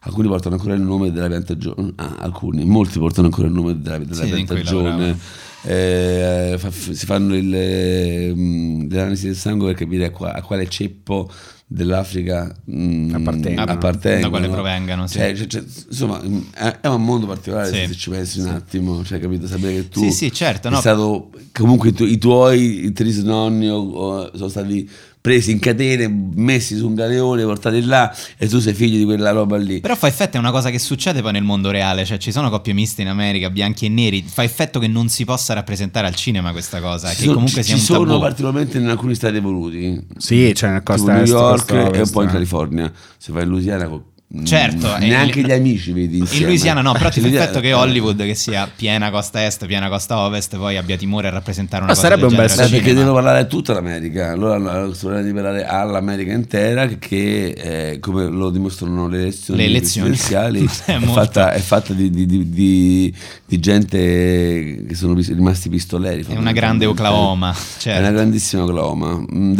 Alcuni 0.04 0.30
portano 0.30 0.56
ancora 0.56 0.76
il 0.76 0.82
nome 0.82 1.12
della 1.12 1.28
piantagione, 1.28 1.91
ah, 1.97 2.16
alcuni, 2.20 2.64
molti 2.64 2.99
portano 2.99 3.28
ancora 3.28 3.47
il 3.47 3.54
nome 3.54 3.82
della, 3.82 3.97
della 3.97 4.14
Sì, 4.14 4.30
in 4.30 4.30
cui 4.30 4.43
piantagione. 4.45 5.18
Eh, 5.62 6.55
fa- 6.57 6.72
si 6.72 7.05
fanno 7.05 7.36
il, 7.36 7.53
eh, 7.53 8.32
mh, 8.34 8.91
l'analisi 8.93 9.26
del 9.28 9.36
sangue 9.36 9.68
per 9.68 9.76
capire 9.76 10.05
a, 10.05 10.10
qua- 10.12 10.34
a 10.34 10.41
quale 10.41 10.68
ceppo 10.70 11.30
dell'Africa 11.68 12.51
mh, 12.66 13.12
Appartengono. 13.14 13.72
appartengono. 13.72 14.22
Da 14.22 14.30
quale 14.30 14.47
provengano, 14.47 15.07
sì. 15.07 15.18
Cioè, 15.20 15.36
cioè, 15.36 15.47
cioè, 15.47 15.64
insomma, 15.89 16.22
è, 16.53 16.78
è 16.82 16.88
un 16.88 17.03
mondo 17.03 17.28
particolare 17.28 17.68
Sì. 17.72 17.88
se 17.88 17.93
ci 17.95 18.10
pensi 18.10 18.39
un 18.39 18.47
attimo, 18.47 19.03
cioè, 19.03 19.20
capito? 19.20 19.45
Sapere 19.47 19.74
che 19.74 19.89
tu 19.89 19.99
Sì, 20.01 20.12
sì, 20.12 20.32
certo, 20.32 20.70
no. 20.70 20.78
è 20.78 20.80
stato 20.80 21.30
comunque 21.51 21.89
i, 21.89 21.93
tu- 21.93 22.05
i 22.05 22.18
tuoi 22.18 22.86
i 22.86 22.91
trisnonni 22.93 23.70
o- 23.70 23.78
o 23.91 24.32
sono 24.36 24.49
stati 24.49 24.89
presi 25.22 25.51
in 25.51 25.59
catene, 25.59 26.07
messi 26.36 26.78
su 26.78 26.88
un 26.88 26.95
galeone, 26.95 27.43
portati 27.43 27.84
là 27.84 28.13
e 28.38 28.47
tu 28.47 28.59
sei 28.59 28.74
figlio 28.74 28.97
di 28.97 29.03
quella 29.03 29.32
roba 29.32 29.57
lì. 29.57 29.80
Però 29.82 29.95
fa 29.95 30.07
effetto, 30.07 30.38
è 30.38 30.39
una 30.39 30.51
cosa 30.51 30.70
che 30.70 30.80
succede 30.80 31.22
poi 31.22 31.34
nel 31.34 31.43
mondo 31.43 31.72
reale, 31.72 32.05
cioè 32.05 32.17
ci 32.17 32.32
sono 32.32 32.49
coppie 32.49 32.74
miste 32.74 33.01
in 33.01 33.09
America, 33.09 33.49
bianchi 33.49 33.86
e 33.86 33.89
neri, 33.89 34.24
fa 34.26 34.43
effetto 34.43 34.80
che 34.80 34.88
non 34.88 35.09
si 35.09 35.26
possa 35.26 35.53
rappresentare 35.53 36.07
al 36.07 36.15
cinema 36.15 36.51
questa 36.51 36.80
cosa, 36.80 37.09
Ci 37.09 37.15
che 37.15 37.22
sono, 37.24 37.34
comunque 37.34 37.61
ci- 37.63 37.67
sia 37.70 37.76
ci 37.76 37.82
un 37.82 37.86
sono 37.97 38.05
tabù. 38.11 38.20
particolarmente 38.22 38.78
in 38.78 38.88
alcuni 38.88 39.15
stati 39.15 39.36
evoluti, 39.36 39.99
Sì, 40.17 40.53
cioè 40.55 40.70
nel 40.72 40.80
tipo 40.80 40.93
costa 40.93 41.13
New 41.13 41.26
York 41.26 41.57
costa 41.57 41.91
e 41.91 42.01
un 42.01 42.09
po' 42.09 42.22
in. 42.24 42.30
California. 42.30 42.91
Se 43.17 43.32
vai 43.34 43.43
in 43.43 43.49
Louisiana, 43.49 43.89
mm, 44.36 44.44
Certo, 44.46 44.96
e 44.98 45.08
neanche 45.08 45.40
in- 45.40 45.46
gli 45.48 45.52
amici 45.52 45.92
vedi 45.92 46.16
In 46.18 46.22
insieme. 46.22 46.46
Louisiana 46.48 46.82
no, 46.82 46.92
però 46.94 47.10
ti 47.10 47.20
effetto 47.26 47.60
che 47.60 47.74
Hollywood, 47.74 48.18
che 48.24 48.36
sia 48.36 48.70
piena 48.74 49.10
costa 49.12 49.44
est, 49.46 49.66
piena 49.66 49.90
costa 49.90 50.18
ovest, 50.20 50.56
poi 50.58 50.78
abbia 50.78 50.98
timore 50.98 51.28
a 51.28 51.32
rappresentare 51.32 51.84
una 51.84 51.94
Ma 51.94 51.98
cosa 51.98 52.08
sarebbe 52.10 52.28
del 52.28 52.38
un 52.40 52.46
bel 52.46 52.52
al 52.60 52.70
Beh, 52.70 52.76
perché 52.76 52.94
devono 52.94 53.14
parlare 53.14 53.40
a 53.40 53.46
tutta 53.46 53.74
l'America, 53.74 54.32
allora 54.32 54.58
di 55.22 55.34
parlare 55.34 55.66
all'America 55.66 56.32
intera 56.34 56.88
che 56.88 57.48
eh, 57.92 58.00
come 58.00 58.28
lo 58.28 58.50
dimostrano 58.50 59.08
le 59.08 59.18
elezioni, 59.22 59.60
Le 59.62 59.66
elezioni. 59.68 60.10
presidenziali 60.10 60.64
È 60.86 60.96
è, 60.98 61.00
fatta, 61.00 61.52
è 61.54 61.60
fatta 61.60 61.94
di, 61.94 62.10
di- 62.10 62.26
di- 62.26 62.50
di- 62.50 63.14
di 63.46 63.60
gente 63.60 64.84
che 64.88 64.96
sono 64.96 65.14
rimasti 65.16 65.70
pistoleri. 65.70 66.24
È 66.28 66.36
una 66.36 66.52
grande. 66.52 66.86
Oklahoma, 66.86 67.52
È 67.52 67.56
certo. 67.80 68.00
una 68.02 68.12
grandissima 68.12 68.64
Oklahoma, 68.64 69.18
Mm, 69.34 69.54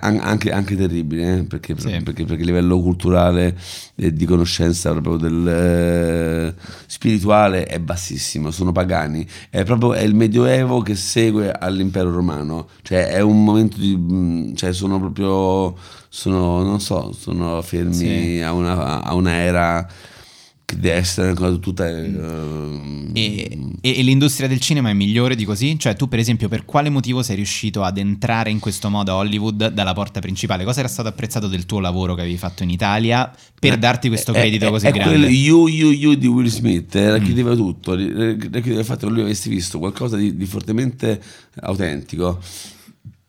anche, 0.00 0.50
anche 0.50 0.76
terribile, 0.76 1.38
eh, 1.38 1.42
perché, 1.44 1.74
Sì. 1.78 2.00
perché, 2.02 2.24
perché 2.24 2.42
a 2.42 2.46
livello 2.46 2.80
culturale 2.80 3.54
di 4.12 4.24
conoscenza 4.24 4.90
proprio 4.92 5.16
del 5.16 5.48
eh, 5.48 6.54
spirituale 6.86 7.64
è 7.64 7.78
bassissimo, 7.78 8.50
sono 8.50 8.72
pagani, 8.72 9.26
è 9.50 9.64
proprio 9.64 9.94
è 9.94 10.02
il 10.02 10.14
medioevo 10.14 10.80
che 10.80 10.94
segue 10.94 11.52
all'impero 11.52 12.10
romano, 12.12 12.68
cioè 12.82 13.08
è 13.08 13.20
un 13.20 13.42
momento 13.44 13.78
di, 13.78 14.52
cioè 14.56 14.72
sono 14.72 14.98
proprio, 14.98 15.76
sono, 16.08 16.62
non 16.62 16.80
so, 16.80 17.12
sono 17.12 17.60
fermi 17.62 17.94
Sì. 17.94 18.40
a, 18.44 18.52
una, 18.52 19.02
a 19.02 19.14
una 19.14 19.32
era 19.34 19.88
cosa 21.34 21.56
tutta... 21.56 21.88
eh, 21.88 23.10
E, 23.14 23.58
e- 23.80 23.98
e 23.98 24.02
l'industria 24.02 24.46
del 24.46 24.60
cinema 24.60 24.90
è 24.90 24.92
migliore 24.92 25.34
di 25.34 25.44
così? 25.44 25.78
Cioè, 25.78 25.96
tu, 25.96 26.08
per 26.08 26.18
esempio, 26.18 26.48
per 26.48 26.64
quale 26.66 26.90
motivo 26.90 27.22
sei 27.22 27.36
riuscito 27.36 27.82
ad 27.82 27.96
entrare 27.98 28.50
in 28.50 28.58
questo 28.58 28.90
modo 28.90 29.12
a 29.12 29.16
Hollywood 29.16 29.68
dalla 29.68 29.94
porta 29.94 30.20
principale? 30.20 30.64
Cosa 30.64 30.80
era 30.80 30.88
stato 30.88 31.08
apprezzato 31.08 31.48
del 31.48 31.64
tuo 31.66 31.80
lavoro 31.80 32.14
che 32.14 32.20
avevi 32.20 32.36
fatto 32.36 32.62
in 32.62 32.70
Italia 32.70 33.32
per 33.58 33.78
darti 33.78 34.08
questo 34.08 34.32
È- 34.32 34.38
credito 34.40 34.66
è- 34.66 34.70
così 34.70 34.86
è 34.86 34.92
grande? 34.92 35.10
quello 35.18 35.28
you, 35.28 35.66
you, 35.68 35.90
you 35.90 36.14
di 36.14 36.26
Will 36.26 36.46
Smith 36.48 36.94
eh, 36.94 37.06
Mm. 37.08 37.12
racchiudeva 37.12 37.54
tutto, 37.54 37.94
ri- 37.94 38.12
racchiudeva 38.12 38.80
il 38.80 38.84
fatto 38.84 39.06
che 39.06 39.12
lui 39.12 39.22
avesse 39.22 39.48
visto 39.48 39.78
qualcosa 39.78 40.16
di, 40.16 40.36
di 40.36 40.44
fortemente 40.46 41.20
autentico 41.60 42.38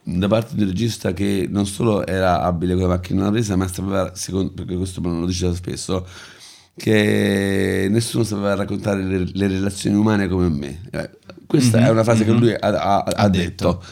da 0.03 0.27
parte 0.27 0.55
di 0.55 0.63
un 0.63 0.69
regista 0.69 1.13
che 1.13 1.47
non 1.49 1.65
solo 1.67 2.05
era 2.05 2.41
abile 2.41 2.73
con 2.73 2.83
la 2.83 2.87
macchina 2.89 3.29
presa, 3.29 3.55
ma 3.55 3.67
sapeva, 3.67 4.11
secondo, 4.15 4.51
perché 4.53 4.75
questo 4.75 5.01
me 5.01 5.09
lo 5.19 5.25
diceva 5.27 5.53
spesso, 5.53 6.05
che 6.79 7.87
nessuno 7.91 8.23
sapeva 8.23 8.55
raccontare 8.55 9.03
le, 9.03 9.25
le 9.31 9.47
relazioni 9.47 9.97
umane 9.97 10.27
come 10.29 10.47
me. 10.49 10.79
Eh, 10.91 11.09
Questa 11.45 11.79
Mhm, 11.79 11.85
è 11.85 11.89
una 11.89 12.03
frase 12.03 12.23
che 12.25 12.31
mhm. 12.31 12.39
lui 12.39 12.51
ha, 12.53 12.57
ha- 12.59 12.97
ha 12.99 13.03
Ha 13.23 13.27
detto, 13.29 13.83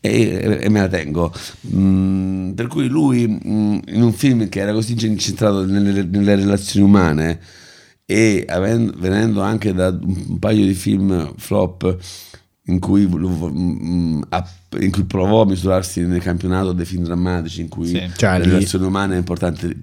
E, 0.00 0.58
e 0.62 0.68
me 0.68 0.80
la 0.80 0.88
tengo. 0.88 1.32
Mm, 1.74 2.50
per 2.52 2.66
cui 2.66 2.88
lui, 2.88 3.26
mm, 3.26 3.78
in 3.86 4.02
un 4.02 4.12
film 4.12 4.48
che 4.48 4.60
era 4.60 4.72
così 4.72 4.94
incentrato 5.06 5.64
nelle, 5.64 6.02
nelle 6.04 6.34
relazioni 6.34 6.84
umane 6.84 7.38
e 8.04 8.44
avendo- 8.48 8.92
venendo 8.98 9.40
anche 9.40 9.72
da 9.72 9.88
un 9.88 10.38
paio 10.38 10.66
di 10.66 10.74
film 10.74 11.32
flop 11.38 11.96
in 12.66 12.78
cui, 12.80 13.06
mm, 13.06 14.22
ha- 14.30 14.48
in 14.80 14.90
cui 14.90 15.04
provò 15.04 15.42
a 15.42 15.46
misurarsi 15.46 16.00
nel 16.02 16.20
campionato 16.20 16.72
dei 16.72 16.84
film 16.84 17.04
drammatici 17.04 17.60
in 17.62 17.68
cui 17.68 17.86
Sì. 17.86 18.02
Cioè, 18.16 18.38
la 18.38 18.44
relazione 18.44 18.86
umana 18.86 19.14
è 19.14 19.18
importante 19.18 19.74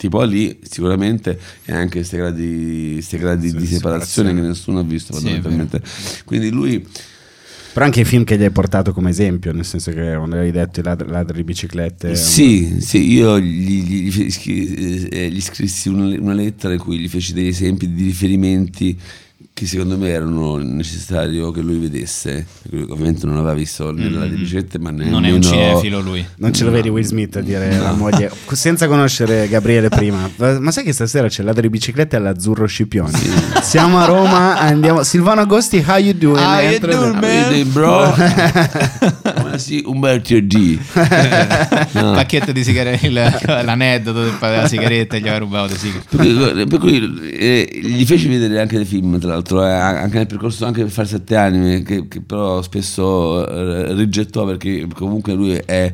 tipo 0.00 0.22
lì 0.22 0.58
sicuramente 0.62 1.38
e 1.66 1.72
anche 1.74 1.98
questi 1.98 2.16
gradi, 2.16 3.02
sti 3.02 3.18
gradi 3.18 3.50
Sì, 3.50 3.56
di 3.56 3.66
separazione 3.66 4.30
separazione. 4.30 4.34
che 4.34 4.40
nessuno 4.40 4.78
ha 4.78 4.82
visto 4.82 5.12
Sì, 5.12 5.18
è 5.18 5.20
fondamentalmente 5.20 5.82
quindi 6.24 6.48
lui 6.50 6.86
Però 7.74 7.84
anche 7.84 8.00
i 8.00 8.04
film 8.06 8.24
che 8.24 8.38
gli 8.38 8.42
hai 8.42 8.50
portato 8.50 8.92
come 8.92 9.10
esempio, 9.10 9.52
nel 9.52 9.64
senso 9.66 9.92
che 9.92 10.14
quando 10.16 10.36
hai 10.36 10.50
detto 10.50 10.80
i 10.80 10.82
ladri, 10.82 11.06
ladri 11.08 11.36
di 11.36 11.44
biciclette. 11.44 12.16
Sì, 12.16 12.78
sì, 12.80 13.12
io 13.12 13.38
gli, 13.38 13.82
gli- 13.84 14.10
gli 14.10 15.08
eh, 15.10 15.30
gli 15.30 15.40
scrissi 15.40 15.88
una, 15.88 16.06
una 16.18 16.32
lettera 16.32 16.72
in 16.72 16.80
cui 16.80 16.98
gli 16.98 17.08
feci 17.08 17.32
degli 17.32 17.46
esempi 17.46 17.92
di 17.92 18.02
riferimenti 18.04 18.98
che 19.60 19.66
secondo 19.66 19.98
me 19.98 20.08
erano 20.08 20.56
necessario 20.56 21.50
che 21.50 21.60
lui 21.60 21.76
vedesse. 21.76 22.46
Perché 22.62 22.78
lui 22.78 22.86
ovviamente 22.90 23.26
non 23.26 23.36
aveva 23.36 23.52
visto 23.52 23.92
né 23.92 24.08
la 24.08 24.24
di 24.24 24.36
biciclette, 24.36 24.78
ma 24.78 24.88
nemmeno... 24.90 25.10
Non 25.20 25.26
è 25.26 25.32
un 25.32 25.42
cinefilo 25.42 26.00
lui. 26.00 26.24
Non 26.36 26.54
ce 26.54 26.64
lo 26.64 26.70
vedi 26.70 26.88
Will 26.88 27.04
Smith 27.04 27.36
a 27.36 27.42
dire 27.42 27.76
alla 27.76 27.92
moglie, 27.92 28.30
senza 28.52 28.86
conoscere 28.88 29.48
Gabriele 29.48 29.90
prima, 29.90 30.30
ma 30.38 30.70
sai 30.70 30.82
che 30.84 30.94
stasera 30.94 31.28
c'è 31.28 31.42
ladro 31.42 31.60
di 31.60 31.68
biciclette 31.68 32.16
all'Azzurro 32.16 32.64
Scipioni? 32.64 33.12
Siamo 33.60 33.98
a 33.98 34.06
Roma, 34.06 34.58
andiamo. 34.58 35.02
Silvano 35.02 35.42
Agosti, 35.42 35.84
how 35.86 35.98
you 35.98 36.14
doing? 36.16 36.38
How 36.38 36.60
you 36.60 36.78
doing, 36.78 37.14
How 37.14 37.20
man? 37.20 37.34
you 37.34 37.48
doing, 37.50 37.66
bro? 37.66 38.14
Wanna 39.42 39.58
see 39.58 39.82
Umberto 39.84 40.40
D. 40.40 40.78
No. 41.92 42.12
Pacchetto 42.12 42.52
di 42.52 42.62
sigarette, 42.62 43.10
l'aneddoto 43.10 44.22
del- 44.22 44.36
della 44.40 44.68
sigaretta 44.68 45.16
gli 45.16 45.22
aveva 45.22 45.38
rubato 45.38 45.72
le 45.72 45.78
sigarette. 45.78 46.16
Per 46.16 46.54
cui, 46.54 46.66
per 46.66 46.78
cui, 46.78 47.30
eh, 47.32 47.80
gli 47.82 48.04
feci 48.04 48.28
vedere 48.28 48.60
anche 48.60 48.76
dei 48.76 48.84
film, 48.84 49.18
tra 49.18 49.30
l'altro, 49.30 49.49
eh, 49.58 49.70
anche 49.70 50.18
nel 50.18 50.26
percorso 50.26 50.64
anche 50.66 50.82
per 50.82 50.90
fare 50.90 51.08
sette 51.08 51.36
anni, 51.36 51.82
che, 51.82 52.06
che 52.08 52.20
però 52.20 52.62
spesso 52.62 53.46
eh, 53.48 53.94
rigettò 53.94 54.44
perché 54.46 54.86
comunque 54.94 55.32
lui 55.34 55.52
è, 55.52 55.92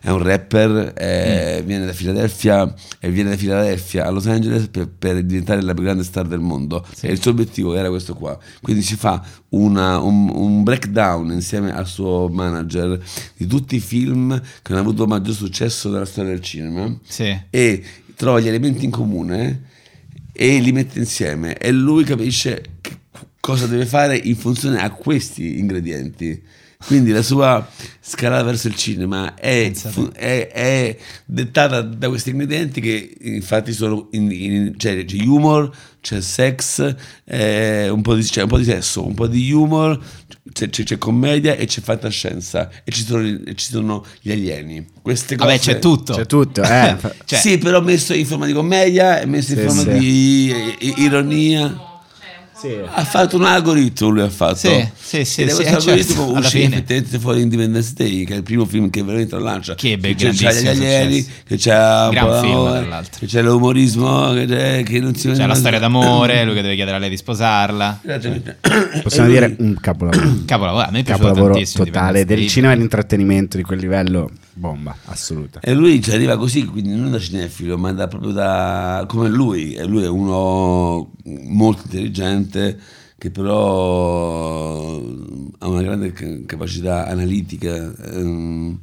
è 0.00 0.10
un 0.10 0.22
rapper, 0.22 0.92
è- 0.94 1.62
viene 1.64 1.86
da 1.86 1.92
Filadelfia 1.92 2.72
e 3.00 3.10
viene 3.10 3.30
da 3.30 3.36
Filadelfia 3.36 4.06
a 4.06 4.10
Los 4.10 4.26
Angeles 4.26 4.68
per, 4.68 4.88
per 4.96 5.22
diventare 5.24 5.60
la 5.62 5.74
più 5.74 5.82
grande 5.82 6.04
star 6.04 6.26
del 6.26 6.40
mondo. 6.40 6.84
E 7.00 7.10
il 7.10 7.20
suo 7.20 7.30
obiettivo 7.32 7.74
era 7.74 7.88
questo 7.88 8.14
qua. 8.14 8.38
Quindi 8.62 8.82
si 8.82 8.96
fa 8.96 9.22
una- 9.50 9.98
un, 9.98 10.30
un 10.32 10.62
breakdown 10.62 11.32
insieme 11.32 11.74
al 11.74 11.86
suo 11.86 12.28
manager 12.28 12.98
di 13.36 13.46
tutti 13.46 13.76
i 13.76 13.80
film 13.80 14.40
che 14.62 14.72
hanno 14.72 14.80
avuto 14.82 15.06
maggior 15.06 15.34
successo 15.34 15.90
nella 15.90 16.04
storia 16.04 16.30
del 16.30 16.40
cinema 16.42 16.94
Sì. 17.06 17.36
e 17.50 17.82
trova 18.14 18.40
gli 18.40 18.48
elementi 18.48 18.84
in 18.84 18.90
comune 18.90 19.62
e 20.40 20.60
li 20.60 20.70
mette 20.70 21.00
insieme 21.00 21.58
e 21.58 21.72
lui 21.72 22.04
capisce 22.04 22.62
cosa 23.40 23.66
deve 23.66 23.86
fare 23.86 24.16
in 24.16 24.36
funzione 24.36 24.80
a 24.80 24.88
questi 24.90 25.58
ingredienti. 25.58 26.40
Quindi 26.86 27.10
la 27.10 27.22
sua 27.22 27.68
scalata 28.00 28.44
verso 28.44 28.68
il 28.68 28.76
cinema 28.76 29.34
è, 29.34 29.72
è- 30.14 30.48
è 30.48 30.96
dettata 31.26 31.82
da 31.82 32.08
questi 32.08 32.30
ingredienti 32.30 32.80
che 32.80 33.16
infatti 33.22 33.72
sono 33.72 34.08
in, 34.12 34.30
in- 34.30 34.74
cioè, 34.78 35.04
c'è 35.04 35.16
humor, 35.24 35.70
c'è 36.00 36.20
sex, 36.20 36.94
eh, 37.24 37.88
un, 37.88 38.00
po 38.00 38.14
di, 38.14 38.22
c'è 38.22 38.42
un 38.42 38.48
po' 38.48 38.58
di 38.58 38.64
sesso, 38.64 39.04
un 39.04 39.14
po' 39.14 39.26
di 39.26 39.50
humor, 39.50 39.98
c'è, 40.52 40.70
c'è- 40.70 40.84
c'è 40.84 40.98
commedia 40.98 41.56
e 41.56 41.66
c'è 41.66 41.80
fantascienza 41.80 42.70
e 42.84 42.92
ci 42.92 43.04
sono, 43.04 43.26
e 43.26 43.54
ci 43.56 43.70
sono 43.70 44.06
gli 44.20 44.30
alieni. 44.30 44.86
Queste 45.02 45.34
cose, 45.34 45.50
Vabbè, 45.50 45.60
c'è 45.60 45.78
tutto. 45.80 46.14
C'è 46.14 46.26
tutto, 46.26 46.62
eh. 46.62 46.96
Cioè- 47.26 47.38
sì, 47.40 47.58
però 47.58 47.82
messo 47.82 48.14
in 48.14 48.24
forma 48.24 48.46
di 48.46 48.52
commedia 48.52 49.20
messo 49.26 49.52
in 49.52 49.58
Sì, 49.58 49.64
forma 49.66 49.82
sì. 49.82 49.98
di 49.98 50.52
i- 50.78 50.94
ironia. 52.66 52.92
Ha 52.94 53.04
fatto 53.04 53.36
un 53.36 53.44
algoritmo, 53.44 54.08
lui 54.08 54.22
ha 54.22 54.28
fatto. 54.28 54.56
Sì, 54.56 54.88
sì, 54.96 55.24
sì, 55.24 55.42
è 55.42 55.48
sì, 55.48 55.54
questo 55.54 55.62
eh, 55.62 55.68
algoritmo 55.68 56.14
certo, 56.14 56.28
alla 56.30 56.38
uscì 56.38 56.58
fine. 56.60 56.74
effettivamente 56.74 57.18
fuori 57.18 57.40
Independence 57.42 57.92
Day, 57.94 58.24
che 58.24 58.34
è 58.34 58.36
il 58.38 58.42
primo 58.42 58.64
film 58.64 58.90
che 58.90 59.02
veramente 59.02 59.38
lancia. 59.38 59.74
Che 59.74 59.92
ebbe 59.92 60.14
c'è, 60.14 60.30
c'è 60.30 60.36
grandissimo 60.42 60.72
gli 60.72 60.76
alieni, 60.76 61.20
successo. 61.20 61.42
che 61.46 61.56
c'è, 61.56 61.70
Gran 62.10 62.24
un 62.24 62.30
po'- 62.30 62.40
film, 62.40 62.70
tra 62.70 62.86
l'altro. 62.88 63.18
che 63.20 63.26
c'è 63.26 63.42
l'umorismo, 63.42 64.32
che, 64.32 64.46
c'è, 64.46 64.82
che 64.82 65.00
non 65.00 65.14
si 65.14 65.30
C'è 65.30 65.46
la 65.46 65.54
storia 65.54 65.78
d'amore, 65.78 66.44
lui 66.44 66.54
che 66.54 66.62
deve 66.62 66.74
chiedere 66.74 66.96
a 66.96 67.00
lei 67.00 67.10
di 67.10 67.16
sposarla. 67.16 68.00
Possiamo 69.02 69.28
E 69.28 69.30
lui- 69.30 69.32
dire 69.32 69.54
un 69.58 69.76
capolavoro. 69.80 70.36
Capolavoro, 70.44 70.84
a 70.84 70.90
me 70.90 71.00
è 71.00 71.02
piaciuto 71.04 71.26
capolavoro 71.26 71.52
tantissimo. 71.54 71.84
totale 71.84 72.24
del 72.24 72.46
cinema 72.48 72.72
e 72.72 72.76
l'intrattenimento 72.76 73.56
di 73.56 73.62
quel 73.62 73.78
livello 73.78 74.30
bomba 74.58 74.96
assoluta 75.06 75.60
E 75.60 75.72
lui 75.72 76.02
ci 76.02 76.10
arriva 76.10 76.36
così, 76.36 76.64
quindi 76.64 76.94
non 76.94 77.10
da 77.10 77.18
cinefilo, 77.18 77.78
ma 77.78 77.92
da, 77.92 78.08
proprio 78.08 78.32
da... 78.32 79.04
come 79.06 79.28
lui. 79.28 79.74
E 79.74 79.84
lui 79.84 80.02
è 80.02 80.08
uno 80.08 81.12
molto 81.24 81.82
intelligente 81.84 82.78
che 83.16 83.30
però 83.30 84.96
ha 85.58 85.68
una 85.68 85.82
grande 85.82 86.12
ca- 86.12 86.44
capacità 86.46 87.06
analitica 87.06 87.92
ehm, 88.12 88.78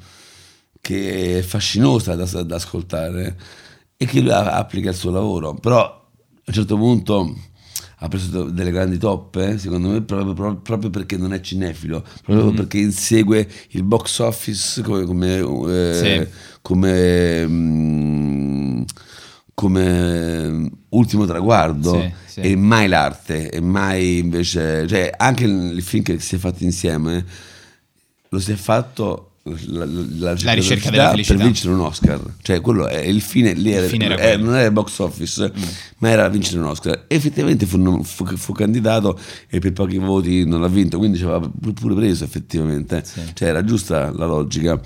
che 0.82 1.40
è 1.40 1.42
fascinosa 1.42 2.16
da, 2.16 2.26
da 2.44 2.56
ascoltare 2.56 3.38
e 3.98 4.06
che 4.06 4.22
lui 4.22 4.32
applica 4.32 4.90
il 4.90 4.96
suo 4.96 5.12
lavoro. 5.12 5.54
Però 5.56 5.82
a 5.82 6.04
un 6.46 6.54
certo 6.54 6.78
punto 6.78 7.36
ha 8.00 8.08
preso 8.08 8.44
delle 8.50 8.72
grandi 8.72 8.98
toppe, 8.98 9.58
secondo 9.58 9.90
me, 9.90 10.02
proprio, 10.02 10.34
proprio- 10.34 10.60
proprio 10.62 10.90
perché 10.90 11.18
non 11.18 11.34
è 11.34 11.40
cinefilo, 11.40 12.04
proprio 12.24 12.48
Mhm. 12.50 12.56
perché 12.56 12.78
insegue 12.80 13.48
il 13.70 13.84
box 13.84 14.20
office 14.20 14.82
come, 14.82 15.06
come, 15.06 15.38
eh, 15.70 16.28
Sì. 16.28 16.38
come, 16.62 17.48
mm, 17.48 18.82
come 19.54 20.70
ultimo 20.90 21.26
traguardo 21.26 22.02
Sì, 22.02 22.14
sì. 22.26 22.40
e 22.42 22.56
mai 22.58 22.88
l'arte 22.88 23.50
e 23.50 23.62
mai 23.62 24.18
invece 24.18 24.86
cioè 24.88 25.12
anche 25.16 25.46
il 25.46 25.82
film 25.82 26.04
che 26.04 26.20
si 26.20 26.36
è 26.36 26.38
fatto 26.38 26.64
insieme 26.64 27.26
lo 28.30 28.40
si 28.40 28.52
è 28.52 28.56
fatto 28.56 29.32
la, 29.48 29.86
la- 29.86 30.36
la 30.42 30.54
ricerca 30.54 30.90
della 30.90 31.12
felicità. 31.12 31.36
per 31.36 31.46
vincere 31.46 31.74
un 31.74 31.80
Oscar 31.82 32.20
cioè 32.42 32.62
quello 32.62 32.88
è 32.88 32.98
il 32.98 33.22
fine 33.22 33.54
lì 33.54 33.72
era, 33.74 33.86
fine 33.88 34.06
era 34.06 34.16
eh, 34.16 34.18
quello. 34.18 34.42
Mm. 34.42 34.46
non 34.48 34.56
era 34.56 34.66
il 34.66 34.72
box 34.72 34.98
office 35.00 35.52
ma 36.00 36.10
era 36.10 36.28
vincere 36.30 36.58
un 36.58 36.66
Oscar 36.66 37.06
effettivamente 37.08 37.68
fu, 37.68 38.02
fu- 38.02 38.26
fu 38.38 38.54
candidato 38.54 39.20
e 39.48 39.60
per 39.60 39.72
pochi 39.74 40.00
voti 40.00 40.46
non 40.46 40.62
l'ha 40.62 40.68
vinto 40.68 40.98
quindi 40.98 41.20
ci 41.20 41.26
aveva 41.26 41.42
pu- 41.42 41.74
pure 41.74 41.94
preso 41.94 42.24
effettivamente 42.24 43.04
Sì. 43.06 43.22
cioè 43.36 43.50
era 43.50 43.64
giusta 43.64 44.12
la 44.12 44.26
logica 44.26 44.82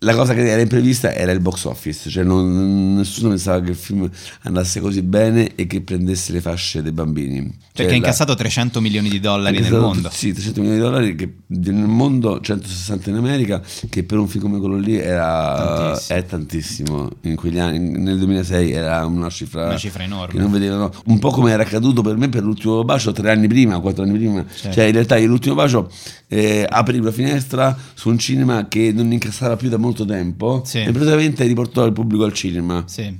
la 0.00 0.14
cosa 0.14 0.34
che 0.34 0.46
era 0.46 0.60
imprevista 0.60 1.14
era 1.14 1.32
il 1.32 1.40
box 1.40 1.64
office, 1.64 2.10
cioè 2.10 2.22
non- 2.22 2.94
nessuno 2.96 3.30
pensava 3.30 3.60
che 3.62 3.70
il 3.70 3.76
film 3.76 4.08
andasse 4.42 4.78
così 4.80 5.00
bene 5.02 5.54
e 5.54 5.66
che 5.66 5.80
prendesse 5.80 6.32
le 6.32 6.40
fasce 6.42 6.82
dei 6.82 6.92
bambini. 6.92 7.40
Perché 7.42 7.84
Cioè, 7.84 7.92
ha 7.92 7.94
incassato 7.96 8.34
300 8.34 8.80
milioni 8.82 9.08
di 9.08 9.20
dollari 9.20 9.58
nel 9.58 9.72
mondo. 9.72 10.10
Sì, 10.12 10.32
300 10.32 10.60
milioni 10.60 10.80
di 10.80 10.86
dollari 10.86 11.14
che 11.14 11.34
nel 11.46 11.74
mondo, 11.74 12.40
160 12.40 13.08
in 13.10 13.16
America, 13.16 13.62
che 13.88 14.04
per 14.04 14.18
un 14.18 14.28
film 14.28 14.44
come 14.44 14.58
quello 14.58 14.76
lì 14.76 14.96
era, 14.96 15.54
Tantissimo. 15.94 16.18
è 16.18 16.26
tantissimo. 16.26 17.10
In 17.22 17.34
quegli 17.36 17.58
anni, 17.58 17.78
nel 17.98 18.18
2006 18.18 18.72
era 18.72 19.04
una 19.06 19.30
cifra, 19.30 19.64
Una 19.66 19.78
cifra 19.78 20.02
enorme. 20.04 20.32
che 20.34 20.38
non 20.38 20.50
vedevano. 20.50 20.92
Un 21.06 21.18
po' 21.18 21.30
come 21.30 21.52
era 21.52 21.62
accaduto 21.62 22.02
per 22.02 22.16
me 22.16 22.28
per 22.28 22.42
l'ultimo 22.42 22.84
bacio 22.84 23.12
tre 23.12 23.30
anni 23.30 23.48
prima, 23.48 23.78
quattro 23.80 24.02
anni 24.04 24.16
prima. 24.18 24.44
Certo. 24.46 24.72
Cioè 24.74 24.84
in 24.84 24.92
realtà 24.92 25.18
l'ultimo 25.20 25.54
bacio 25.54 25.90
eh, 26.28 26.66
aprì 26.68 26.98
una 26.98 27.12
finestra 27.12 27.76
su 27.94 28.08
un 28.10 28.18
cinema 28.18 28.68
che 28.68 28.92
non 28.94 29.10
incassava 29.12 29.56
più 29.56 29.68
da 29.68 29.76
molto 29.76 29.84
tempo 29.94 30.62
Sì. 30.64 30.78
e 30.82 30.90
praticamente 30.90 31.44
riportò 31.44 31.84
il 31.84 31.92
pubblico 31.92 32.24
al 32.24 32.32
cinema. 32.32 32.84
Sì. 32.86 33.16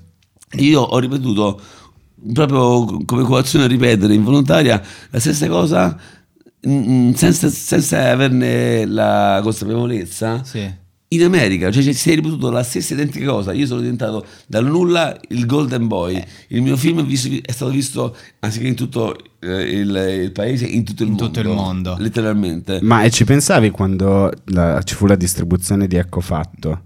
Io 0.59 0.81
ho 0.81 0.99
ripetuto 0.99 1.61
proprio 2.33 3.05
come 3.05 3.23
coazione 3.25 3.67
a 3.67 3.69
ripetere 3.69 4.15
involontaria 4.15 4.83
la 5.11 5.21
stessa 5.21 5.47
cosa 5.49 5.97
senza, 6.61 7.49
senza 7.49 8.11
averne 8.11 8.85
la 8.87 9.41
consapevolezza 9.43 10.43
Sì. 10.45 10.69
In 11.09 11.23
America, 11.23 11.71
cioè 11.71 11.93
si 11.93 12.11
è 12.11 12.15
ripetuto 12.17 12.51
la 12.51 12.63
stessa 12.65 12.95
identica 12.95 13.31
cosa. 13.31 13.53
Io 13.53 13.67
sono 13.67 13.81
diventato 13.81 14.27
dal 14.47 14.65
nulla 14.67 15.17
il 15.29 15.47
Golden 15.47 15.87
Boy. 15.87 16.23
Il 16.49 16.63
mio 16.63 16.77
film 16.77 17.01
è, 17.01 17.05
visto- 17.05 17.29
è 17.43 17.53
stato 17.53 17.71
visto 17.71 18.17
anziché 18.41 18.67
in 18.67 18.75
tutto 18.75 19.17
eh, 19.41 19.63
il, 19.63 20.21
il 20.25 20.33
paese, 20.33 20.65
in 20.67 20.85
tutto 20.85 21.03
il 21.05 21.11
In 21.11 21.15
mondo. 21.15 21.27
tutto 21.33 21.41
il 21.49 21.55
mondo. 21.55 21.97
Letteralmente. 21.99 22.81
Ma 22.83 23.03
e 23.05 23.11
ci 23.11 23.25
pensavi 23.25 23.71
quando 23.71 24.33
la- 24.47 24.83
ci 24.83 24.95
fu 24.97 25.07
la 25.07 25.17
distribuzione 25.17 25.87
di 25.87 25.95
Ecco 25.97 26.21
Fatto? 26.21 26.83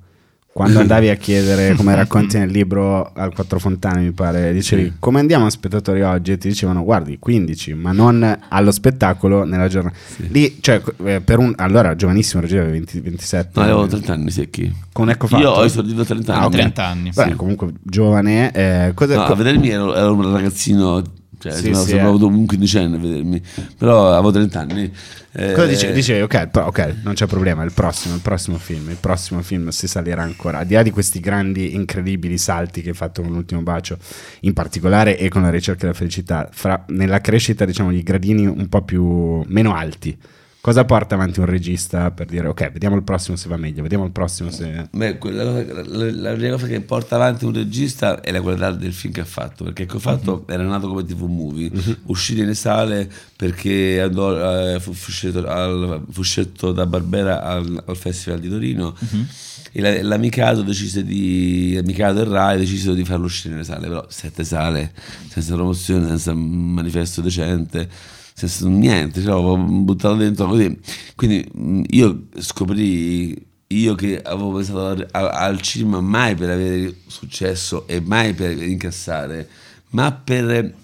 Quando 0.61 0.80
andavi 0.80 1.08
a 1.08 1.14
chiedere, 1.14 1.74
come 1.74 1.94
racconti 1.94 2.36
nel 2.36 2.50
libro 2.50 3.12
al 3.14 3.32
Quattro 3.34 3.58
Fontane, 3.58 4.02
mi 4.02 4.11
pare, 4.12 4.52
dicevi 4.52 4.82
Sì. 4.84 4.92
come 4.98 5.18
andiamo 5.20 5.46
a 5.46 5.50
spettatori 5.50 6.02
oggi? 6.02 6.32
E 6.32 6.36
ti 6.38 6.48
dicevano 6.48 6.84
guardi 6.84 7.18
15, 7.18 7.72
ma 7.74 7.92
non 7.92 8.38
allo 8.48 8.70
spettacolo 8.70 9.44
nella 9.44 9.68
giornata. 9.68 9.96
Lì, 10.28 10.58
cioè, 10.61 10.82
eh, 11.04 11.20
per 11.22 11.38
un 11.38 11.54
allora 11.56 11.96
giovanissimo, 11.96 12.42
Reggio 12.42 12.56
aveva 12.56 12.72
20 12.72 13.00
27. 13.00 13.50
No, 13.54 13.62
avevo 13.62 13.80
anni. 13.80 13.88
30 13.88 14.12
anni 14.12 14.30
secchi. 14.30 14.74
Con 14.92 15.08
Ecco 15.08 15.26
Fatto. 15.28 15.42
Io 15.42 15.50
ho 15.50 15.64
esordito 15.64 16.02
a 16.02 16.04
30 16.04 16.32
anni. 16.34 16.42
Ah, 16.42 16.46
ok. 16.46 16.52
30 16.52 16.84
anni. 16.86 17.11
Beh, 17.14 17.24
sì. 17.28 17.34
comunque 17.36 17.72
giovane. 17.82 18.52
eh, 18.52 18.92
cosa, 18.94 19.14
No, 19.16 19.24
co- 19.24 19.32
a 19.32 19.36
vedermi 19.36 19.68
ero, 19.70 19.94
ero 19.94 20.12
un 20.12 20.30
ragazzino, 20.32 21.02
cioè, 21.41 21.53
Sì, 21.53 21.62
sembrava, 21.62 21.84
sì, 21.84 21.91
sembrava 21.91 22.18
eh. 22.18 22.24
un 22.24 22.47
quindicenne 22.47 22.97
a 22.97 22.99
vedermi, 22.99 23.43
però 23.78 24.12
avevo 24.12 24.30
30 24.30 24.61
anni. 24.61 24.93
Eh, 25.32 25.53
Cosa 25.53 25.66
dicevi? 25.66 25.93
Dicevi, 25.95 26.20
ok, 26.20 26.49
però, 26.49 26.66
ok, 26.66 26.97
non 27.03 27.14
c'è 27.14 27.26
problema, 27.26 27.62
il 27.62 27.72
prossimo, 27.72 28.14
il 28.14 28.20
prossimo 28.20 28.59
film, 28.59 28.91
il 28.91 28.99
prossimo 29.01 29.41
film 29.41 29.68
si 29.70 29.88
salirà 29.88 30.22
ancora. 30.22 30.59
Al 30.59 30.66
di 30.66 30.74
là 30.74 30.82
di 30.82 30.91
questi 30.91 31.18
grandi, 31.18 31.74
incredibili 31.74 32.36
salti 32.36 32.82
che 32.82 32.91
hai 32.91 32.95
fatto 32.95 33.22
con 33.22 33.32
l'ultimo 33.32 33.62
bacio, 33.62 33.97
in 34.41 34.53
particolare 34.53 35.16
e 35.16 35.28
con 35.30 35.41
la 35.41 35.51
ricerca 35.51 35.86
della 35.86 35.95
felicità, 35.95 36.49
fra, 36.53 36.84
nella 36.88 37.22
crescita, 37.22 37.64
diciamo, 37.64 37.91
di 37.91 38.03
gradini 38.03 38.45
un 38.45 38.68
po' 38.68 38.82
più 38.82 39.43
meno 39.47 39.74
alti. 39.74 40.16
Cosa 40.62 40.84
porta 40.84 41.14
avanti 41.14 41.40
un 41.40 41.46
regista 41.46 42.11
per 42.11 42.26
dire, 42.26 42.46
ok, 42.48 42.72
vediamo 42.72 42.94
il 42.94 43.02
prossimo 43.02 43.34
se 43.34 43.48
va 43.48 43.56
meglio, 43.56 43.80
vediamo 43.80 44.04
il 44.04 44.11
prossimo 44.11 44.50
se... 44.50 44.88
Beh, 44.90 45.16
quella 45.16 45.42
cosa- 45.42 45.82
la, 45.86 46.32
prima 46.34 46.50
cosa 46.50 46.66
che 46.66 46.80
porta 46.82 47.14
avanti 47.14 47.46
un 47.46 47.54
regista 47.54 48.20
è 48.20 48.30
la 48.30 48.42
qualità 48.42 48.70
del 48.70 48.92
film 48.92 49.11
che 49.14 49.20
ha 49.22 49.24
fatto, 49.24 49.64
perché 49.64 49.86
che 49.86 49.96
ho 49.96 49.98
fatto 49.98 50.44
era 50.48 50.62
nato 50.64 50.88
come 50.88 51.02
TV 51.04 51.22
movie, 51.22 51.70
uscire 52.04 52.40
nelle 52.42 52.54
sale 52.54 53.11
perché 53.36 54.02
andò, 54.02 54.74
eh, 54.74 54.80
fu, 54.80 54.92
fu 54.92 55.11
scelto 55.11 55.46
al- 55.46 56.04
fu 56.11 56.22
scelto 56.22 56.72
da 56.72 56.84
Barbera 56.84 57.42
al, 57.42 57.82
al 57.86 57.96
Festival 57.96 58.38
di 58.38 58.50
Torino 58.50 58.94
e 59.72 59.80
la, 59.80 60.02
la 60.02 60.16
Mikado 60.18 60.61
decise 60.61 61.02
di 61.02 61.80
Mikado 61.86 62.20
e 62.20 62.24
Rai 62.24 62.58
decisero 62.58 62.92
di 62.92 63.04
farlo 63.06 63.24
uscire 63.24 63.54
nelle 63.54 63.64
sale, 63.64 63.88
però 63.88 64.04
sette 64.08 64.44
sale, 64.44 64.92
senza 65.26 65.54
promozione, 65.54 66.06
senza 66.06 66.34
manifesto 66.34 67.22
decente 67.22 67.88
senza 68.49 68.68
niente, 68.68 69.20
cioè, 69.20 69.30
l'avevo 69.30 69.57
buttato 69.57 70.14
dentro 70.16 70.47
così. 70.47 70.78
Quindi 71.16 71.47
mh, 71.53 71.82
io 71.91 72.22
scoprì, 72.38 73.47
io 73.68 73.95
che 73.95 74.20
avevo 74.22 74.53
pensato 74.53 75.07
al 75.12 75.61
cinema 75.61 76.01
mai 76.01 76.34
per 76.34 76.51
avere 76.51 76.95
successo 77.07 77.86
e 77.86 78.01
mai 78.01 78.32
per 78.34 78.61
incassare, 78.62 79.49
ma 79.91 80.12
per 80.12 80.74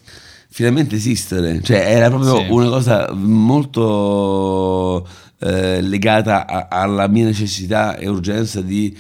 finalmente 0.49 0.97
esistere. 0.97 1.61
Cioè 1.63 1.77
era 1.79 2.09
proprio 2.09 2.37
Sì. 2.37 2.47
una 2.51 2.69
cosa 2.69 3.13
molto 3.13 5.07
eh, 5.39 5.83
legata 5.83 6.47
a- 6.47 6.69
alla 6.71 7.09
mia 7.09 7.25
necessità 7.27 7.97
e 7.99 8.09
urgenza 8.09 8.63
di 8.63 8.97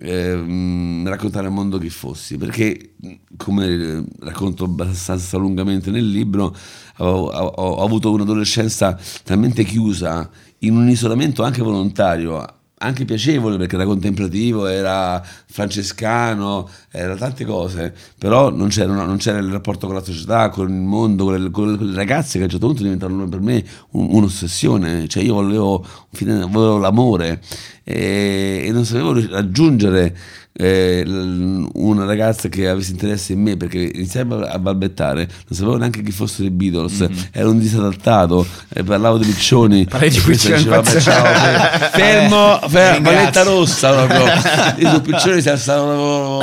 ehm, 0.00 1.08
raccontare 1.08 1.46
al 1.46 1.52
mondo 1.52 1.78
chi 1.78 1.90
fossi 1.90 2.36
perché 2.36 2.94
come 3.36 4.04
racconto 4.20 4.64
abbastanza 4.64 5.36
lungamente 5.38 5.90
nel 5.90 6.08
libro 6.08 6.54
ho, 6.98 7.06
ho- 7.06 7.28
ho 7.28 7.84
avuto 7.84 8.10
un'adolescenza 8.12 8.98
talmente 9.24 9.64
chiusa 9.64 10.28
in 10.60 10.76
un 10.76 10.88
isolamento 10.88 11.42
anche 11.42 11.62
volontario 11.62 12.44
anche 12.78 13.04
piacevole 13.04 13.56
perché 13.56 13.74
era 13.74 13.84
contemplativo, 13.84 14.66
era 14.66 15.22
francescano, 15.46 16.68
era 16.90 17.16
tante 17.16 17.44
cose, 17.44 17.94
però 18.18 18.50
non 18.50 18.68
c'era, 18.68 18.92
non 18.92 19.16
c'era 19.16 19.38
il 19.38 19.50
rapporto 19.50 19.86
con 19.86 19.96
la 19.96 20.02
società, 20.04 20.48
con 20.48 20.68
il 20.68 20.74
mondo, 20.74 21.24
con 21.24 21.42
le, 21.42 21.50
con 21.50 21.72
le 21.72 21.94
ragazze 21.94 22.34
che 22.34 22.42
a 22.42 22.44
un 22.44 22.50
certo 22.50 22.66
punto 22.66 22.82
diventarono 22.82 23.28
per 23.28 23.40
me 23.40 23.64
un- 23.92 24.08
un'ossessione, 24.10 25.08
cioè 25.08 25.22
io 25.22 25.34
volevo, 25.34 25.84
volevo 26.10 26.78
l'amore 26.78 27.40
e, 27.84 28.62
e 28.66 28.70
non 28.72 28.84
sapevo 28.84 29.14
raggiungere 29.28 30.16
eh, 30.60 31.04
una 31.06 32.04
ragazza 32.04 32.48
che 32.48 32.68
avesse 32.68 32.90
interesse 32.90 33.32
in 33.32 33.40
me 33.42 33.56
perché 33.56 33.78
iniziavo 33.94 34.40
a 34.44 34.58
balbettare, 34.58 35.26
non 35.26 35.56
sapevo 35.56 35.76
neanche 35.76 36.02
chi 36.02 36.10
fossero 36.10 36.48
i 36.48 36.50
Beatles, 36.50 37.06
ero 37.30 37.50
un 37.50 37.60
disadattato, 37.60 38.44
eh, 38.74 38.82
parlavo 38.82 39.18
di 39.18 39.26
piccioni. 39.26 39.84
Parlavi 39.84 40.12
di 40.14 40.20
piccioni 40.20 40.62
fermo, 41.92 42.58
fermo 42.66 42.94
Ringrazio. 42.94 43.02
paletta 43.02 43.42
rossa 43.42 43.92
proprio. 43.94 44.24
I 44.88 44.90
su 44.94 45.00
piccioni 45.00 45.40
si 45.40 45.48
alzavano 45.48 46.40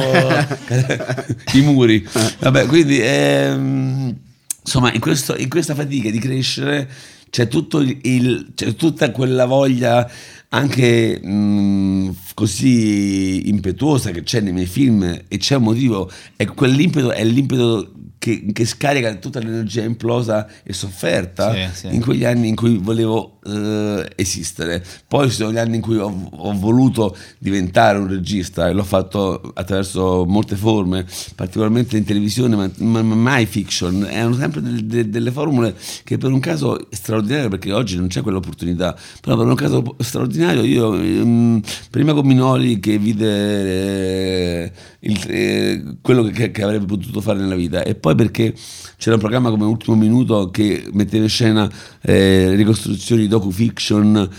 i 1.54 1.62
muri. 1.62 2.08
Vabbè, 2.40 2.66
quindi 2.68 3.00
ehm, 3.02 4.16
insomma, 4.64 4.94
in, 4.94 5.00
questo- 5.00 5.36
in 5.38 5.50
questa 5.50 5.76
fatica 5.76 6.10
di 6.10 6.20
crescere 6.20 6.88
c'è, 7.30 7.48
tutto 7.48 7.80
il- 7.80 8.52
c'è 8.56 8.76
tutta 8.76 9.12
quella 9.12 9.46
voglia 9.46 10.10
anche 10.56 11.20
mh, 11.22 12.16
così 12.34 13.50
impetuosa 13.50 14.12
che 14.12 14.24
c'è 14.24 14.40
nei 14.40 14.54
miei 14.54 14.66
film 14.66 15.04
e 15.28 15.38
c'è 15.38 15.56
un 15.58 15.64
motivo 15.64 16.10
e 16.38 16.46
quell'impeto 16.46 17.12
è 17.12 17.24
l'impeto 17.26 17.92
che, 18.26 18.44
che 18.54 18.66
scarica 18.66 19.14
tutta 19.18 19.38
l'energia 19.40 19.84
implosa 19.84 20.48
e 20.64 20.74
sofferta 20.74 21.54
Sì, 21.54 21.88
sì. 21.88 21.94
in 21.94 22.02
quegli 22.02 22.26
anni 22.26 22.48
in 22.48 22.56
cui 22.56 22.78
volevo 22.78 23.38
eh, 23.46 24.10
esistere. 24.16 24.84
Poi 25.08 25.30
ci 25.30 25.36
sono 25.36 25.52
gli 25.52 25.60
anni 25.60 25.76
in 25.76 25.82
cui 25.84 25.98
ho, 25.98 26.30
ho 26.32 26.54
voluto 26.58 27.16
diventare 27.38 28.00
un 28.00 28.08
regista 28.08 28.68
e 28.68 28.74
l'ho 28.74 28.84
fatto 28.84 29.52
attraverso 29.54 30.26
molte 30.26 30.56
forme, 30.56 31.06
particolarmente 31.36 31.98
in 31.98 32.04
televisione, 32.04 32.56
ma, 32.56 32.68
ma- 32.80 33.04
ma 33.04 33.14
mai 33.16 33.46
fiction. 33.46 34.08
Erano 34.10 34.34
sempre 34.34 34.60
del- 34.64 34.86
de- 34.86 35.08
delle 35.10 35.30
formule 35.30 35.76
che 36.04 36.18
per 36.18 36.32
un 36.32 36.40
caso 36.40 36.88
straordinario, 36.90 37.50
perché 37.50 37.72
oggi 37.74 37.96
non 37.98 38.08
c'è 38.08 38.22
quell'opportunità, 38.24 38.98
però 39.22 39.38
per 39.38 39.46
un 39.46 39.54
caso 39.56 39.96
straordinario 40.00 40.64
io 40.64 40.96
ehm, 40.96 41.62
prima 41.92 42.14
con 42.14 42.26
Minoli 42.26 42.80
che 42.80 42.98
vide 42.98 44.64
eh, 44.64 44.72
il- 45.02 45.26
eh, 45.28 45.84
quello 46.02 46.24
che, 46.24 46.50
che 46.50 46.64
avrebbe 46.64 46.86
potuto 46.86 47.22
fare 47.22 47.40
nella 47.40 47.56
vita 47.56 47.84
e 47.84 47.94
poi 47.94 48.15
perché 48.16 48.54
c'era 48.98 49.16
un 49.16 49.22
programma 49.22 49.50
come 49.50 49.66
Ultimo 49.66 49.96
Minuto 49.96 50.50
che 50.52 50.88
metteva 50.94 51.24
in 51.24 51.30
scena 51.30 51.70
eh, 52.02 52.54
ricostruzioni 52.56 53.28
docu-fiction 53.28 54.30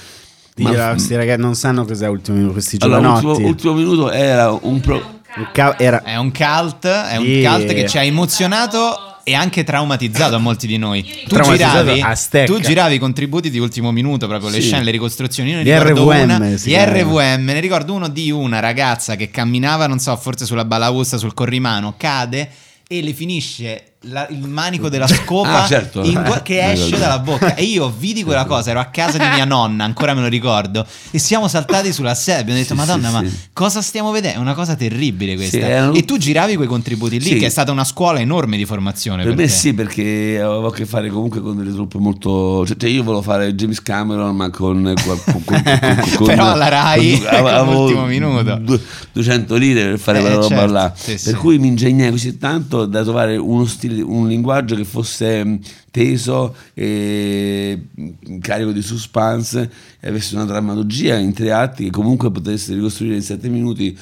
ma- 0.59 0.91
questi 0.91 1.15
ragazzi 1.15 1.41
non 1.41 1.55
sanno 1.55 1.85
cos'è 1.85 2.09
ultimo 2.09 2.51
questi 2.51 2.79
allora, 2.81 3.01
giovanotti. 3.01 3.27
ultimo, 3.27 3.49
ultimo 3.49 3.73
minuto 3.75 4.11
era 4.11 4.51
un 4.61 4.81
pro- 4.81 5.15
Un 5.37 5.49
ca- 5.53 5.79
era- 5.79 6.03
È 6.03 6.17
un 6.17 6.33
cult, 6.33 6.87
è 6.87 7.17
un 7.17 7.43
cult 7.43 7.75
che 7.75 7.87
ci 7.87 7.99
ha 7.99 8.03
emozionato 8.03 9.01
e 9.23 9.35
anche 9.35 9.65
traumatizzato 9.65 10.37
a 10.37 10.39
molti 10.39 10.67
di 10.69 10.79
noi. 10.79 11.03
Tu 11.27 11.37
giravi, 11.43 12.03
tu 12.47 12.61
giravi 12.61 12.95
i 12.95 12.99
contributi 12.99 13.51
di 13.51 13.59
ultimo 13.59 13.91
minuto, 13.91 14.29
proprio 14.29 14.49
le 14.51 14.61
Sì. 14.61 14.69
scene, 14.69 14.85
le 14.85 14.93
ricostruzioni. 14.93 15.51
Io 15.51 15.57
ne 15.57 15.63
ricordo 15.65 16.11
RVM 16.11 16.23
una, 16.23 16.55
chiamano. 16.57 17.01
RVM, 17.19 17.45
ne 17.45 17.61
ricordo 17.61 17.93
uno 17.93 18.09
di 18.09 18.31
una 18.31 18.61
ragazza 18.61 19.17
che 19.17 19.29
camminava, 19.31 19.87
non 19.89 19.99
so, 19.99 20.17
forse 20.17 20.47
sulla 20.47 20.65
balaustra, 20.65 21.19
sul 21.19 21.35
corrimano, 21.35 21.95
cade 21.99 22.49
e 22.89 23.03
le 23.03 23.13
finisce 23.13 23.96
la- 24.09 24.27
il 24.31 24.47
manico 24.47 24.89
della 24.89 25.07
scopa 25.07 25.65
Ah, 25.65 25.67
certo. 25.67 26.01
gua- 26.03 26.43
che 26.43 26.61
Mi 26.65 26.73
esce 26.73 26.99
dalla 26.99 27.19
bocca 27.19 27.55
e 27.55 27.63
io 27.65 27.93
vidi 27.97 28.23
quella 28.25 28.45
cosa 28.45 28.71
ero 28.71 28.81
a 28.81 28.87
casa 28.87 29.19
di 29.19 29.25
mia 29.35 29.45
nonna 29.45 29.85
ancora 29.85 30.15
me 30.15 30.21
lo 30.21 30.29
ricordo 30.29 30.85
e 31.11 31.19
siamo 31.19 31.49
saltati 31.49 31.93
sulla 31.93 32.15
sedia 32.15 32.41
abbiamo 32.41 32.59
detto 32.61 32.75
Sì, 32.75 32.79
madonna 32.81 33.09
sì, 33.09 33.15
ma 33.15 33.21
sì. 33.29 33.37
cosa 33.53 33.83
stiamo 33.83 34.11
vedendo 34.11 34.39
è 34.39 34.41
una 34.41 34.55
cosa 34.55 34.75
terribile 34.75 35.35
questa 35.35 35.57
erano- 35.59 35.93
e 35.95 36.05
tu 36.05 36.17
giravi 36.19 36.57
quei 36.57 36.69
contributi 36.69 37.21
lì 37.21 37.37
che 37.39 37.47
è 37.47 37.51
stata 37.51 37.73
una 37.73 37.85
scuola 37.85 38.21
enorme 38.21 38.57
di 38.57 38.65
formazione 38.65 39.23
Per 39.25 39.35
per, 39.35 39.41
me 39.43 39.47
te. 39.51 39.53
sì, 39.57 39.75
perché 39.75 40.41
avevo 40.43 40.67
a 40.69 40.73
che 40.73 40.87
fare 40.87 41.09
comunque 41.09 41.41
con 41.41 41.57
delle 41.57 41.73
truppe 41.73 41.99
molto. 41.99 42.65
Cioè, 42.67 42.77
cioè 42.77 42.91
io 42.91 43.03
volevo 43.03 43.23
fare 43.23 43.55
James 43.55 43.81
Cameron, 43.83 44.35
ma 44.37 44.51
con. 44.51 44.93
con, 45.05 45.21
con- 45.25 45.43
con- 45.45 45.63
Però 46.27 46.53
alla 46.53 46.69
Rai, 46.69 47.19
con- 47.19 47.27
avevo- 47.29 47.43
con 47.43 47.55
avevo 47.55 47.73
l'ultimo 47.73 48.05
minuto. 48.07 48.55
du- 48.57 48.81
200 49.13 49.55
lire 49.57 49.85
per 49.91 49.99
fare 49.99 50.19
Eh, 50.19 50.21
quella 50.23 50.37
roba 50.37 50.49
certo, 50.57 50.73
là. 50.73 50.93
per 51.25 51.35
cui 51.37 51.59
mi 51.59 51.69
ingegnai 51.69 52.11
così 52.11 52.39
tanto 52.39 52.87
da 52.87 53.03
trovare 53.03 53.37
uno 53.37 53.65
stile, 53.67 53.96
un 54.01 54.29
linguaggio 54.29 54.75
che 54.75 54.85
fosse 54.85 55.59
teso 55.97 56.55
e 56.75 57.79
mh, 57.95 58.39
carico 58.41 58.71
di 58.71 58.83
suspense 58.83 59.71
e 59.99 60.09
avesse 60.09 60.35
una 60.35 60.45
drammaturgia 60.45 61.17
in 61.17 61.33
tre 61.33 61.53
atti 61.53 61.85
che 61.85 61.91
comunque 61.91 62.31
potesse 62.31 62.75
ricostruire 62.75 63.15
in 63.15 63.23
sette 63.23 63.49
minuti 63.49 63.97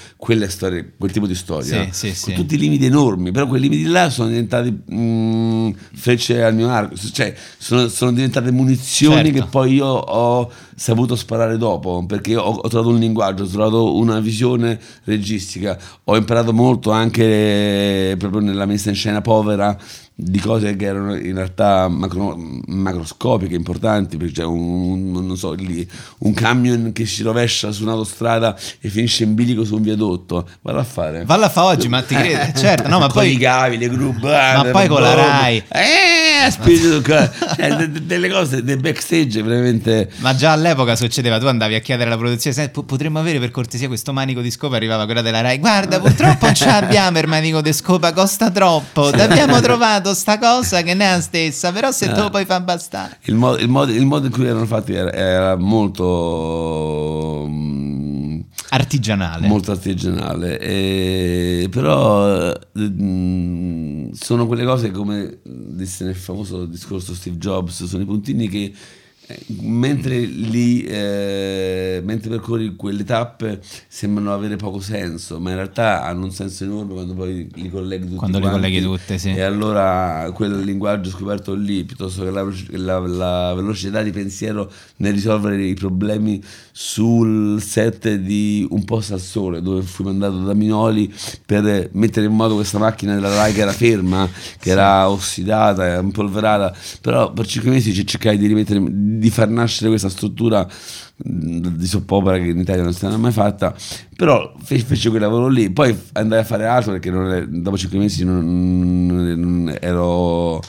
storie, 0.48 0.92
quel 0.98 1.12
tipo 1.12 1.28
di 1.28 1.36
storia. 1.36 1.86
Sì, 1.92 2.12
sì, 2.12 2.20
Con 2.24 2.32
sì. 2.32 2.40
tutti 2.40 2.54
i 2.56 2.58
limiti 2.58 2.86
enormi, 2.86 3.30
però 3.30 3.46
quei 3.46 3.60
limiti 3.60 3.84
là 3.84 4.10
sono 4.10 4.28
diventati 4.28 4.70
mh, 4.70 5.74
frecce 5.94 6.42
al 6.42 6.54
mio 6.56 6.68
arco, 6.68 6.96
cioè 6.96 7.32
sono, 7.58 7.86
sono 7.86 8.12
diventate 8.12 8.50
munizioni 8.50 9.30
Certo. 9.30 9.40
che 9.40 9.46
poi 9.48 9.74
io 9.74 9.86
ho 9.86 10.50
saputo 10.74 11.14
sparare 11.14 11.56
dopo, 11.56 12.04
perché 12.06 12.34
ho, 12.34 12.42
ho 12.42 12.68
trovato 12.68 12.90
un 12.92 12.98
linguaggio, 12.98 13.44
ho 13.44 13.46
trovato 13.46 13.94
una 13.96 14.18
visione 14.18 14.80
registica, 15.04 15.78
ho 16.02 16.16
imparato 16.16 16.52
molto 16.52 16.90
anche 16.90 18.16
proprio 18.18 18.40
nella 18.40 18.66
messa 18.66 18.88
in 18.88 18.96
scena 18.96 19.20
povera 19.20 19.78
di 20.16 20.38
cose 20.38 20.76
che 20.76 20.84
erano 20.84 21.16
in 21.16 21.34
realtà 21.34 21.88
macro- 21.88 22.36
macroscopiche, 22.66 23.54
importanti, 23.56 24.16
perché 24.16 24.32
c'è 24.34 24.44
un, 24.44 25.12
un- 25.12 25.26
non 25.26 25.36
so, 25.36 25.52
lì, 25.54 25.86
un 26.18 26.32
camion 26.34 26.92
che 26.92 27.04
si 27.04 27.22
rovescia 27.24 27.72
su 27.72 27.82
un'autostrada 27.82 28.56
e 28.80 28.88
finisce 28.90 29.24
in 29.24 29.34
bilico 29.34 29.64
su 29.64 29.74
un 29.74 29.82
viadotto, 29.82 30.48
valla 30.62 30.80
a 30.80 30.84
fare. 30.84 31.24
Valla 31.24 31.46
a 31.46 31.48
fa 31.48 31.64
oggi 31.64 31.88
ma 31.88 32.02
ti 32.02 32.14
credo 32.14 32.56
certo 32.58 32.88
no 32.88 32.98
ma 33.00 33.08
con 33.12 33.24
i 33.24 33.30
poi 33.32 33.38
cavi, 33.38 33.78
le 33.78 33.88
grubate, 33.88 34.62
Ma 34.66 34.70
poi 34.70 34.86
con 34.86 35.02
la. 35.02 35.14
Rai. 35.14 35.56
Eh, 35.68 36.50
spirito 36.50 37.02
cioè, 37.02 37.30
de- 37.76 37.90
de- 37.90 38.06
delle 38.06 38.28
cose, 38.28 38.62
dei 38.62 38.76
backstage 38.76 39.42
veramente. 39.42 40.10
ma 40.18 40.34
già 40.34 40.52
all'epoca 40.52 40.94
succedeva, 40.94 41.38
tu 41.38 41.46
andavi 41.46 41.74
a 41.74 41.80
chiedere 41.80 42.08
alla 42.10 42.18
produzione, 42.18 42.54
"Senti, 42.54 42.70
po- 42.70 42.82
potremmo 42.84 43.18
avere 43.18 43.38
per 43.40 43.50
cortesia 43.50 43.88
questo 43.88 44.12
manico 44.12 44.40
di 44.40 44.50
scopa, 44.50 44.76
arrivava 44.76 45.04
quella 45.06 45.22
della 45.22 45.40
Rai, 45.40 45.58
guarda 45.58 45.98
purtroppo 46.00 46.44
non 46.46 46.54
ce 46.54 46.66
l'abbiamo 46.66 47.18
il 47.18 47.26
manico 47.26 47.60
di 47.60 47.72
scopa, 47.72 48.12
costa 48.12 48.50
troppo, 48.50 49.10
ti 49.10 49.20
abbiamo 49.20 49.60
trovato 50.04 50.14
sta 50.14 50.38
cosa 50.38 50.82
che 50.82 50.92
non 50.92 51.06
è 51.06 51.10
la 51.16 51.20
stessa, 51.20 51.72
però 51.72 51.90
se 51.90 52.12
te 52.12 52.20
lo 52.20 52.28
puoi 52.30 52.44
far 52.44 52.62
bastare. 52.62 53.18
Il 53.24 53.34
modo, 53.34 53.58
il 53.58 53.68
modo- 53.68 53.92
il 53.92 54.04
modo 54.04 54.26
in 54.26 54.32
cui 54.32 54.46
erano 54.46 54.66
fatti 54.66 54.92
era, 54.92 55.10
era 55.12 55.56
molto. 55.56 57.48
Artigianale. 58.70 59.46
molto 59.46 59.70
artigianale 59.70 60.58
e- 60.58 61.68
però 61.70 62.50
eh, 62.50 62.58
mm, 62.76 64.10
sono 64.14 64.48
quelle 64.48 64.64
cose 64.64 64.90
come 64.90 65.38
disse 65.44 66.04
nel 66.04 66.16
famoso 66.16 66.64
discorso 66.64 67.14
Steve 67.14 67.36
Jobs 67.36 67.84
sono 67.84 68.02
i 68.02 68.06
puntini 68.06 68.48
che 68.48 68.64
eh, 68.64 68.74
mentre 69.62 70.18
li 70.20 70.82
eh, 70.82 72.02
mentre 72.04 72.28
percorri 72.28 72.76
quelle 72.76 73.04
tappe 73.04 73.60
sembrano 73.88 74.34
avere 74.34 74.56
poco 74.56 74.80
senso 74.80 75.40
ma 75.40 75.50
in 75.50 75.56
realtà 75.56 76.02
hanno 76.04 76.24
un 76.24 76.30
senso 76.30 76.64
enorme 76.64 76.92
quando 76.92 77.14
poi 77.14 77.48
li 77.54 77.70
colleghi 77.70 78.04
tutti 78.04 78.16
Quando 78.16 78.38
li 78.38 78.44
quanti. 78.44 78.60
colleghi 78.60 78.82
tutte, 78.84 79.16
sì. 79.18 79.30
e 79.30 79.40
allora 79.40 80.30
quel 80.34 80.60
linguaggio 80.60 81.08
scoperto 81.10 81.54
lì 81.54 81.84
piuttosto 81.84 82.22
che 82.24 82.30
la, 82.30 82.42
la- 82.72 82.98
la 83.06 83.54
velocità 83.54 84.02
di 84.02 84.10
pensiero 84.10 84.70
nel 84.96 85.12
risolvere 85.14 85.62
i 85.64 85.74
problemi 85.74 86.42
sul 86.70 87.62
set 87.62 88.14
di 88.16 88.66
Un 88.70 88.84
posto 88.84 89.14
al 89.14 89.20
sole 89.20 89.62
dove 89.62 89.82
fui 89.82 90.04
mandato 90.04 90.38
da 90.42 90.52
Minoli 90.54 91.12
per 91.46 91.88
mettere 91.92 92.26
in 92.26 92.32
moto 92.34 92.54
questa 92.54 92.78
macchina 92.78 93.14
della 93.14 93.34
Rai 93.34 93.52
che 93.54 93.60
era 93.62 93.72
ferma 93.72 94.28
che 94.58 94.70
era 94.70 95.08
ossidata 95.08 95.84
era 95.86 96.00
impolverata 96.00 96.74
però 97.00 97.32
per 97.32 97.46
cinque 97.46 97.70
mesi 97.70 97.92
ci- 97.94 98.06
cercai 98.06 98.36
di 98.36 98.46
rimettere 98.46 98.80
di 99.18 99.30
far 99.30 99.48
nascere 99.48 99.88
questa 99.88 100.08
struttura 100.08 100.66
di 101.16 101.86
soppopera 101.86 102.38
che 102.38 102.46
in 102.48 102.58
Italia 102.58 102.82
non 102.82 102.92
si 102.92 103.04
era 103.04 103.16
mai 103.16 103.30
fatta 103.32 103.74
però 104.16 104.52
fe- 104.62 104.78
fece 104.80 105.10
quel 105.10 105.20
lavoro 105.20 105.48
lì 105.48 105.70
poi 105.70 105.96
andai 106.12 106.40
a 106.40 106.44
fare 106.44 106.66
altro 106.66 106.92
perché 106.92 107.10
è- 107.10 107.46
dopo 107.46 107.76
cinque 107.78 107.98
mesi 107.98 108.24
non, 108.24 109.06
non- 109.06 109.76
ero 109.80 110.60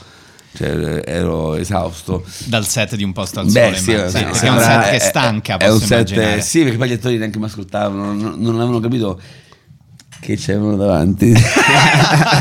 cioè, 0.54 1.02
ero 1.06 1.56
esausto 1.56 2.24
Dal 2.46 2.66
set 2.66 2.96
di 2.96 3.04
un 3.04 3.12
posto 3.12 3.40
al 3.42 3.48
Beh, 3.52 3.76
sole, 3.76 3.78
sì, 3.78 3.92
immagino. 3.92 4.34
sì, 4.34 4.46
è 4.46 4.50
un 4.50 4.60
set 4.60 4.82
che 4.84 4.90
è- 4.92 5.00
stanca, 5.00 5.58
è 5.58 5.68
un 5.68 5.74
posso 5.74 5.86
set, 5.88 6.10
immaginare. 6.12 6.42
sì, 6.42 6.62
perché 6.64 6.78
poi 6.78 6.90
gli 6.90 6.94
attori 6.94 7.18
neanche 7.18 7.40
mi 7.40 7.46
ascoltavano, 7.46 8.14
non, 8.14 8.36
non 8.38 8.56
avevano 8.56 8.80
capito 8.80 9.20
che 10.26 10.36
c'erano 10.38 10.76
davanti. 10.76 11.34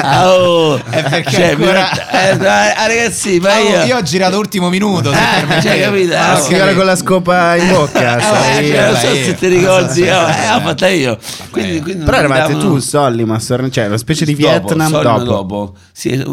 Ah, 0.01 0.32
oh, 0.39 0.76
È 0.76 1.03
perché 1.03 1.30
cioè, 1.30 1.51
ancora- 1.51 1.91
mi- 1.93 2.18
eh, 2.43 2.47
ah, 2.49 2.87
ragazzi, 2.87 3.39
ma 3.41 3.53
Ah, 3.53 3.59
io, 3.59 3.85
io 3.85 3.97
ho 3.99 4.03
girato 4.03 4.39
ultimo 4.39 4.68
minuto, 4.70 5.11
Ah, 5.11 5.61
cioè, 5.61 5.80
capito? 5.80 6.14
Ah, 6.14 6.30
Ah, 6.32 6.39
ok. 6.39 6.45
Scrivere 6.45 6.74
con 6.74 6.85
la 6.87 6.97
scopa 6.97 7.57
in 7.57 7.68
bocca. 7.68 8.16
Eh, 8.16 8.20
sai? 8.20 8.66
cioè, 8.68 8.87
non 8.91 8.97
so 8.97 9.07
io. 9.09 9.24
se 9.24 9.35
ti 9.35 9.47
ricordi, 9.49 10.09
Ah, 10.09 10.24
oh, 10.24 10.26
sì, 10.28 10.32
sì, 10.35 10.45
eh, 10.47 10.53
l'ho 10.55 10.61
fatta 10.61 10.89
io. 10.89 11.18
Quindi, 11.51 11.80
quindi 11.80 12.05
Però 12.05 12.16
eravate 12.18 12.53
davano- 12.53 12.70
tu, 12.74 12.78
Solly, 12.78 13.24
ma 13.24 13.39
Sorrento- 13.39 13.74
cioè 13.74 13.87
una 13.87 13.97
specie 13.99 14.24
di 14.24 14.35
Dopo, 14.35 14.49
Vietnam 14.49 14.91
Solly 14.91 15.24
dopo. 15.24 15.74
Sì, 15.93 16.24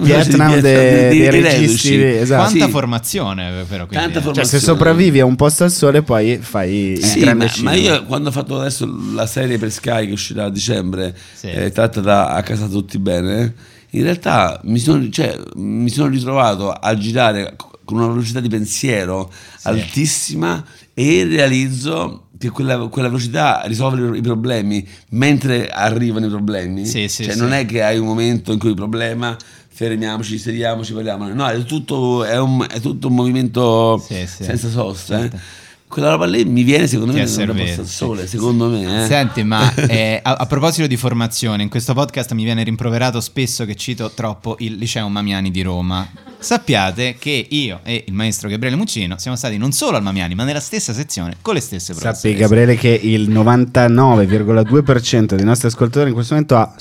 Vietnam 0.00 0.54
de- 0.60 1.08
dei 1.08 1.30
registi, 1.30 2.02
esatto. 2.02 2.42
Quanta 2.48 2.64
Sì. 2.66 2.70
formazione, 2.70 3.64
però. 3.68 3.86
Quindi, 3.86 4.12
Tanta 4.12 4.30
eh. 4.30 4.34
Cioè, 4.34 4.44
se 4.44 4.58
sopravvivi 4.58 5.20
a 5.20 5.24
un 5.24 5.36
posto 5.36 5.64
al 5.64 5.70
sole, 5.70 6.02
poi 6.02 6.38
fai 6.40 6.98
il 6.98 7.12
grande 7.20 7.50
ma, 7.58 7.70
ma 7.70 7.72
io 7.74 8.04
quando 8.04 8.28
ho 8.28 8.32
fatto 8.32 8.58
adesso 8.60 8.88
la 9.14 9.26
serie 9.26 9.58
per 9.58 9.70
Sky 9.70 10.06
che 10.06 10.12
uscirà 10.12 10.44
a 10.44 10.50
dicembre, 10.50 10.95
Sì. 11.34 11.48
eh, 11.48 11.70
tratta 11.70 12.00
da 12.00 12.28
A 12.28 12.42
casa 12.42 12.66
tutti 12.66 12.98
bene, 12.98 13.54
in 13.90 14.02
realtà 14.02 14.60
mi 14.64 14.78
sono, 14.78 15.08
cioè, 15.10 15.38
mi 15.56 15.90
sono 15.90 16.08
ritrovato 16.08 16.70
a 16.70 16.96
girare 16.96 17.56
con 17.84 17.98
una 17.98 18.08
velocità 18.08 18.40
di 18.40 18.48
pensiero 18.48 19.30
altissima 19.62 20.62
e 20.92 21.24
realizzo 21.24 22.24
che 22.38 22.50
quella, 22.50 22.88
quella 22.88 23.08
velocità 23.08 23.62
risolve 23.66 24.18
i 24.18 24.20
problemi 24.20 24.86
mentre 25.10 25.68
arrivano 25.68 26.26
i 26.26 26.28
problemi. 26.28 26.84
Sì, 26.84 27.08
sì, 27.08 27.24
cioè, 27.24 27.34
sì. 27.34 27.38
non 27.40 27.52
è 27.52 27.64
che 27.64 27.82
hai 27.82 27.98
un 27.98 28.06
momento 28.06 28.52
in 28.52 28.58
cui 28.58 28.70
il 28.70 28.74
problema 28.74 29.36
fermiamoci, 29.68 30.38
sediamoci, 30.38 30.92
parliamo. 30.94 31.28
No, 31.32 31.46
è 31.48 31.62
tutto, 31.64 32.24
è 32.24 32.38
un, 32.38 32.66
è 32.68 32.80
tutto 32.80 33.08
un 33.08 33.14
movimento 33.14 34.02
Sì, 34.04 34.26
sì. 34.26 34.44
senza 34.44 34.68
sosta. 34.68 35.22
eh. 35.22 35.30
Quella 35.88 36.10
roba 36.10 36.26
lì 36.26 36.44
mi 36.44 36.62
viene 36.62 36.86
secondo 36.86 37.12
Ti 37.12 37.20
me 37.20 37.26
servito, 37.26 37.80
al 37.80 37.86
sì. 37.86 37.94
sole, 37.94 38.26
secondo 38.26 38.68
me. 38.68 39.04
Eh. 39.04 39.06
Senti, 39.06 39.42
ma 39.44 39.72
eh, 39.86 40.20
a, 40.22 40.34
a 40.34 40.46
proposito 40.46 40.86
di 40.86 40.96
formazione, 40.96 41.62
in 41.62 41.68
questo 41.68 41.94
podcast 41.94 42.32
mi 42.32 42.44
viene 42.44 42.62
rimproverato 42.64 43.20
spesso 43.20 43.64
che 43.64 43.76
cito 43.76 44.10
troppo 44.12 44.56
il 44.58 44.74
liceo 44.74 45.08
Mamiani 45.08 45.50
di 45.50 45.62
Roma. 45.62 46.06
Sappiate 46.38 47.16
che 47.18 47.46
io 47.48 47.80
e 47.82 48.04
il 48.06 48.12
maestro 48.12 48.48
Gabriele 48.48 48.76
Muccino 48.76 49.16
siamo 49.18 49.36
stati 49.36 49.56
non 49.56 49.72
solo 49.72 49.96
al 49.96 50.02
Mamiani, 50.02 50.34
ma 50.34 50.44
nella 50.44 50.60
stessa 50.60 50.92
sezione 50.92 51.36
con 51.40 51.54
le 51.54 51.60
stesse 51.60 51.92
professoresse. 51.92 52.28
Sappi, 52.28 52.40
Gabriele, 52.40 52.76
che 52.76 53.00
il 53.02 53.30
99,2% 53.30 55.34
dei 55.34 55.44
nostri 55.44 55.68
ascoltatori 55.68 56.08
in 56.08 56.14
questo 56.14 56.34
momento 56.34 56.56
ha 56.56 56.74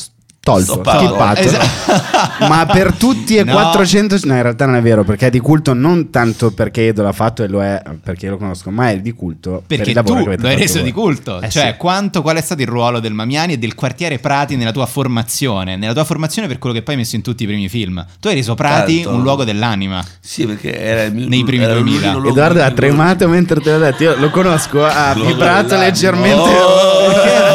tolto, 0.45 0.73
Stoppato. 0.73 1.05
skippato. 1.05 1.39
Esatto. 1.41 2.45
Ma 2.47 2.65
per 2.67 2.93
tutti 2.93 3.35
e 3.35 3.43
No. 3.43 3.53
400 3.53 4.19
no 4.25 4.35
in 4.35 4.41
realtà 4.43 4.65
non 4.67 4.75
è 4.75 4.81
vero 4.81 5.03
perché 5.03 5.27
è 5.27 5.29
di 5.31 5.39
culto 5.39 5.73
non 5.73 6.11
tanto 6.11 6.51
perché 6.51 6.87
Edo 6.87 7.01
l'ha 7.01 7.11
fatto 7.13 7.41
e 7.43 7.47
lo 7.47 7.63
è 7.63 7.81
perché 8.03 8.29
lo 8.29 8.37
conosco 8.37 8.69
ma 8.69 8.89
è 8.91 8.99
di 8.99 9.11
culto 9.13 9.63
per 9.65 9.77
Perché 9.77 9.89
il 9.89 9.95
lavoro 9.95 10.17
tu 10.19 10.23
che 10.23 10.27
avete 10.33 10.41
lo 10.43 10.47
hai 10.49 10.55
reso 10.57 10.73
voi. 10.75 10.83
di 10.83 10.91
culto. 10.91 11.41
Eh 11.41 11.49
cioè, 11.49 11.71
sì. 11.71 11.77
quanto, 11.77 12.21
qual 12.21 12.37
è 12.37 12.41
stato 12.41 12.61
il 12.61 12.67
ruolo 12.67 12.99
del 12.99 13.13
Mamiani 13.13 13.53
e 13.53 13.57
del 13.57 13.73
quartiere 13.73 14.19
Prati 14.19 14.55
nella 14.55 14.71
tua 14.71 14.85
formazione? 14.85 15.75
Nella 15.77 15.93
tua 15.93 16.03
formazione 16.03 16.47
per 16.47 16.59
quello 16.59 16.75
che 16.75 16.83
poi 16.83 16.93
hai 16.93 16.99
messo 17.01 17.15
in 17.15 17.21
tutti 17.23 17.43
i 17.43 17.47
primi 17.47 17.67
film. 17.67 18.05
Tu 18.19 18.27
hai 18.27 18.35
reso 18.35 18.53
Prati 18.53 18.97
Certo. 18.97 19.13
un 19.13 19.21
luogo 19.23 19.43
dell'anima. 19.45 20.03
Sì, 20.19 20.45
perché 20.45 20.77
era 20.79 21.03
il 21.03 21.13
mio 21.13 21.27
Nei 21.27 21.43
primi 21.43 21.63
era 21.63 21.73
2000. 21.73 21.97
l'unico 21.99 22.19
luogo 22.19 22.29
Edoardo 22.37 22.61
ha 22.63 22.71
tremato 22.71 23.27
mentre 23.27 23.59
te 23.61 23.71
l'ho 23.71 23.79
detto 23.79 24.03
io 24.03 24.15
lo 24.17 24.29
conosco 24.29 24.85
ha 24.85 25.13
vibrato 25.15 25.75
leggermente 25.77 26.49
Oh! 26.49 27.53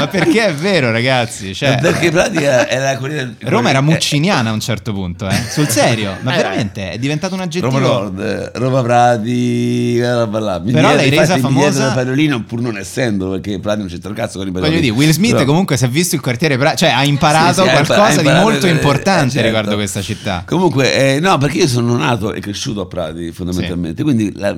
Ma 0.00 0.06
perché 0.08 0.46
è 0.46 0.54
vero, 0.54 0.90
ragazzi? 0.90 1.54
Cioè, 1.54 1.78
perché 1.80 2.10
Prati 2.10 2.42
era, 2.42 2.68
era 2.68 2.96
quella- 2.98 3.28
Roma 3.40 3.70
era 3.70 3.78
eh, 3.78 3.82
mucciniana 3.82 4.50
a 4.50 4.52
un 4.52 4.60
certo 4.60 4.92
punto, 4.92 5.28
eh? 5.28 5.34
Sul 5.50 5.68
serio, 5.68 6.16
ma 6.22 6.32
Eh, 6.34 6.36
veramente 6.36 6.90
è 6.90 6.98
diventato 6.98 7.34
un 7.34 7.40
aggettivo. 7.40 7.70
Roma 7.78 7.86
Nord, 7.86 8.20
eh, 8.20 8.50
Roma 8.58 8.82
Prati, 8.82 9.94
quella 9.96 10.18
roba 10.18 10.38
là. 10.40 10.58
Mi 10.58 10.72
Però 10.72 10.94
l'hai 10.94 11.10
resa 11.10 11.38
famosa- 11.38 11.88
da 11.88 11.94
Parolino 11.94 12.42
pur 12.44 12.60
non 12.60 12.76
essendo 12.78 13.30
perché 13.30 13.58
Prati 13.58 13.78
non 13.80 13.88
c'entra 13.88 14.10
il 14.10 14.16
cazzo 14.16 14.38
con 14.38 14.48
i 14.48 14.50
Voglio 14.50 14.80
dire, 14.80 14.92
Will 14.94 15.10
Smith 15.10 15.32
Però- 15.32 15.44
comunque 15.44 15.76
si 15.76 15.84
è 15.84 15.88
visto 15.88 16.14
il 16.14 16.20
quartiere 16.20 16.56
Prati, 16.58 16.76
cioè 16.78 16.90
ha 16.90 17.04
imparato 17.04 17.62
Sì, 17.62 17.62
sì, 17.62 17.68
ha 17.68 17.70
qualcosa 17.70 17.92
imparato- 17.92 18.02
ha 18.02 18.10
di 18.14 18.18
imparato- 18.20 18.48
molto 18.50 18.66
eh, 18.66 18.70
importante 18.70 19.26
eh, 19.26 19.30
certo. 19.30 19.46
riguardo 19.46 19.74
questa 19.76 20.02
città. 20.02 20.44
Comunque, 20.46 21.14
eh, 21.14 21.20
no, 21.20 21.38
perché 21.38 21.58
io 21.58 21.68
sono 21.68 21.96
nato 21.96 22.32
e 22.32 22.40
cresciuto 22.40 22.80
a 22.82 22.86
Prati 22.86 23.30
fondamentalmente, 23.32 24.02
quindi 24.02 24.32
la- 24.36 24.56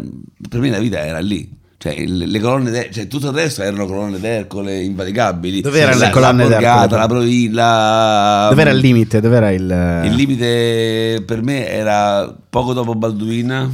per 0.49 0.61
me 0.61 0.71
la 0.71 0.79
vita 0.79 1.05
era 1.05 1.19
lì. 1.21 1.61
Cioè, 1.83 1.97
le 2.07 2.39
colonne 2.39 2.71
d'E- 2.71 2.91
cioè, 2.93 3.09
tutto 3.09 3.31
il 3.31 3.35
resto 3.35 3.61
erano 3.61 3.87
colonne 3.87 4.21
d'Ercole 4.21 4.83
invalicabili. 4.85 5.63
Dove 5.63 5.81
erano 5.81 5.99
La- 5.99 6.05
le 6.07 6.11
colonne 6.13 6.43
la 6.45 6.49
d'Ercole? 6.49 6.71
borgata, 6.75 6.97
la 6.97 7.07
provincia. 7.09 8.49
dov'era 8.51 8.71
il 8.71 8.79
limite 8.79 9.21
dov'era 9.21 9.51
il 9.51 10.01
Il 10.05 10.15
limite 10.15 11.25
per 11.27 11.43
me 11.43 11.67
era 11.69 12.33
poco 12.49 12.73
dopo 12.73 12.95
Balduina. 12.95 13.69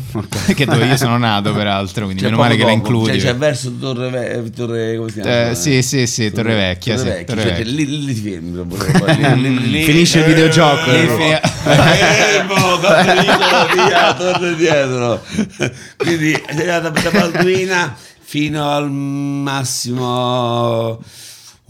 che 0.55 0.65
dove 0.65 0.87
io 0.87 0.97
sono 0.97 1.19
nato, 1.19 1.53
peraltro, 1.53 2.05
quindi 2.05 2.23
Cioè, 2.23 2.31
meno 2.31 2.41
male 2.43 2.55
che 2.57 2.63
poco 2.63 2.73
la 2.73 2.77
dopo. 2.79 2.89
includi. 2.95 3.21
Cioè, 3.21 3.29
cioè, 3.29 3.37
verso 3.37 3.73
Torre, 3.79 4.09
Ve- 4.09 4.51
Torre 4.57 4.97
come 4.97 5.11
si 5.11 5.21
chiama? 5.21 5.51
Eh, 5.51 5.55
sì, 5.55 5.83
sì, 5.83 6.07
sì, 6.07 6.31
Torre 6.31 6.55
Vecchia, 6.55 6.97
Torre 6.97 7.11
Vecchia, 7.11 7.35
Torre 7.35 7.43
cioè, 7.49 7.57
Vecchia. 7.59 7.73
lì, 7.75 8.05
lì 8.07 8.15
ti 8.15 8.21
fermi. 8.31 8.51
proprio, 8.53 9.35
lì- 9.35 9.43
lì- 9.43 9.71
lì- 9.71 9.83
Finisce 9.83 10.21
il 10.21 10.25
videogioco. 10.25 10.91
Lì 10.91 10.97
Eh, 10.99 11.41
Fermo, 11.69 12.79
capito, 12.81 13.85
via, 13.87 14.15
torno 14.15 14.47
indietro. 14.49 15.21
Quindi 15.99 16.43
sei 16.57 16.71
andata 16.71 17.01
da 17.03 17.11
Balduina 17.11 17.97
fino 18.31 18.71
al 18.71 18.91
massimo 19.89 21.01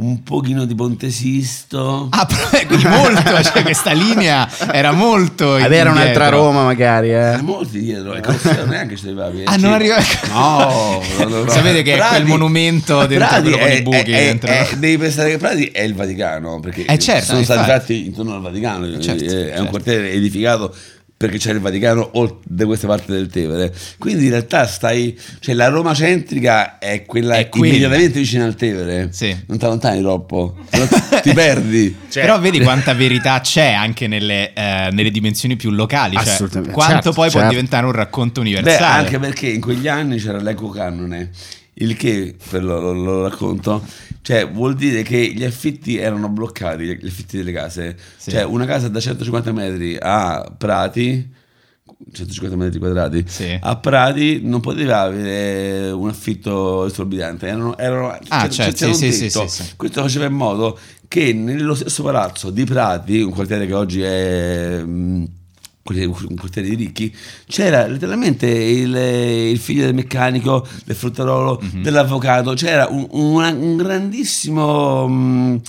un 0.00 0.22
pochino 0.24 0.64
di 0.64 0.74
Ponte 0.74 1.08
Sisto. 1.10 2.08
Ah, 2.10 2.26
però, 2.26 2.66
quindi 2.66 2.86
molto, 2.86 3.42
cioè 3.44 3.62
questa 3.62 3.92
linea 3.92 4.48
era 4.72 4.90
molto 4.90 5.54
avere 5.54 5.88
un'altra 5.88 6.24
indietro. 6.26 6.30
Roma 6.30 6.64
magari 6.64 7.10
eh. 7.10 7.12
Era 7.14 7.42
molto 7.42 7.76
dietro, 7.78 8.14
e 8.14 8.20
Colosseo 8.20 8.66
neanche 8.66 8.96
ci 8.96 9.06
arrivavi. 9.06 9.40
eh, 9.42 9.44
Ah, 9.46 9.56
non 9.56 9.72
arriva... 9.72 9.96
No. 10.32 11.00
Sapete 11.48 11.82
che 11.82 11.94
è 11.96 11.98
quel 12.08 12.24
monumento 12.26 13.06
dentro 13.06 13.26
Prati 13.28 13.42
quello 13.50 13.58
con 13.58 13.70
i 13.70 13.82
buchi 13.82 14.10
è- 14.12 14.24
dentro, 14.24 14.50
è- 14.50 14.68
devi 14.78 14.98
pensare 14.98 15.30
che 15.30 15.36
Prati 15.38 15.64
è 15.66 15.82
il 15.82 15.94
Vaticano, 15.94 16.58
perché 16.60 16.84
Eh, 16.86 16.98
certo, 16.98 17.26
sono 17.26 17.42
stati 17.44 17.68
fatti 17.70 18.06
intorno 18.06 18.34
al 18.34 18.40
Vaticano, 18.40 19.00
Certo, 19.00 19.22
è 19.24 19.26
è 19.26 19.30
certo. 19.30 19.62
un 19.62 19.68
quartiere 19.68 20.10
edificato 20.12 20.74
perché 21.18 21.36
c'è 21.38 21.52
il 21.52 21.58
Vaticano 21.58 22.10
o 22.12 22.38
da 22.44 22.64
queste 22.64 22.86
parti 22.86 23.10
del 23.10 23.26
Tevere. 23.26 23.74
Quindi 23.98 24.26
in 24.26 24.30
realtà 24.30 24.68
stai, 24.68 25.18
cioè 25.40 25.52
la 25.56 25.66
Roma 25.66 25.92
centrica 25.92 26.78
è 26.78 27.04
quella 27.04 27.34
È 27.34 27.48
quella. 27.48 27.66
immediatamente 27.66 28.20
vicina 28.20 28.44
al 28.44 28.54
Tevere. 28.54 29.08
Sì. 29.10 29.36
Non 29.48 29.58
ti 29.58 29.64
allontani 29.64 30.00
troppo, 30.00 30.56
ti 31.22 31.32
perdi. 31.34 31.94
Però 32.14 32.38
vedi 32.38 32.60
quanta 32.60 32.94
verità 32.94 33.40
c'è 33.40 33.72
anche 33.72 34.06
nelle, 34.06 34.52
eh, 34.52 34.90
nelle 34.92 35.10
dimensioni 35.10 35.56
più 35.56 35.70
locali. 35.70 36.14
Cioè, 36.14 36.22
Assolutamente, 36.22 36.72
quanto 36.72 36.94
certo, 36.94 37.12
poi 37.12 37.30
può 37.30 37.40
certo. 37.40 37.48
diventare 37.54 37.86
un 37.86 37.92
racconto 37.92 38.40
Beh, 38.40 38.46
universale. 38.46 39.04
anche 39.04 39.18
perché 39.18 39.48
in 39.48 39.60
quegli 39.60 39.88
anni 39.88 40.18
c'era 40.18 40.38
l'eco 40.38 40.68
canone, 40.68 41.30
il 41.80 41.96
che, 41.96 42.36
lo, 42.52 42.80
lo- 42.80 42.92
lo 42.92 43.22
racconto, 43.28 43.84
cioè 44.22 44.48
vuol 44.50 44.74
dire 44.74 45.02
che 45.02 45.32
gli 45.34 45.44
affitti 45.44 45.96
erano 45.96 46.28
bloccati, 46.28 46.84
gli 46.84 47.06
affitti 47.06 47.36
delle 47.36 47.52
case. 47.52 47.96
Sì. 48.16 48.30
Cioè 48.30 48.42
una 48.44 48.64
casa 48.66 48.88
da 48.88 49.00
150 49.00 49.52
metri 49.52 49.96
a 50.00 50.52
Prati, 50.56 51.34
150 52.12 52.56
metri 52.56 52.78
quadrati, 52.78 53.24
Sì. 53.26 53.56
a 53.60 53.76
Prati 53.76 54.40
non 54.42 54.60
poteva 54.60 55.00
avere 55.02 55.90
un 55.90 56.08
affitto 56.08 56.86
esorbitante, 56.86 57.46
erano, 57.46 57.76
erano, 57.78 58.08
Ah, 58.08 58.18
c'era- 58.48 58.50
certo, 58.50 58.76
c'era 58.76 58.92
sì, 58.94 59.04
un 59.06 59.12
sì, 59.12 59.30
sì, 59.30 59.48
sì. 59.48 59.62
Questo 59.76 60.02
faceva 60.02 60.26
in 60.26 60.34
modo 60.34 60.78
che 61.08 61.32
nello 61.32 61.74
stesso 61.74 62.02
palazzo 62.02 62.50
di 62.50 62.64
Prati, 62.64 63.20
un 63.20 63.30
quartiere 63.32 63.66
che 63.66 63.72
oggi 63.74 64.02
è... 64.02 64.80
mm, 64.84 65.24
un 65.96 66.34
quartiere 66.36 66.68
di 66.68 66.74
ricchi, 66.74 67.14
c'era 67.46 67.86
letteralmente 67.86 68.46
il, 68.48 68.94
il 68.94 69.58
figlio 69.58 69.84
del 69.84 69.94
meccanico, 69.94 70.66
del 70.84 70.96
fruttarolo, 70.96 71.60
Mhm. 71.62 71.82
dell'avvocato, 71.82 72.52
c'era 72.54 72.86
un, 72.90 73.06
una- 73.10 73.50
un 73.50 73.76
grandissimo... 73.76 75.60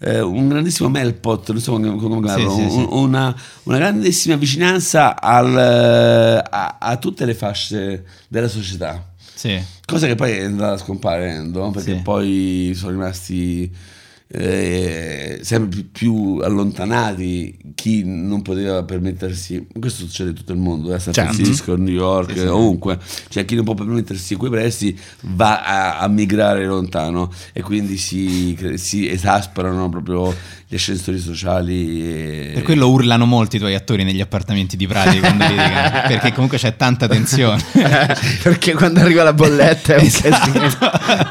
eh, 0.00 0.20
un 0.20 0.48
grandissimo 0.48 0.88
melpot, 0.90 1.50
non 1.50 1.60
so 1.60 1.72
come, 1.72 1.96
come 1.96 2.28
Sì, 2.28 2.40
sì, 2.50 2.70
sì. 2.70 2.76
un- 2.76 2.88
Una, 2.90 3.34
una 3.64 3.78
grandissima 3.78 4.36
vicinanza 4.36 5.18
al, 5.20 5.56
a, 5.56 6.76
a 6.78 6.96
tutte 6.98 7.24
le 7.24 7.34
fasce 7.34 8.04
della 8.28 8.48
società. 8.48 9.12
Sì. 9.34 9.58
Cosa 9.86 10.06
che 10.06 10.14
poi 10.14 10.32
è 10.32 10.44
andata 10.44 10.76
scomparendo 10.78 11.70
perché 11.70 11.94
poi 12.02 12.72
sono 12.74 12.92
rimasti 12.92 13.70
eh, 14.36 15.38
sempre 15.42 15.82
più, 15.90 16.40
allontanati 16.42 17.56
chi 17.74 18.02
non 18.04 18.42
poteva 18.42 18.82
permettersi. 18.82 19.66
Questo 19.78 20.06
succede 20.06 20.30
in 20.30 20.36
tutto 20.36 20.52
il 20.52 20.58
mondo, 20.58 20.90
eh, 20.90 20.94
a 20.94 20.98
San 20.98 21.12
Certo. 21.12 21.34
Francisco, 21.34 21.74
a 21.74 21.76
New 21.76 21.94
York, 21.94 22.44
ovunque. 22.48 22.98
Cioè 23.28 23.44
chi 23.44 23.54
non 23.54 23.64
può 23.64 23.74
permettersi 23.74 24.34
quei 24.34 24.50
prezzi 24.50 24.98
va 25.20 25.62
a, 25.62 25.98
a 25.98 26.08
migrare 26.08 26.66
lontano 26.66 27.30
e 27.52 27.62
quindi 27.62 27.96
si, 27.96 28.58
si 28.74 29.08
esasperano 29.08 29.88
proprio 29.88 30.34
gli 30.66 30.74
ascensori 30.74 31.18
sociali. 31.20 32.02
E... 32.02 32.50
Per 32.54 32.62
quello 32.64 32.88
urlano 32.88 33.26
molti 33.26 33.56
i 33.56 33.58
tuoi 33.60 33.74
attori 33.74 34.02
negli 34.02 34.20
appartamenti 34.20 34.76
di 34.76 34.86
Prati 34.88 35.20
quando 35.20 35.44
perché 36.08 36.32
comunque 36.32 36.58
c'è 36.58 36.74
tanta 36.76 37.06
tensione. 37.06 37.62
perché 38.42 38.74
quando 38.74 39.00
arriva 39.00 39.22
la 39.22 39.32
bolletta 39.32 39.94
è 39.94 39.98
un 40.00 40.04
Esatto. 40.06 40.50
casino. 40.50 40.68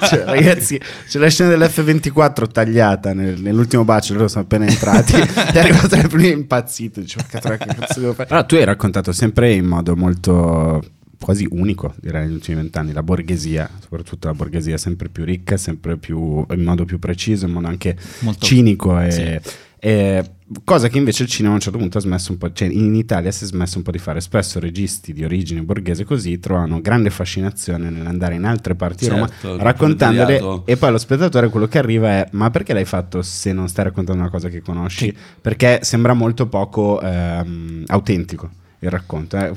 Cioè, 0.08 0.24
ragazzi, 0.26 0.80
c'è 1.08 1.20
la 1.20 1.30
scena 1.30 1.50
dell'F24 1.56 2.50
tagliata 2.50 2.93
nel- 3.14 3.40
nell'ultimo 3.42 3.84
bacio, 3.84 4.14
loro 4.14 4.28
sono 4.28 4.44
appena 4.44 4.66
entrati. 4.66 5.14
è 5.54 5.60
arrivato 5.60 5.96
il 5.96 6.08
primo 6.08 6.28
impazzito. 6.38 7.00
Dice, 7.02 7.18
"Ma 7.18 7.26
cazzo, 7.28 7.50
che 7.50 7.58
cazzo 7.76 8.00
devo 8.00 8.14
fare?" 8.14 8.28
Però 8.30 8.46
tu 8.46 8.56
hai 8.56 8.66
raccontato 8.66 9.12
sempre 9.12 9.54
in 9.54 9.66
modo 9.66 9.96
molto 9.96 10.84
quasi 11.20 11.48
unico, 11.50 11.94
direi, 12.02 12.26
negli 12.26 12.34
ultimi 12.34 12.58
vent'anni, 12.58 12.92
la 12.92 13.02
borghesia, 13.04 13.70
soprattutto 13.82 14.28
la 14.28 14.34
borghesia 14.34 14.78
sempre 14.78 15.08
più 15.08 15.24
ricca, 15.24 15.56
sempre 15.56 15.96
più 15.98 16.46
in 16.50 16.62
modo 16.64 16.84
più 16.84 17.00
preciso, 17.00 17.46
in 17.46 17.54
modo 17.54 17.68
anche 17.68 17.96
Molto- 18.20 18.46
cinico 18.46 19.00
e, 19.00 19.12
Sì. 19.12 19.50
e- 19.80 20.24
cosa 20.64 20.88
che 20.88 20.98
invece 20.98 21.24
il 21.24 21.30
cinema 21.30 21.54
a 21.54 21.58
un 21.58 21.62
certo 21.62 21.78
punto 21.78 21.98
ha 21.98 22.02
smesso 22.02 22.32
un 22.32 22.38
po', 22.38 22.52
cioè 22.52 22.68
in 22.68 22.96
Italia 22.96 23.32
si 23.32 23.44
è 23.44 23.48
smesso 23.48 23.78
un 23.78 23.84
po' 23.84 23.92
di 23.92 23.98
fare. 23.98 24.22
Spesso 24.22 24.60
registi 24.60 25.14
di 25.14 25.24
origine 25.24 25.62
borghese 25.62 26.04
così 26.04 26.40
trovano 26.40 26.82
grande 26.82 27.10
fascinazione 27.10 27.90
nell'andare 27.90 28.36
in 28.36 28.46
altre 28.46 28.76
parti 28.76 29.06
Certo, 29.06 29.26
di 29.42 29.48
Roma 29.48 29.64
raccontandole 29.64 30.62
e 30.66 30.78
poi 30.78 30.92
lo 30.92 30.98
spettatore 30.98 31.50
quello 31.50 31.68
che 31.68 31.78
arriva 31.78 32.10
è 32.10 32.28
ma 32.32 32.50
perché 32.50 32.74
l'hai 32.74 32.86
fatto 32.86 33.22
se 33.22 33.54
non 33.54 33.68
stai 33.68 33.86
raccontando 33.86 34.22
una 34.22 34.32
cosa 34.32 34.50
che 34.50 34.62
conosci? 34.62 35.16
Perché 35.42 35.80
sembra 35.84 36.14
molto 36.14 36.48
poco 36.48 37.02
ehm, 37.02 37.84
autentico 37.88 38.62
il 38.84 38.90
racconto, 38.90 39.38
eh, 39.38 39.52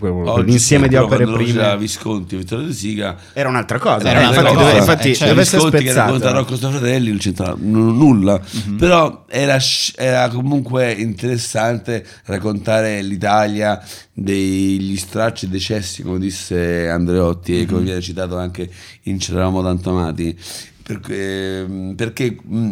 l'insieme 0.45 0.87
di 0.89 0.97
opere 0.97 1.25
prime 1.27 1.77
Visconti 1.77 2.35
e 2.35 2.39
Vittorio 2.39 2.67
De 2.67 2.73
Siga 2.73 3.17
era 3.33 3.49
un'altra 3.49 3.79
cosa. 3.79 4.09
Era 4.09 4.21
eh, 4.21 4.23
un'altra 4.23 4.41
infatti, 4.43 4.55
cosa. 4.55 4.67
dove- 4.69 4.79
infatti 4.79 5.11
Eh, 5.11 5.15
certo. 5.15 5.35
deve 5.35 5.43
Visconti 5.43 5.85
che 5.85 5.93
racconta 5.93 6.17
spezzato. 6.19 6.39
Rocco 6.39 6.57
Staffratelli 6.57 7.09
non 7.09 7.19
c'entra 7.19 7.55
nulla 7.59 8.41
però 8.79 9.25
era, 9.29 9.59
era 9.97 10.29
comunque 10.29 10.93
interessante 10.93 12.07
raccontare 12.25 13.03
l'Italia 13.03 13.83
degli 14.13 14.97
stracci 14.97 15.47
e 15.47 15.49
decessi 15.49 16.03
come 16.03 16.19
disse 16.19 16.89
Andreotti 16.89 17.61
e 17.61 17.67
come 17.67 17.83
viene 17.83 18.01
citato 18.01 18.37
anche 18.39 18.71
in 19.03 19.19
C'eravamo 19.19 19.63
tanto 19.63 19.91
amati 19.91 20.37
perché, 20.83 21.67
perché 21.97 22.37
mh, 22.43 22.71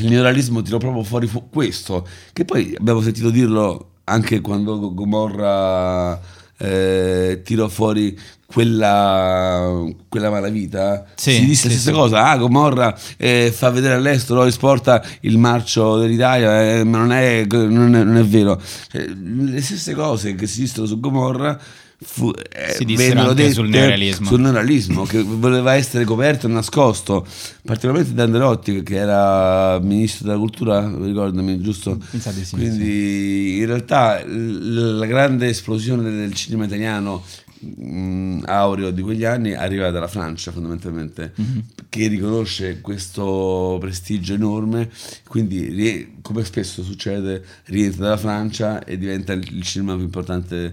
il 0.00 0.08
neorealismo 0.10 0.62
tirò 0.62 0.76
proprio 0.78 1.02
fuori 1.02 1.26
fu- 1.26 1.48
questo 1.50 2.06
che 2.32 2.44
poi 2.44 2.74
abbiamo 2.78 3.00
sentito 3.00 3.30
dirlo 3.30 3.92
anche 4.08 4.40
quando 4.40 4.92
Gomorra 4.94 6.18
eh, 6.58 7.40
tirò 7.44 7.68
fuori 7.68 8.18
quella, 8.44 9.84
quella 10.08 10.30
malavita 10.30 11.04
Sì, 11.14 11.32
si 11.32 11.44
disse 11.44 11.68
sì, 11.68 11.74
la 11.74 11.80
stessa 11.80 11.90
sì. 11.90 11.96
cosa 11.96 12.24
ah 12.30 12.36
Gomorra 12.38 12.98
eh, 13.16 13.52
fa 13.54 13.70
vedere 13.70 13.94
all'estero 13.94 14.44
esporta 14.44 15.02
il 15.20 15.36
marcio 15.38 15.98
dell'Italia 15.98 16.78
eh, 16.78 16.84
ma 16.84 16.98
non 16.98 17.12
è, 17.12 17.44
non 17.48 17.94
è- 17.94 18.02
non 18.04 18.16
è 18.16 18.24
vero 18.24 18.60
Cioè, 18.90 19.06
le 19.06 19.60
stesse 19.60 19.94
cose 19.94 20.34
che 20.34 20.46
si 20.46 20.60
dissero 20.60 20.86
su 20.86 20.98
Gomorra 20.98 21.58
fu, 22.00 22.30
eh, 22.30 22.72
Si 22.74 22.84
vennero 22.94 23.30
anche 23.30 23.50
sul 23.52 23.66
dette 23.66 23.78
neorealismo. 23.78 24.26
sul 24.28 24.40
neorealismo, 24.40 25.02
che 25.04 25.20
voleva 25.22 25.74
essere 25.74 26.04
coperto 26.04 26.46
e 26.46 26.50
nascosto, 26.50 27.26
particolarmente 27.64 28.14
da 28.14 28.22
Andreotti 28.22 28.82
che 28.84 28.96
era 28.96 29.80
ministro 29.80 30.26
della 30.26 30.38
cultura, 30.38 30.88
ricordami, 30.96 31.60
giusto? 31.60 31.98
Di 32.10 32.20
sì, 32.20 32.54
Quindi 32.54 33.58
in 33.58 33.66
realtà 33.66 34.22
la 34.24 35.06
grande 35.06 35.48
esplosione 35.48 36.08
del 36.10 36.32
cinema 36.34 36.66
italiano 36.66 37.24
mh, 37.60 38.42
aureo 38.46 38.92
di 38.92 39.02
quegli 39.02 39.24
anni 39.24 39.52
arriva 39.54 39.90
dalla 39.90 40.06
Francia 40.06 40.52
fondamentalmente 40.52 41.32
Mhm. 41.34 41.62
che 41.88 42.06
riconosce 42.06 42.80
questo 42.80 43.78
prestigio 43.80 44.34
enorme 44.34 44.88
quindi 45.26 46.18
come 46.22 46.44
spesso 46.44 46.84
succede 46.84 47.42
rientra 47.64 48.04
dalla 48.04 48.16
Francia 48.16 48.84
e 48.84 48.96
diventa 48.96 49.32
il 49.32 49.60
cinema 49.62 49.94
più 49.96 50.04
importante 50.04 50.72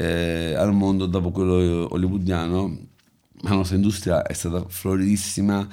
eh, 0.00 0.54
al 0.56 0.72
mondo 0.72 1.06
dopo 1.06 1.30
quello 1.30 1.92
hollywoodiano 1.92 2.78
la 3.42 3.50
nostra 3.50 3.76
industria 3.76 4.22
è 4.22 4.32
stata 4.32 4.64
floridissima 4.68 5.66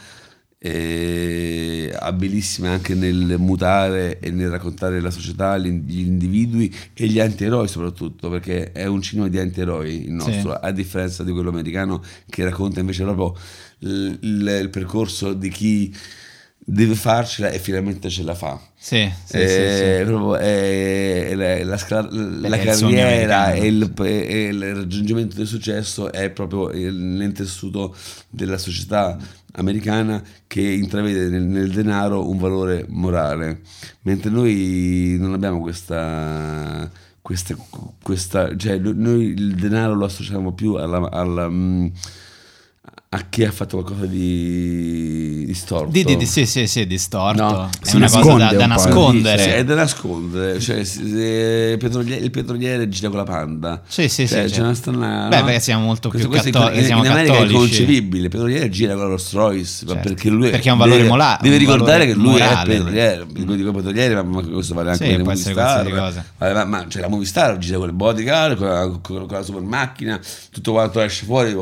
e 0.59 1.93
abilissima 1.97 2.71
anche 2.71 2.95
nel 2.95 3.35
mutare 3.37 4.19
e 4.19 4.31
nel 4.31 4.49
raccontare 4.49 4.99
la 5.01 5.11
società, 5.11 5.57
gli 5.57 5.99
individui 5.99 6.73
e 6.93 7.07
gli 7.07 7.19
antieroi 7.19 7.67
soprattutto, 7.67 8.29
perché 8.29 8.71
è 8.71 8.85
un 8.85 9.01
cinema 9.01 9.27
di 9.27 9.37
antieroi 9.37 10.05
il 10.05 10.11
nostro, 10.11 10.51
Sì. 10.51 10.57
a 10.61 10.71
differenza 10.71 11.23
di 11.23 11.31
quello 11.31 11.49
americano 11.49 12.01
che 12.27 12.43
racconta 12.43 12.79
invece 12.79 13.03
proprio 13.03 13.35
il, 13.79 14.17
il- 14.21 14.59
il 14.63 14.69
percorso 14.69 15.33
di 15.33 15.49
chi 15.49 15.93
deve 16.69 16.95
farcela 16.95 17.49
e 17.49 17.59
finalmente 17.59 18.09
ce 18.09 18.23
la 18.23 18.35
fa. 18.35 18.59
Sì, 18.75 19.09
sì, 19.23 19.37
Eh, 19.37 19.97
sì, 19.99 20.03
proprio, 20.05 20.37
eh, 20.37 21.31
la, 21.33 21.63
la 21.63 21.77
scala- 21.77 22.09
la 22.11 22.57
carriera 22.57 23.53
e 23.53 23.67
il, 23.67 23.93
e 24.03 24.43
il 24.47 24.75
raggiungimento 24.75 25.37
del 25.37 25.47
successo 25.47 26.11
è 26.11 26.29
proprio 26.29 26.67
l'intessuto 26.69 27.95
della 28.29 28.57
società 28.57 29.17
americana 29.53 30.21
che 30.45 30.61
intravede 30.61 31.29
nel, 31.29 31.43
nel 31.43 31.71
denaro 31.71 32.29
un 32.29 32.37
valore 32.37 32.85
morale, 32.89 33.61
mentre 34.01 34.29
noi 34.29 35.15
non 35.19 35.33
abbiamo 35.33 35.61
questa... 35.61 36.91
questa, 37.21 37.55
questa 38.03 38.55
cioè 38.57 38.77
noi- 38.77 38.93
noi 38.97 39.25
il 39.27 39.55
denaro 39.55 39.93
lo 39.95 40.05
associamo 40.05 40.51
più 40.53 40.73
alla, 40.73 41.09
alla, 41.11 41.49
mm, 41.49 41.87
a 43.09 43.21
chi 43.29 43.45
ha 43.45 43.51
fatto 43.53 43.81
qualcosa 43.81 44.05
di, 44.05 45.45
di 45.45 45.53
storto. 45.53 45.89
Di, 45.91 46.03
di- 46.03 46.17
di- 46.17 46.25
sì, 46.25 46.45
sì, 46.45 46.67
sì, 46.67 46.85
distorto. 46.85 47.41
No, 47.41 47.69
è 47.85 47.95
una 47.95 48.09
cosa 48.09 48.33
da, 48.35 48.51
da 48.51 48.63
un 48.63 48.69
nascondere. 48.69 49.41
Sì, 49.43 49.49
è 49.49 49.63
da 49.63 49.75
nascondere. 49.75 50.59
Cioè, 50.59 50.83
se 50.83 51.01
il, 51.01 51.77
petroliere, 51.77 52.21
il 52.25 52.31
petroliere 52.31 52.89
gira 52.89 53.07
con 53.07 53.17
la 53.19 53.23
panda. 53.23 53.81
Sì, 53.87 54.09
sì, 54.09 54.27
Cioè, 54.27 54.47
sì, 54.49 54.55
c'è 54.55 54.61
una 54.61 54.73
strana- 54.73 55.27
Beh, 55.29 55.41
perché 55.43 55.59
siamo 55.61 55.85
molto 55.85 56.09
Questo- 56.09 56.27
più 56.27 56.37
questo 56.37 56.59
catto- 56.59 56.73
in, 56.77 56.83
in 56.85 56.91
America 56.91 57.19
è 57.21 57.25
cattolici. 57.27 57.53
inconcepibile. 57.53 58.23
Il 58.25 58.29
petroliere 58.29 58.69
gira 58.69 58.91
con 58.93 59.03
la 59.03 59.07
Rolls 59.07 59.33
Royce. 59.33 59.85
ma 59.85 59.93
Certo. 59.93 60.07
Perché 60.09 60.29
lui 60.29 60.49
Perché 60.49 60.69
ha 60.69 60.73
un 60.73 60.77
valore 60.79 60.97
deve, 60.97 61.09
mola- 61.09 61.39
deve 61.41 61.57
ricordare 61.57 62.05
che 62.07 62.13
lui 62.13 62.31
morale. 62.31 62.73
è 62.73 62.75
petroliere. 62.77 63.25
Dico, 63.31 63.53
dico 63.55 63.71
petroliere, 63.71 64.15
ma, 64.15 64.23
ma 64.23 64.41
questo 64.43 64.73
vale 64.73 64.91
anche 64.91 65.03
Sì, 65.05 65.09
per 65.11 65.17
le 65.19 65.23
movie 65.23 65.37
star. 65.51 65.89
cosa. 65.89 66.25
Vale, 66.37 66.53
ma, 66.53 66.65
ma 66.65 66.85
cioè, 66.89 67.01
la 67.03 67.07
movie 67.07 67.25
star 67.25 67.57
gira 67.57 67.77
con 67.77 67.87
le 67.87 67.93
bodyguard, 67.93 68.57
con 68.57 68.67
la, 68.67 68.81
con, 69.01 69.01
con 69.01 69.27
la 69.29 69.43
super 69.43 69.61
macchina, 69.61 70.19
tutto 70.51 70.73
quanto 70.73 70.99
esce 70.99 71.23
fuori. 71.23 71.55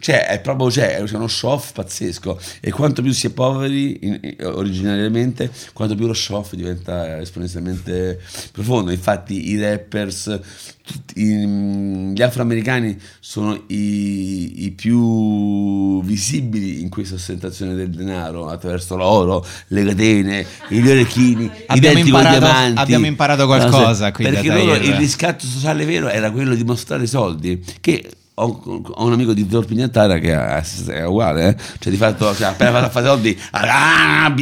Cioè, 0.00 0.26
è 0.26 0.40
proprio 0.40 0.70
cioè, 0.72 1.02
c'è 1.04 1.14
uno 1.16 1.28
show 1.28 1.50
off 1.50 1.72
pazzesco. 1.72 2.38
E 2.60 2.70
quanto 2.72 3.02
più 3.02 3.12
si 3.12 3.28
è 3.28 3.30
poveri 3.30 3.98
in- 4.02 4.18
in- 4.22 4.36
originariamente, 4.44 5.50
quanto 5.72 5.94
più 5.94 6.06
lo 6.06 6.14
show 6.14 6.38
off 6.38 6.54
diventa 6.54 7.20
esponenzialmente 7.20 8.20
profondo. 8.50 8.90
Infatti, 8.90 9.50
i 9.50 9.60
rappers, 9.60 10.40
tutti- 10.84 11.20
i- 11.20 12.12
gli 12.14 12.22
afroamericani 12.22 12.98
sono 13.20 13.62
i, 13.68 14.64
i 14.64 14.70
più 14.72 16.02
visibili 16.02 16.80
in 16.80 16.88
questa 16.88 17.14
ostentazione 17.14 17.74
del 17.74 17.90
denaro 17.90 18.48
attraverso 18.48 18.96
l'oro, 18.96 19.44
le 19.68 19.84
catene, 19.84 20.46
gli 20.68 20.88
orecchini, 20.88 21.44
i 21.44 21.50
Abbiamo 21.66 21.94
denti 21.96 22.10
con 22.10 22.20
imparato- 22.20 22.38
diamanti. 22.44 22.80
abbiamo 22.80 23.06
imparato 23.06 23.46
qualcosa 23.46 24.10
qui 24.12 24.24
da 24.24 24.30
Perché 24.30 24.48
loro 24.48 24.74
il 24.74 24.94
riscatto 24.94 25.46
sociale 25.46 25.84
vero 25.84 26.08
era 26.08 26.30
quello 26.30 26.54
di 26.54 26.64
mostrare 26.64 27.04
i 27.04 27.08
soldi. 27.08 27.62
Che 27.80 28.10
ho, 28.34 28.62
ho 28.94 29.04
un 29.04 29.12
amico 29.12 29.34
di 29.34 29.46
Torpignantara 29.46 30.18
che 30.18 30.32
è, 30.32 30.62
è 30.86 31.04
uguale, 31.06 31.48
eh? 31.48 31.56
cioè 31.78 31.92
di 31.92 31.98
fatto 31.98 32.34
cioè, 32.34 32.48
appena 32.48 32.70
fatto 32.70 32.86
a 32.86 32.88
fare 32.88 33.06
soldi, 33.06 33.38
la, 33.50 34.32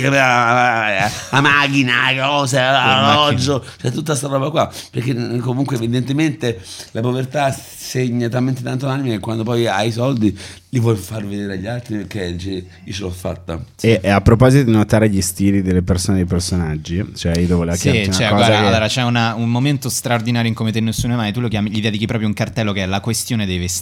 la 1.30 1.40
macchina, 1.40 2.12
la 2.12 2.26
cosa, 2.28 2.70
l'orologio, 2.72 3.64
cioè 3.80 3.90
tutta 3.90 4.12
questa 4.16 4.28
roba 4.28 4.50
qua, 4.50 4.70
perché 4.90 5.38
comunque 5.38 5.76
evidentemente 5.76 6.60
la 6.92 7.00
povertà 7.00 7.50
segna 7.52 8.28
talmente 8.28 8.62
tanto 8.62 8.86
l'anima 8.86 9.08
che 9.14 9.18
quando 9.18 9.42
poi 9.42 9.66
hai 9.66 9.88
i 9.88 9.92
soldi 9.92 10.38
li 10.72 10.78
vuoi 10.78 10.94
far 10.94 11.26
vedere 11.26 11.54
agli 11.54 11.66
altri 11.66 11.96
perché 11.96 12.32
dici 12.36 12.64
io 12.84 12.92
ce 12.92 13.02
l'ho 13.02 13.10
fatta. 13.10 13.60
E, 13.80 13.98
e 14.02 14.08
a 14.08 14.20
proposito 14.20 14.62
di 14.64 14.70
notare 14.70 15.08
gli 15.10 15.20
stili 15.20 15.62
delle 15.62 15.82
persone 15.82 16.18
e 16.18 16.20
dei 16.20 16.28
personaggi, 16.28 17.04
cioè 17.16 17.36
io 17.36 17.46
dovevo 17.48 17.74
Sì, 17.74 17.90
chiederti 17.90 18.12
cioè, 18.12 18.28
guarda, 18.28 18.46
che- 18.60 18.66
allora 18.66 18.86
c'è 18.86 19.02
una- 19.02 19.34
un 19.34 19.48
momento 19.48 19.88
straordinario 19.88 20.48
in 20.48 20.54
come 20.54 20.70
te 20.70 20.78
nessuno 20.80 21.16
mai, 21.16 21.32
tu 21.32 21.40
lo 21.40 21.48
chiami, 21.48 21.70
gli 21.70 21.80
dedichi 21.80 22.06
proprio 22.06 22.28
un 22.28 22.34
cartello 22.34 22.72
che 22.72 22.84
è 22.84 22.86
la 22.86 23.00
questione 23.00 23.46
dei 23.46 23.58
vestiti. 23.58 23.78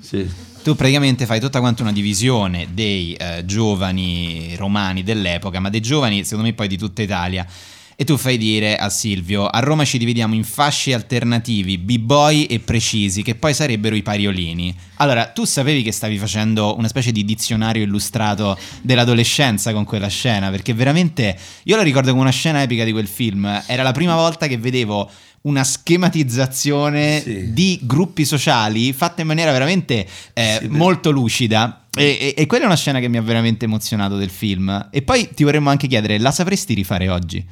Sì. 0.00 0.28
Tu 0.62 0.74
praticamente 0.74 1.26
fai 1.26 1.40
tutta 1.40 1.60
quanta 1.60 1.82
una 1.82 1.92
divisione 1.92 2.68
dei 2.72 3.14
eh, 3.14 3.44
giovani 3.44 4.54
romani 4.56 5.02
dell'epoca, 5.02 5.58
ma 5.60 5.70
dei 5.70 5.80
giovani 5.80 6.22
secondo 6.24 6.44
me 6.44 6.52
poi 6.52 6.68
di 6.68 6.76
tutta 6.76 7.02
Italia. 7.02 7.46
E 8.00 8.04
tu 8.04 8.16
fai 8.16 8.38
dire 8.38 8.76
a 8.76 8.88
Silvio, 8.88 9.46
a 9.46 9.58
Roma 9.58 9.84
ci 9.84 9.98
dividiamo 9.98 10.34
in 10.34 10.42
fasci 10.42 10.94
alternativi, 10.94 11.76
b-boy 11.76 12.44
e 12.44 12.58
precisi, 12.58 13.22
che 13.22 13.34
poi 13.34 13.52
sarebbero 13.52 13.94
i 13.94 14.00
pariolini. 14.00 14.74
Allora, 14.96 15.26
tu 15.26 15.44
sapevi 15.44 15.82
che 15.82 15.92
stavi 15.92 16.16
facendo 16.16 16.78
una 16.78 16.88
specie 16.88 17.12
di 17.12 17.26
dizionario 17.26 17.82
illustrato 17.82 18.58
dell'adolescenza 18.80 19.74
con 19.74 19.84
quella 19.84 20.08
scena, 20.08 20.48
perché 20.48 20.72
veramente 20.72 21.36
io 21.64 21.76
la 21.76 21.82
ricordo 21.82 22.08
come 22.12 22.22
una 22.22 22.30
scena 22.30 22.62
epica 22.62 22.84
di 22.84 22.92
quel 22.92 23.06
film. 23.06 23.44
Era 23.66 23.82
la 23.82 23.92
prima 23.92 24.14
volta 24.14 24.46
che 24.46 24.56
vedevo 24.56 25.10
una 25.42 25.64
schematizzazione 25.64 27.20
Sì. 27.20 27.52
di 27.52 27.78
gruppi 27.82 28.24
sociali 28.24 28.92
fatta 28.92 29.22
in 29.22 29.26
maniera 29.26 29.52
veramente 29.52 30.06
eh, 30.32 30.58
Sì, 30.60 30.68
molto 30.68 31.10
lucida. 31.10 31.84
E, 31.96 32.04
e- 32.20 32.34
e 32.36 32.46
quella 32.46 32.64
è 32.64 32.66
una 32.66 32.76
scena 32.76 33.00
che 33.00 33.08
mi 33.08 33.16
ha 33.16 33.22
veramente 33.22 33.64
emozionato 33.64 34.16
del 34.16 34.30
film. 34.30 34.88
E 34.90 35.02
poi 35.02 35.28
ti 35.34 35.42
vorremmo 35.44 35.70
anche 35.70 35.86
chiedere: 35.88 36.18
la 36.18 36.30
sapresti 36.30 36.74
rifare 36.74 37.08
oggi? 37.08 37.44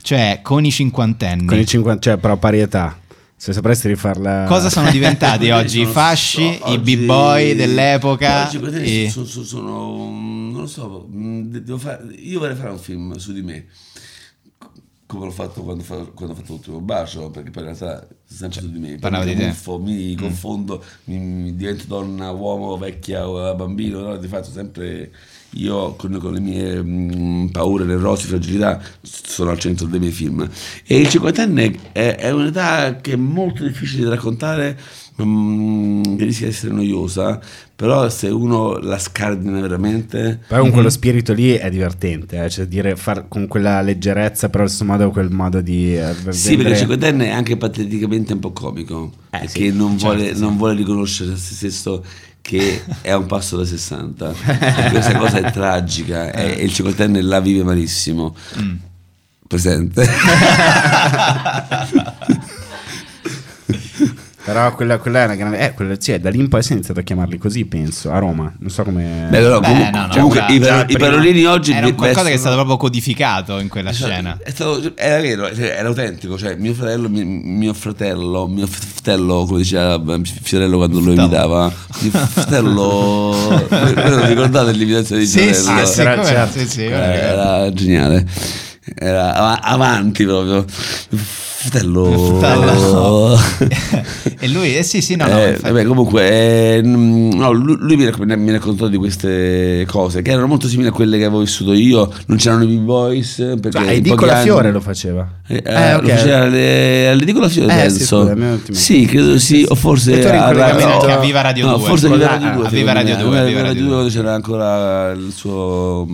Cioè, 0.00 0.40
con 0.42 0.64
i 0.64 0.70
cinquantenni. 0.72 1.46
con 1.46 1.58
i 1.58 1.66
50, 1.66 2.00
cioè 2.00 2.16
però 2.16 2.34
a 2.34 2.36
parietà. 2.38 2.96
Se 3.36 3.52
sapresti 3.52 3.88
rifarla 3.88 4.44
Cosa 4.46 4.70
sono 4.70 4.88
diventati 4.92 5.50
oggi? 5.52 5.80
I 5.80 5.86
fasci, 5.86 6.58
so- 6.60 6.68
i 6.70 6.74
oggi- 6.74 6.96
b-boy 6.96 7.54
dell'epoca? 7.56 8.46
Oggi 8.46 9.04
e- 9.04 9.10
sono, 9.10 9.26
sono- 9.26 9.44
sono- 9.44 9.94
non 10.52 10.60
lo 10.60 10.66
so, 10.68 11.06
de- 11.10 11.62
devo 11.64 11.76
fare- 11.78 12.04
io 12.18 12.38
vorrei 12.38 12.54
fare 12.54 12.70
un 12.70 12.78
film 12.78 13.16
su 13.16 13.32
di 13.32 13.42
me, 13.42 13.66
come 15.12 15.26
l'ho 15.26 15.30
fatto 15.30 15.62
quando, 15.62 15.82
fa- 15.82 16.06
quando 16.14 16.34
ho 16.34 16.36
fatto 16.36 16.52
l'ultimo 16.52 16.80
bacio, 16.80 17.30
perché 17.30 17.50
poi 17.50 17.64
in 17.64 17.68
realtà 17.68 18.02
è 18.02 18.14
sempre 18.24 18.60
su 18.60 18.70
di 18.70 18.78
me. 18.78 18.96
Parlava 18.96 19.24
mi 19.24 19.34
di 19.34 19.40
camuffo, 19.40 19.78
mi 19.78 20.14
confondo, 20.14 20.82
mi, 21.04 21.18
mi 21.18 21.54
divento 21.54 21.84
donna, 21.86 22.30
uomo, 22.30 22.78
vecchia 22.78 23.28
o 23.28 23.54
bambino, 23.54 24.00
no? 24.00 24.16
di 24.16 24.26
fatto 24.26 24.50
sempre 24.50 25.10
io 25.56 25.94
con, 25.96 26.18
con 26.18 26.32
le 26.32 26.40
mie 26.40 26.82
mh, 26.82 27.50
paure, 27.50 27.84
nevrosi, 27.84 28.26
fragilità 28.26 28.80
sono 29.02 29.50
al 29.50 29.58
centro 29.58 29.86
dei 29.86 30.00
miei 30.00 30.12
film. 30.12 30.48
E 30.86 30.98
il 30.98 31.08
cinquantenne 31.08 31.92
è, 31.92 32.16
è 32.16 32.30
un'età 32.30 32.96
che 32.96 33.12
è 33.12 33.16
molto 33.16 33.64
difficile 33.64 34.04
da 34.04 34.10
raccontare, 34.10 34.78
mm, 35.20 36.16
che 36.16 36.24
rischia 36.24 36.46
di 36.46 36.52
essere 36.52 36.72
noiosa, 36.72 37.40
però 37.74 38.08
se 38.08 38.28
uno 38.28 38.78
la 38.78 38.98
scardina 38.98 39.60
veramente... 39.60 40.40
Poi 40.46 40.60
con 40.60 40.70
quello 40.70 40.90
spirito 40.90 41.32
lì 41.32 41.52
è 41.52 41.68
divertente, 41.68 42.44
eh, 42.44 42.48
cioè 42.48 42.66
dire 42.66 42.94
far 42.96 43.26
con 43.26 43.48
quella 43.48 43.80
leggerezza, 43.80 44.48
però 44.48 44.66
stesso 44.66 44.84
modo 44.84 45.10
quel 45.10 45.30
modo 45.30 45.60
di 45.60 45.96
eh, 45.96 46.14
Sì, 46.14 46.22
perché 46.22 46.30
il 46.30 46.56
vendere- 46.56 46.76
cinquantenne 46.76 47.26
è 47.26 47.30
anche 47.30 47.56
pateticamente 47.56 48.32
un 48.32 48.38
po' 48.38 48.52
comico, 48.52 49.12
Eh, 49.30 49.38
perché 49.38 49.70
sì, 49.70 49.76
non, 49.76 49.98
certo, 49.98 50.14
vuole, 50.14 50.34
sì. 50.34 50.40
non 50.40 50.56
vuole 50.56 50.74
riconoscere 50.74 51.32
a 51.32 51.36
se 51.36 51.54
stesso 51.54 52.04
che 52.42 52.82
è 53.00 53.10
a 53.10 53.18
un 53.18 53.26
passo 53.26 53.56
da 53.56 53.64
60. 53.64 54.30
E 54.30 54.90
questa 54.90 55.16
cosa 55.16 55.38
è 55.38 55.52
tragica 55.52 56.32
e, 56.32 56.56
e 56.58 56.64
il 56.64 56.72
cinquantenne 56.72 57.22
la 57.22 57.40
vive 57.40 57.62
malissimo. 57.62 58.34
Mm. 58.60 58.74
Presente. 59.46 60.06
Però 64.44 64.74
quella, 64.74 64.98
quella 64.98 65.22
è 65.22 65.24
una 65.26 65.34
grande... 65.36 65.58
Eh, 65.60 65.72
quella, 65.72 65.94
sì, 65.98 66.18
da 66.18 66.28
lì 66.28 66.38
in 66.40 66.48
poi 66.48 66.62
si 66.64 66.70
è 66.70 66.74
iniziato 66.74 66.98
a 66.98 67.02
chiamarli 67.04 67.38
così, 67.38 67.64
penso, 67.64 68.10
a 68.10 68.18
Roma. 68.18 68.52
Non 68.58 68.70
so 68.70 68.82
come... 68.82 69.28
Beh, 69.30 69.38
però, 69.38 69.60
Beh, 69.60 69.66
comunque, 69.68 69.90
no, 70.00 70.06
no, 70.06 70.12
comunque 70.12 70.38
già- 70.40 70.46
i, 70.48 70.58
già 70.60 70.84
i 70.88 70.96
parolini 70.98 71.44
oggi 71.44 71.70
Era 71.72 71.92
qualcosa 71.92 72.26
che 72.28 72.34
è 72.34 72.38
stato 72.38 72.56
proprio 72.56 72.76
codificato 72.76 73.60
in 73.60 73.68
quella 73.68 73.90
Esatto, 73.90 74.10
scena. 74.10 74.38
è 74.42 74.50
stato- 74.50 74.96
era 74.96 75.20
vero, 75.20 75.54
cioè, 75.54 75.76
era 75.78 75.86
autentico. 75.86 76.36
Cioè, 76.36 76.56
mio 76.56 76.74
fratello, 76.74 77.08
mio, 77.08 77.24
mio 77.24 77.72
fratello, 77.72 78.48
mio 78.48 78.66
fratello, 78.66 79.44
come 79.44 79.58
diceva 79.58 80.02
Fiorello 80.42 80.76
quando 80.76 80.98
lo 81.00 81.12
imitava, 81.12 81.72
mio 82.00 82.10
fratello. 82.10 83.66
Ricordate 84.26 84.72
l'imitazione 84.72 85.20
di 85.22 85.28
Sì, 85.28 85.38
Fiorello? 85.52 85.86
sì, 85.86 85.92
sì, 85.92 86.00
era- 86.00 86.24
certo. 86.24 86.58
sì, 86.58 86.66
sì, 86.68 86.84
Eh, 86.84 86.88
che- 86.88 86.92
era 86.94 87.72
geniale. 87.72 88.26
Era 88.94 89.34
av- 89.34 89.58
avanti 89.62 90.24
proprio. 90.24 90.64
Fratello. 91.62 92.38
Fratello. 92.40 93.38
e 94.40 94.48
lui, 94.48 94.76
eh 94.76 94.82
sì, 94.82 95.00
sì, 95.00 95.14
no, 95.14 95.28
no, 95.28 95.38
Eh, 95.38 95.56
vabbè, 95.60 95.84
comunque, 95.84 96.76
eh, 96.78 96.80
no, 96.82 97.52
lui, 97.52 97.76
lui 97.78 97.96
mi, 97.96 98.36
mi 98.36 98.50
raccontò 98.50 98.88
di 98.88 98.96
queste 98.96 99.86
cose 99.88 100.22
che 100.22 100.32
erano 100.32 100.48
molto 100.48 100.66
simili 100.66 100.88
a 100.88 100.90
quelle 100.90 101.18
che 101.18 101.24
avevo 101.24 101.40
vissuto 101.40 101.72
io. 101.72 102.12
Non 102.26 102.36
c'erano 102.38 102.64
i 102.64 102.66
B-Boys. 102.66 103.56
Perché 103.60 103.78
Ah, 103.78 103.92
Edicola 103.92 104.34
anni- 104.34 104.42
Fiore 104.44 104.72
lo 104.72 104.80
faceva. 104.80 105.26
Eh, 105.46 105.62
eh, 105.64 105.72
Eh, 105.72 105.94
ok. 105.94 106.02
Lo 106.02 106.08
faceva 106.08 106.38
alle- 106.42 107.08
all'Edicola 107.10 107.48
Fiore, 107.48 107.72
Eh, 107.72 107.76
penso. 107.82 108.34
sì, 108.62 108.74
sì, 108.74 109.04
credo 109.06 109.38
sì, 109.38 109.64
o 109.68 109.74
forse 109.76 110.28
alla- 110.28 110.46
collegamento 110.46 111.06
no, 111.06 111.12
a 111.14 111.18
Viva 111.20 111.40
Radio 111.42 111.66
no, 111.66 111.76
2. 111.76 111.86
Forse 111.86 112.06
a 112.06 112.10
Viva 112.10 112.26
Radio 112.26 112.50
2. 112.54 112.66
a 112.66 112.70
Viva 112.70 112.92
Radio 112.92 113.16
2, 113.18 113.38
a 113.38 113.44
Viva 113.44 113.62
Radio 113.62 113.62
Radio 113.62 113.82
2 113.82 113.88
2. 113.88 113.96
dove 113.98 114.10
c'era 114.10 114.34
ancora 114.34 115.10
il 115.12 115.32
suo 115.32 116.08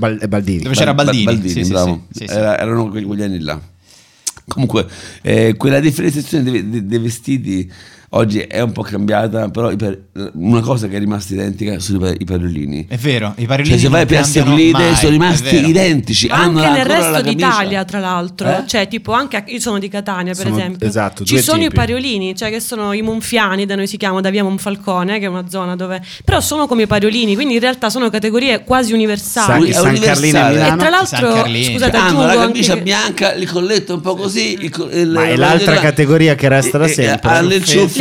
Bal- 0.00 0.18
eh, 0.20 0.28
Baldini. 0.28 0.62
Dove 0.62 0.74
c'era 0.74 0.94
Bal- 0.94 1.04
Baldini. 1.04 1.24
Baldini, 1.24 1.64
Sì, 1.64 1.70
bravo. 1.70 2.06
sì, 2.10 2.24
sì. 2.26 2.32
Era- 2.34 2.58
erano 2.58 2.88
quegli, 2.88 3.22
anni 3.22 3.38
là. 3.40 3.60
Comunque, 4.48 4.86
eh, 5.22 5.54
quella 5.56 5.78
differenziazione 5.78 6.42
dei- 6.50 6.86
dei 6.86 6.98
vestiti 6.98 7.70
oggi 8.12 8.40
è 8.40 8.60
un 8.60 8.72
po' 8.72 8.82
cambiata, 8.82 9.48
però 9.50 9.74
per- 9.76 10.08
una 10.34 10.60
cosa 10.60 10.88
che 10.88 10.96
è 10.96 10.98
rimasta 10.98 11.32
identica 11.34 11.78
sono 11.78 11.98
i, 11.98 12.00
pa- 12.00 12.16
i 12.18 12.24
pariolini. 12.24 12.86
È 12.88 12.96
vero, 12.96 13.34
i 13.36 13.46
parolini 13.46 13.70
Cioè, 13.74 13.78
se 13.78 13.88
vai 13.88 14.02
a 14.02 14.06
Piazza 14.06 14.44
mai, 14.44 14.72
sono 14.96 15.10
rimasti 15.12 15.64
identici. 15.68 16.26
Ma 16.28 16.42
hanno 16.42 16.60
anche 16.62 16.78
nel 16.78 16.86
resto 16.86 17.22
d'Italia, 17.22 17.84
tra 17.84 17.98
l'altro, 18.00 18.48
Eh? 18.48 18.62
cioè 18.66 18.88
tipo 18.88 19.12
anche 19.12 19.36
a- 19.36 19.44
io 19.46 19.60
sono 19.60 19.78
di 19.78 19.88
Catania, 19.88 20.34
per 20.34 20.44
Sono- 20.46 20.58
esempio. 20.58 20.86
esatto, 20.86 21.24
Ci 21.24 21.38
sono 21.40 21.58
tipi. 21.62 21.72
i 21.72 21.74
pariolini, 21.76 22.34
cioè 22.36 22.50
che 22.50 22.60
sono 22.60 22.92
i 22.92 23.02
monfiani, 23.02 23.64
da 23.66 23.76
noi 23.76 23.86
si 23.86 23.96
chiamano 23.96 24.20
da 24.20 24.30
via 24.30 24.42
Monfalcone, 24.42 25.18
che 25.18 25.24
è 25.26 25.28
una 25.28 25.48
zona 25.48 25.76
dove 25.76 26.02
però 26.24 26.40
sono 26.40 26.66
come 26.66 26.82
i 26.82 26.86
pariolini, 26.86 27.34
quindi 27.34 27.54
in 27.54 27.60
realtà 27.60 27.90
sono 27.90 28.10
categorie 28.10 28.64
quasi 28.64 28.88
Sa 28.90 28.94
universali. 28.96 29.72
San 29.72 29.88
universale. 29.90 30.00
Carlino 30.30 30.38
E 30.38 30.50
Milano. 30.50 30.76
tra 30.76 30.88
l'altro, 30.90 31.34
San 31.34 31.62
scusate, 31.64 31.96
hanno 31.96 32.26
la 32.26 32.34
camicia 32.34 32.76
bianca, 32.76 33.32
il 33.34 33.48
colletto 33.50 33.94
un 33.94 34.00
po' 34.00 34.16
così. 34.16 34.54
il 34.60 34.68
il- 34.92 35.08
Ma 35.08 35.26
è 35.26 35.36
la- 35.36 35.48
l'altra 35.48 35.74
la- 35.74 35.80
categoria 35.80 36.34
che 36.34 36.48
resta 36.48 36.78
da 36.78 36.86
e- 36.86 36.90
e- 36.90 36.92
sempre. 36.92 37.28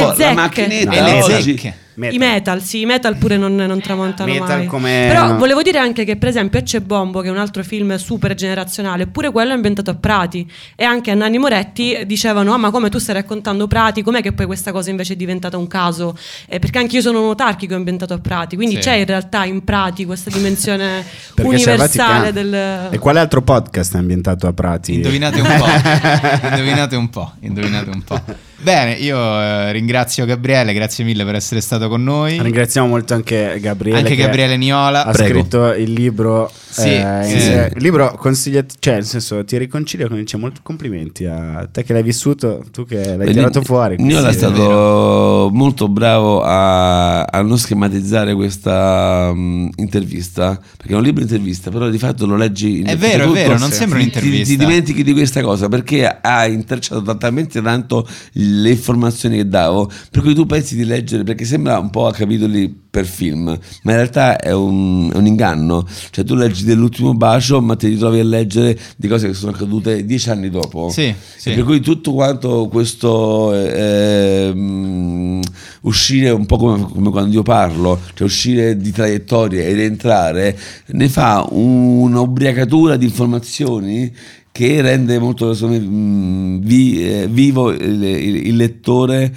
Hanno 0.02 0.12
il 0.12 0.18
ciuffo, 0.18 0.88
Le 0.90 1.02
la 1.02 1.42
zecche. 1.42 1.44
macchinetta 1.44 1.72
Metal. 2.00 2.16
I 2.16 2.18
metal, 2.18 2.64
sì, 2.64 2.80
i 2.82 2.86
metal 2.86 3.18
pure 3.18 3.36
non, 3.38 3.54
non 3.56 3.82
tramontano 3.82 4.32
Metal 4.32 4.58
mai. 4.60 4.66
come- 4.68 5.06
Però 5.10 5.36
volevo 5.36 5.62
dire 5.62 5.78
anche 5.80 6.06
che, 6.06 6.16
per 6.16 6.30
esempio, 6.30 6.60
Ecce 6.60 6.82
Bombo, 6.82 7.20
che 7.22 7.28
è 7.28 7.32
un 7.32 7.38
altro 7.38 7.64
film 7.64 7.96
super 7.98 8.34
generazionale, 8.36 9.06
pure 9.08 9.32
quello 9.32 9.52
è 9.52 9.54
ambientato 9.54 9.92
a 9.92 9.96
Prati. 9.96 10.50
E 10.76 10.84
anche 10.86 11.12
a 11.12 11.14
Nanni 11.14 11.38
Moretti 11.38 11.98
dicevano: 12.06 12.54
Ah, 12.54 12.58
ma 12.58 12.72
come 12.72 12.90
tu 12.90 12.98
stai 13.00 13.16
raccontando 13.16 13.68
Prati? 13.68 14.02
Com'è 14.02 14.22
che 14.22 14.32
poi 14.32 14.46
questa 14.46 14.72
cosa 14.72 14.90
invece 14.90 15.14
è 15.14 15.16
diventata 15.18 15.58
un 15.58 15.68
caso? 15.68 16.18
Eh, 16.48 16.60
perché 16.60 16.78
anche 16.80 16.96
io 16.96 17.02
sono 17.02 17.20
un 17.22 17.26
autarchico 17.28 17.76
ambientato 17.76 18.14
a 18.14 18.20
Prati, 18.20 18.56
quindi 18.56 18.76
Sì. 18.76 18.82
c'è 18.82 18.94
in 18.94 19.06
realtà 19.06 19.44
in 19.44 19.64
Prati 19.64 20.06
questa 20.06 20.30
dimensione 20.30 21.04
universale 21.44 22.32
del. 22.32 22.88
E 22.92 22.98
quale 22.98 23.20
altro 23.20 23.42
podcast 23.42 23.96
è 23.96 23.98
ambientato 23.98 24.48
a 24.48 24.54
Prati? 24.54 24.94
Indovinate 24.94 25.42
un 25.42 25.56
po'. 25.58 26.48
indovinate 26.48 26.96
un 26.96 27.10
po'. 27.10 27.32
Indovinate 27.42 27.90
un 27.90 28.04
po'. 28.04 28.22
Bene, 28.62 28.92
io 28.94 29.18
eh, 29.18 29.72
ringrazio 29.72 30.26
Gabriele, 30.26 30.74
grazie 30.74 31.04
mille 31.06 31.24
per 31.24 31.36
essere 31.36 31.62
stato 31.62 31.88
con 31.90 32.04
noi. 32.04 32.42
Ringraziamo 32.42 32.88
molto 32.88 33.14
anche 33.14 33.58
Gabriele. 33.60 34.00
Anche 34.00 34.16
che 34.16 34.22
Gabriele 34.22 34.56
Niola. 34.56 35.06
Ha 35.06 35.12
Prego. 35.12 35.40
scritto 35.40 35.74
il 35.74 35.92
libro. 35.92 36.50
Sì, 36.70 36.90
eh, 36.90 37.24
sì. 37.26 37.78
Il 37.78 37.82
libro 37.82 38.16
consiglia, 38.16 38.64
cioè, 38.80 38.94
nel 38.96 39.06
senso, 39.06 39.44
ti 39.44 39.58
riconcilia 39.58 40.08
con 40.08 40.18
diciamo, 40.18 40.44
molti 40.44 40.60
complimenti 40.64 41.26
a 41.26 41.68
te 41.72 41.84
che 41.84 41.94
l'hai 41.94 42.04
vissuto, 42.04 42.64
tu 42.72 42.86
che 42.86 43.18
l'hai 43.18 43.26
Beh, 43.26 43.32
tirato 43.32 43.62
fuori. 43.64 43.96
Niola 44.00 44.30
è 44.30 44.34
stato 44.34 45.50
molto 45.52 45.90
bravo 45.90 46.42
a, 46.44 47.24
a 47.24 47.42
non 47.42 47.58
schematizzare 47.58 48.34
questa 48.36 49.32
mm, 49.34 49.70
intervista, 49.78 50.60
perché 50.78 50.94
è 50.94 50.96
un 50.96 51.04
libro 51.04 51.24
intervista, 51.24 51.72
però 51.72 51.90
di 51.90 51.98
fatto 51.98 52.26
lo 52.26 52.36
leggi 52.36 52.80
in 52.80 52.88
È 52.88 52.96
vero, 52.96 53.26
è 53.26 53.30
vero, 53.30 53.58
non 53.58 53.72
sembra 53.72 53.98
un'intervista. 53.98 54.46
Ti, 54.46 54.58
ti 54.58 54.58
dimentichi 54.58 55.04
di 55.04 55.14
questa 55.14 55.42
cosa 55.42 55.68
perché 55.68 56.06
ha 56.06 56.46
intrecciato 56.46 57.18
talmente 57.18 57.62
tanto 57.62 58.08
le 58.34 58.70
informazioni 58.70 59.38
che 59.38 59.48
davo, 59.48 59.90
per 60.12 60.22
cui 60.22 60.34
tu 60.34 60.46
pensi 60.46 60.76
di 60.76 60.86
leggere, 60.86 61.24
perché 61.24 61.46
sembra 61.46 61.79
un 61.80 61.90
po' 61.90 62.06
a 62.08 62.12
capitoli 62.14 62.78
per 62.90 63.06
film, 63.06 63.44
ma 63.46 63.92
in 63.92 63.98
realtà 63.98 64.38
è 64.38 64.52
un, 64.52 65.12
è 65.14 65.18
un 65.18 65.26
inganno. 65.28 65.86
Cioè 66.10 66.24
tu 66.26 66.34
leggi 66.36 66.64
dell'ultimo 66.64 67.14
bacio, 67.14 67.62
ma 67.62 67.76
ti 67.76 67.88
ritrovi 67.88 68.20
a 68.20 68.24
leggere 68.24 68.78
di 68.96 69.08
cose 69.08 69.28
che 69.28 69.34
sono 69.34 69.52
accadute 69.52 70.06
dieci 70.06 70.30
anni 70.30 70.50
dopo. 70.50 70.90
Sì, 70.90 71.14
sì. 71.38 71.52
per 71.54 71.64
cui 71.64 71.80
tutto 71.82 72.14
quanto 72.14 72.68
questo 72.68 73.54
eh, 73.54 75.40
uscire 75.82 76.30
un 76.32 76.46
po' 76.46 76.58
come, 76.58 76.88
come 76.92 77.10
quando 77.12 77.34
io 77.36 77.44
parlo, 77.44 78.00
cioè 78.16 78.28
uscire 78.28 78.76
di 78.78 78.92
traiettorie 78.92 79.66
e 79.68 79.74
rientrare, 79.74 80.58
ne 80.88 81.10
fa 81.10 81.46
un'ubriacatura 81.50 82.96
di 82.98 83.06
informazioni 83.06 84.12
che 84.52 84.82
rende 84.82 85.20
molto 85.20 85.56
me, 85.68 85.80
mm, 85.80 86.58
vi- 86.62 87.08
eh, 87.08 87.28
vivo 87.28 87.72
il, 87.72 88.04
il- 88.04 88.48
il 88.48 88.56
lettore 88.56 89.32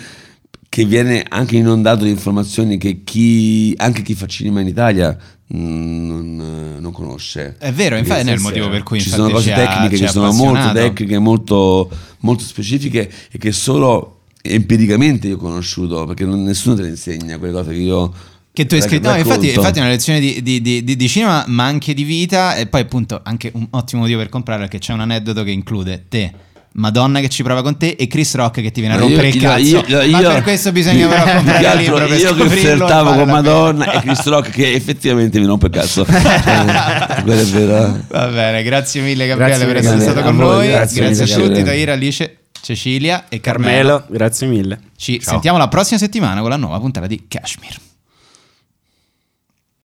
che 0.73 0.87
viene 0.87 1.23
anche 1.29 1.57
inondato 1.59 2.05
di 2.05 2.09
informazioni 2.09 2.79
che 2.79 3.03
chi, 3.05 3.75
anche 3.77 4.01
chi 4.01 4.15
fa 4.15 4.25
cinema 4.25 4.63
in 4.63 4.69
Italia 4.69 5.15
mm, 5.55 6.07
non, 6.09 6.77
non 6.81 6.93
conosce. 6.93 7.57
È 7.59 7.71
vero, 7.73 7.99
infatti 7.99 8.27
è 8.27 8.33
il 8.33 8.41
motivo 8.41 8.71
per 8.71 8.83
cui 8.83 8.99
Ci 8.99 9.11
sono 9.11 9.29
cose 9.29 9.53
tecniche 9.53 9.99
che 9.99 10.09
sono 10.09 10.33
molto 10.33 10.73
tecniche, 10.73 11.19
molto, 11.19 11.91
molto 12.21 12.43
specifiche 12.43 13.11
e 13.31 13.37
che 13.37 13.53
solo 13.53 14.21
empiricamente 14.41 15.29
io 15.29 15.35
ho 15.35 15.39
conosciuto, 15.39 16.07
perché 16.07 16.25
non- 16.25 16.43
nessuno 16.43 16.75
te 16.75 16.81
le 16.81 16.89
insegna 16.89 17.37
quelle 17.37 17.53
cose 17.53 17.73
che 17.73 17.79
io 17.79 18.11
Che 18.51 18.65
tu 18.65 18.75
hai 18.75 18.81
scritto, 18.81 19.11
no, 19.11 19.17
infatti, 19.19 19.53
infatti 19.53 19.79
è 19.79 19.83
una 19.83 19.91
lezione 19.91 20.21
di, 20.21 20.41
di- 20.43 20.63
di- 20.63 20.83
di- 20.97 21.09
cinema, 21.09 21.45
ma 21.49 21.67
anche 21.67 21.93
di 21.93 22.03
vita, 22.05 22.55
e 22.57 22.67
poi 22.67 22.81
appunto 22.81 23.21
anche 23.23 23.51
un 23.53 23.67
ottimo 23.73 24.01
motivo 24.01 24.21
per 24.21 24.31
comprarla, 24.31 24.63
perché 24.69 24.79
c'è 24.79 24.95
un 24.95 25.01
aneddoto 25.01 25.43
che 25.45 25.51
include 25.51 26.07
te. 26.09 26.33
Madonna 26.75 27.21
che 27.21 27.29
ci 27.29 27.43
prova 27.43 27.63
con 27.63 27.77
te 27.77 27.97
e 27.99 28.07
Chris 28.07 28.35
Rock 28.35 28.63
che 28.63 28.71
ti 28.71 28.81
viene 28.81 28.95
a 28.97 28.99
Ma 28.99 29.05
rompere 29.05 29.29
io- 29.29 29.35
il 29.35 29.43
io- 29.67 29.81
cazzo. 29.83 29.93
io- 29.93 30.11
ma 30.11 30.21
io- 30.21 30.29
per 30.33 30.43
questo 30.43 30.73
bisogna 30.73 31.07
però 31.07 31.23
comprare 31.35 31.67
altro 31.67 31.81
libro 31.81 32.07
per 32.07 32.19
io 32.19 32.35
che 32.35 32.49
flirtavo 32.49 33.15
con. 33.15 33.29
Madonna 33.29 33.93
e 33.93 34.01
Chris 34.01 34.25
Rock 34.27 34.51
che 34.51 34.73
effettivamente 34.73 35.39
mi 35.39 35.47
rompe 35.47 35.67
il 35.67 35.73
cazzo 35.73 36.07
Eh, 36.09 37.23
quello 37.23 37.41
è 37.41 37.45
vero 37.45 38.01
Va 38.09 38.27
bene, 38.29 38.63
grazie 38.63 39.01
mille 39.03 39.27
Gabriele 39.27 39.51
Grazie 39.53 39.67
per 39.67 39.77
essere 39.77 40.01
stato 40.01 40.21
A 40.21 40.23
con 40.23 40.37
voi, 40.37 40.57
noi. 40.57 40.69
grazie 40.69 41.05
Grazie, 41.05 41.25
mille, 41.25 41.35
a 41.45 41.49
tutti. 41.49 41.63
Taira, 41.63 41.93
Alice, 41.93 42.37
Cecilia 42.63 43.25
e 43.29 43.41
Carmelo. 43.41 43.71
Carmelo, 43.99 44.05
grazie 44.09 44.47
mille. 44.47 44.79
Ci 44.97 45.21
sentiamo 45.23 45.59
la 45.59 45.69
prossima 45.69 45.99
settimana 45.99 46.41
con 46.41 46.49
la 46.51 46.57
nuova 46.57 46.79
puntata 46.79 47.07
di 47.07 47.25
Kashmir. 47.29 47.77